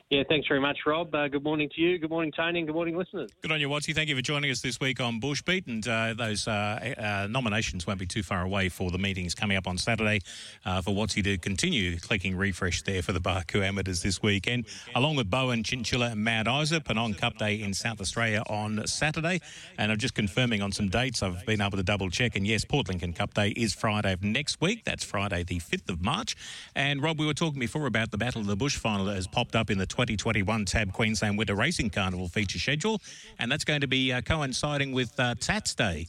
Yeah, 0.08 0.22
thanks 0.28 0.46
very 0.46 0.60
much, 0.60 0.78
Rob. 0.86 1.12
Uh, 1.12 1.26
good 1.26 1.42
morning 1.42 1.68
to 1.74 1.80
you. 1.80 1.98
Good 1.98 2.10
morning, 2.10 2.30
Tony, 2.30 2.60
and 2.60 2.68
good 2.68 2.76
morning, 2.76 2.96
listeners. 2.96 3.28
Good 3.42 3.50
on 3.50 3.58
you, 3.58 3.68
Watsy. 3.68 3.92
Thank 3.92 4.08
you 4.08 4.14
for 4.14 4.22
joining 4.22 4.52
us 4.52 4.60
this 4.60 4.78
week 4.78 5.00
on 5.00 5.20
Bushbeat. 5.20 5.66
And 5.66 5.86
uh, 5.88 6.14
those 6.14 6.46
uh, 6.46 6.94
uh 6.96 7.26
nominations 7.28 7.88
won't 7.88 7.98
be 7.98 8.06
too 8.06 8.22
far 8.22 8.42
away 8.42 8.68
for 8.68 8.92
the 8.92 8.98
meetings 8.98 9.34
coming 9.34 9.56
up 9.56 9.66
on 9.66 9.76
Saturday 9.78 10.20
uh, 10.64 10.80
for 10.80 10.92
Watsy 10.92 11.24
to 11.24 11.36
continue 11.38 11.98
clicking 11.98 12.36
refresh 12.36 12.82
there 12.82 13.02
for 13.02 13.10
the 13.10 13.18
Barcoo 13.18 13.64
Amateurs 13.64 14.00
this 14.00 14.22
weekend, 14.22 14.66
along 14.94 15.16
with 15.16 15.28
Bowen, 15.28 15.64
Chinchilla, 15.64 16.10
and 16.12 16.22
Mount 16.22 16.46
Isa. 16.46 16.78
Penong 16.78 17.18
Cup 17.18 17.36
Day 17.38 17.60
in 17.60 17.74
South 17.74 18.00
Australia 18.00 18.44
on 18.48 18.86
Saturday. 18.86 19.40
And 19.76 19.90
I'm 19.90 19.98
just 19.98 20.14
confirming 20.14 20.62
on 20.62 20.70
some 20.70 20.88
dates. 20.88 21.20
I've 21.20 21.44
been 21.46 21.60
able 21.60 21.78
to 21.78 21.82
double 21.82 22.10
check. 22.10 22.36
And 22.36 22.46
yes, 22.46 22.64
Port 22.64 22.86
Lincoln 22.86 23.12
Cup 23.12 23.34
Day 23.34 23.48
is 23.48 23.74
Friday 23.74 24.12
of 24.12 24.22
next 24.22 24.60
week. 24.60 24.84
That's 24.84 25.02
Friday, 25.02 25.42
the 25.42 25.58
5th 25.58 25.90
of 25.90 26.00
March. 26.00 26.36
And 26.76 27.02
Rob, 27.02 27.18
we 27.18 27.26
were 27.26 27.34
talking 27.34 27.58
before 27.58 27.86
about 27.86 28.12
the 28.12 28.18
Battle 28.18 28.40
of 28.40 28.46
the 28.46 28.54
Bush 28.54 28.76
final 28.76 29.06
that 29.06 29.16
has 29.16 29.26
popped 29.26 29.56
up 29.56 29.68
in 29.68 29.78
the 29.78 29.95
2021 29.96 30.66
Tab 30.66 30.92
Queensland 30.92 31.38
Winter 31.38 31.54
Racing 31.54 31.88
Carnival 31.88 32.28
feature 32.28 32.58
schedule, 32.58 33.00
and 33.38 33.50
that's 33.50 33.64
going 33.64 33.80
to 33.80 33.86
be 33.86 34.12
uh, 34.12 34.20
coinciding 34.20 34.92
with 34.92 35.18
uh, 35.18 35.34
Tats 35.40 35.74
Day. 35.74 36.06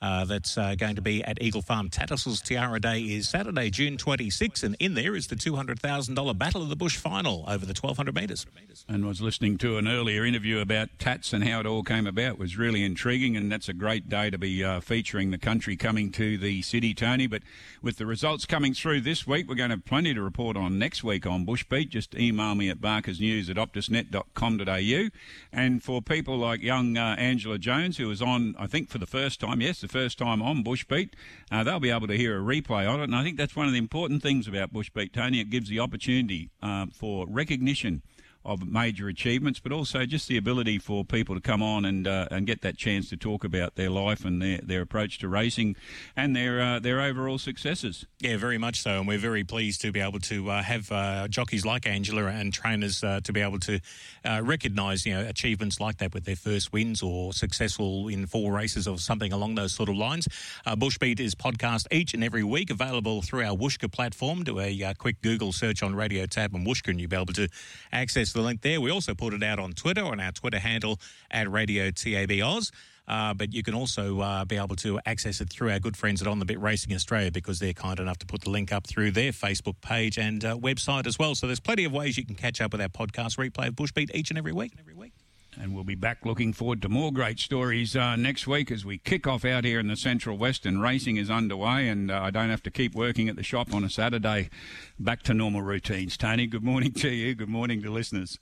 Uh, 0.00 0.24
that's 0.24 0.56
uh, 0.56 0.76
going 0.76 0.94
to 0.94 1.02
be 1.02 1.24
at 1.24 1.42
Eagle 1.42 1.62
Farm. 1.62 1.90
Tattersalls 1.90 2.40
Tiara 2.40 2.78
Day 2.78 3.00
is 3.00 3.28
Saturday, 3.28 3.68
June 3.68 3.96
26, 3.96 4.62
and 4.62 4.76
in 4.78 4.94
there 4.94 5.16
is 5.16 5.26
the 5.26 5.34
$200,000 5.34 6.38
Battle 6.38 6.62
of 6.62 6.68
the 6.68 6.76
Bush 6.76 6.96
final 6.96 7.44
over 7.48 7.66
the 7.66 7.74
1,200 7.74 8.14
metres. 8.14 8.46
And 8.88 9.04
was 9.04 9.20
listening 9.20 9.58
to 9.58 9.76
an 9.76 9.88
earlier 9.88 10.24
interview 10.24 10.60
about 10.60 10.90
Tats 11.00 11.32
and 11.32 11.42
how 11.42 11.58
it 11.60 11.66
all 11.66 11.82
came 11.82 12.06
about. 12.06 12.34
It 12.34 12.38
was 12.38 12.56
really 12.56 12.84
intriguing, 12.84 13.36
and 13.36 13.50
that's 13.50 13.68
a 13.68 13.72
great 13.72 14.08
day 14.08 14.30
to 14.30 14.38
be 14.38 14.62
uh, 14.62 14.80
featuring 14.80 15.32
the 15.32 15.38
country 15.38 15.76
coming 15.76 16.12
to 16.12 16.38
the 16.38 16.62
city, 16.62 16.94
Tony. 16.94 17.26
But 17.26 17.42
with 17.82 17.96
the 17.96 18.06
results 18.06 18.46
coming 18.46 18.74
through 18.74 19.00
this 19.00 19.26
week, 19.26 19.48
we're 19.48 19.56
going 19.56 19.70
to 19.70 19.76
have 19.76 19.84
plenty 19.84 20.14
to 20.14 20.22
report 20.22 20.56
on 20.56 20.78
next 20.78 21.02
week 21.02 21.26
on 21.26 21.44
Bushbeat. 21.44 21.88
Just 21.88 22.14
email 22.14 22.54
me 22.54 22.70
at 22.70 22.78
barkersnews 22.78 23.50
at 23.50 23.56
optusnet.com.au. 23.56 25.08
And 25.52 25.82
for 25.82 26.00
people 26.00 26.38
like 26.38 26.62
young 26.62 26.96
uh, 26.96 27.16
Angela 27.18 27.58
Jones, 27.58 27.96
who 27.96 28.06
was 28.06 28.22
on, 28.22 28.54
I 28.58 28.68
think, 28.68 28.88
for 28.90 28.98
the 28.98 29.06
first 29.06 29.40
time, 29.40 29.60
yes, 29.60 29.82
the 29.88 29.98
first 29.98 30.18
time 30.18 30.42
on 30.42 30.62
Bushbeat, 30.62 31.10
uh, 31.50 31.64
they'll 31.64 31.80
be 31.80 31.90
able 31.90 32.06
to 32.06 32.16
hear 32.16 32.38
a 32.38 32.42
replay 32.42 32.88
on 32.88 33.00
it. 33.00 33.04
And 33.04 33.16
I 33.16 33.22
think 33.22 33.36
that's 33.36 33.56
one 33.56 33.66
of 33.66 33.72
the 33.72 33.78
important 33.78 34.22
things 34.22 34.46
about 34.46 34.72
Bushbeat, 34.72 35.12
Tony. 35.12 35.40
It 35.40 35.50
gives 35.50 35.68
the 35.68 35.80
opportunity 35.80 36.50
uh, 36.62 36.86
for 36.92 37.26
recognition 37.28 38.02
of 38.48 38.66
major 38.66 39.08
achievements, 39.08 39.60
but 39.60 39.72
also 39.72 40.06
just 40.06 40.26
the 40.26 40.36
ability 40.36 40.78
for 40.78 41.04
people 41.04 41.34
to 41.34 41.40
come 41.40 41.62
on 41.62 41.84
and 41.84 42.08
uh, 42.08 42.26
and 42.30 42.46
get 42.46 42.62
that 42.62 42.76
chance 42.76 43.10
to 43.10 43.16
talk 43.16 43.44
about 43.44 43.76
their 43.76 43.90
life 43.90 44.24
and 44.24 44.40
their, 44.40 44.58
their 44.58 44.80
approach 44.80 45.18
to 45.18 45.28
racing 45.28 45.76
and 46.16 46.34
their 46.34 46.60
uh, 46.60 46.78
their 46.78 47.00
overall 47.00 47.38
successes. 47.38 48.06
Yeah, 48.20 48.38
very 48.38 48.58
much 48.58 48.80
so, 48.80 48.98
and 48.98 49.06
we're 49.06 49.18
very 49.18 49.44
pleased 49.44 49.82
to 49.82 49.92
be 49.92 50.00
able 50.00 50.20
to 50.20 50.50
uh, 50.50 50.62
have 50.62 50.90
uh, 50.90 51.28
jockeys 51.28 51.64
like 51.64 51.86
Angela 51.86 52.26
and 52.26 52.52
trainers 52.52 53.04
uh, 53.04 53.20
to 53.22 53.32
be 53.32 53.40
able 53.40 53.60
to 53.60 53.80
uh, 54.24 54.40
recognise 54.42 55.04
you 55.04 55.14
know 55.14 55.26
achievements 55.26 55.78
like 55.78 55.98
that 55.98 56.14
with 56.14 56.24
their 56.24 56.36
first 56.36 56.72
wins 56.72 57.02
or 57.02 57.32
successful 57.32 58.08
in 58.08 58.26
four 58.26 58.52
races 58.52 58.88
or 58.88 58.98
something 58.98 59.32
along 59.32 59.54
those 59.54 59.72
sort 59.72 59.88
of 59.88 59.96
lines. 59.96 60.26
Bushbeat 60.66 61.20
is 61.20 61.34
podcast 61.34 61.86
each 61.90 62.14
and 62.14 62.24
every 62.24 62.44
week, 62.44 62.70
available 62.70 63.20
through 63.22 63.44
our 63.44 63.56
Whooshkaa 63.56 63.92
platform. 63.92 64.44
Do 64.44 64.58
a 64.58 64.94
quick 64.94 65.20
Google 65.22 65.52
search 65.52 65.82
on 65.82 65.94
Radio 65.94 66.24
Tab 66.26 66.54
and 66.54 66.66
Whooshkaa, 66.66 66.88
and 66.88 67.00
you'll 67.00 67.10
be 67.10 67.16
able 67.16 67.32
to 67.34 67.48
access 67.92 68.32
the 68.38 68.44
link 68.44 68.62
there. 68.62 68.80
We 68.80 68.90
also 68.90 69.14
put 69.14 69.34
it 69.34 69.42
out 69.42 69.58
on 69.58 69.72
Twitter 69.72 70.04
on 70.04 70.20
our 70.20 70.32
Twitter 70.32 70.58
handle 70.58 70.98
at 71.30 71.50
Radio 71.50 71.90
TAB 71.90 72.32
Oz. 72.42 72.70
Uh, 73.06 73.32
but 73.32 73.54
you 73.54 73.62
can 73.62 73.74
also 73.74 74.20
uh, 74.20 74.44
be 74.44 74.56
able 74.56 74.76
to 74.76 75.00
access 75.06 75.40
it 75.40 75.48
through 75.48 75.70
our 75.70 75.78
good 75.78 75.96
friends 75.96 76.20
at 76.20 76.28
On 76.28 76.38
the 76.38 76.44
Bit 76.44 76.60
Racing 76.60 76.94
Australia 76.94 77.30
because 77.30 77.58
they're 77.58 77.72
kind 77.72 77.98
enough 77.98 78.18
to 78.18 78.26
put 78.26 78.42
the 78.42 78.50
link 78.50 78.70
up 78.70 78.86
through 78.86 79.12
their 79.12 79.32
Facebook 79.32 79.80
page 79.80 80.18
and 80.18 80.44
uh, 80.44 80.56
website 80.56 81.06
as 81.06 81.18
well. 81.18 81.34
So 81.34 81.46
there's 81.46 81.60
plenty 81.60 81.84
of 81.84 81.92
ways 81.92 82.18
you 82.18 82.26
can 82.26 82.34
catch 82.34 82.60
up 82.60 82.72
with 82.72 82.82
our 82.82 82.88
podcast 82.88 83.38
replay 83.38 83.68
of 83.68 83.74
Bushbeat 83.74 84.14
each 84.14 84.30
and 84.30 84.38
every 84.38 84.52
week. 84.52 84.74
Every 84.78 84.94
week. 84.94 85.12
And 85.60 85.74
we'll 85.74 85.84
be 85.84 85.94
back 85.94 86.24
looking 86.24 86.52
forward 86.52 86.80
to 86.82 86.88
more 86.88 87.12
great 87.12 87.40
stories 87.40 87.96
uh, 87.96 88.14
next 88.16 88.46
week 88.46 88.70
as 88.70 88.84
we 88.84 88.98
kick 88.98 89.26
off 89.26 89.44
out 89.44 89.64
here 89.64 89.80
in 89.80 89.88
the 89.88 89.96
Central 89.96 90.38
West 90.38 90.64
and 90.64 90.80
racing 90.80 91.16
is 91.16 91.30
underway. 91.30 91.88
And 91.88 92.10
uh, 92.10 92.20
I 92.22 92.30
don't 92.30 92.50
have 92.50 92.62
to 92.64 92.70
keep 92.70 92.94
working 92.94 93.28
at 93.28 93.36
the 93.36 93.42
shop 93.42 93.74
on 93.74 93.82
a 93.82 93.90
Saturday. 93.90 94.50
Back 94.98 95.22
to 95.24 95.34
normal 95.34 95.62
routines. 95.62 96.16
Tony, 96.16 96.46
good 96.46 96.62
morning 96.62 96.92
to 96.92 97.08
you. 97.08 97.34
Good 97.34 97.48
morning 97.48 97.82
to 97.82 97.90
listeners. 97.90 98.38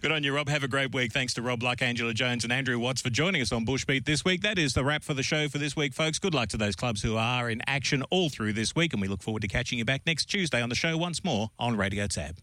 Good 0.00 0.12
on 0.12 0.22
you, 0.22 0.34
Rob. 0.34 0.48
Have 0.48 0.62
a 0.62 0.68
great 0.68 0.94
week. 0.94 1.12
Thanks 1.12 1.34
to 1.34 1.42
Rob 1.42 1.62
Luck, 1.62 1.82
Angela 1.82 2.14
Jones, 2.14 2.44
and 2.44 2.52
Andrew 2.52 2.78
Watts 2.78 3.00
for 3.00 3.10
joining 3.10 3.42
us 3.42 3.50
on 3.50 3.66
Bushbeat 3.66 4.04
this 4.04 4.24
week. 4.24 4.42
That 4.42 4.58
is 4.58 4.74
the 4.74 4.84
wrap 4.84 5.02
for 5.02 5.14
the 5.14 5.22
show 5.22 5.48
for 5.48 5.58
this 5.58 5.74
week, 5.74 5.92
folks. 5.92 6.18
Good 6.18 6.34
luck 6.34 6.48
to 6.50 6.56
those 6.56 6.76
clubs 6.76 7.02
who 7.02 7.16
are 7.16 7.50
in 7.50 7.62
action 7.66 8.04
all 8.10 8.28
through 8.28 8.52
this 8.52 8.76
week. 8.76 8.92
And 8.92 9.02
we 9.02 9.08
look 9.08 9.22
forward 9.22 9.42
to 9.42 9.48
catching 9.48 9.78
you 9.78 9.84
back 9.84 10.02
next 10.06 10.26
Tuesday 10.26 10.62
on 10.62 10.68
the 10.68 10.74
show 10.74 10.96
once 10.96 11.24
more 11.24 11.50
on 11.58 11.76
Radio 11.76 12.06
Tab. 12.06 12.36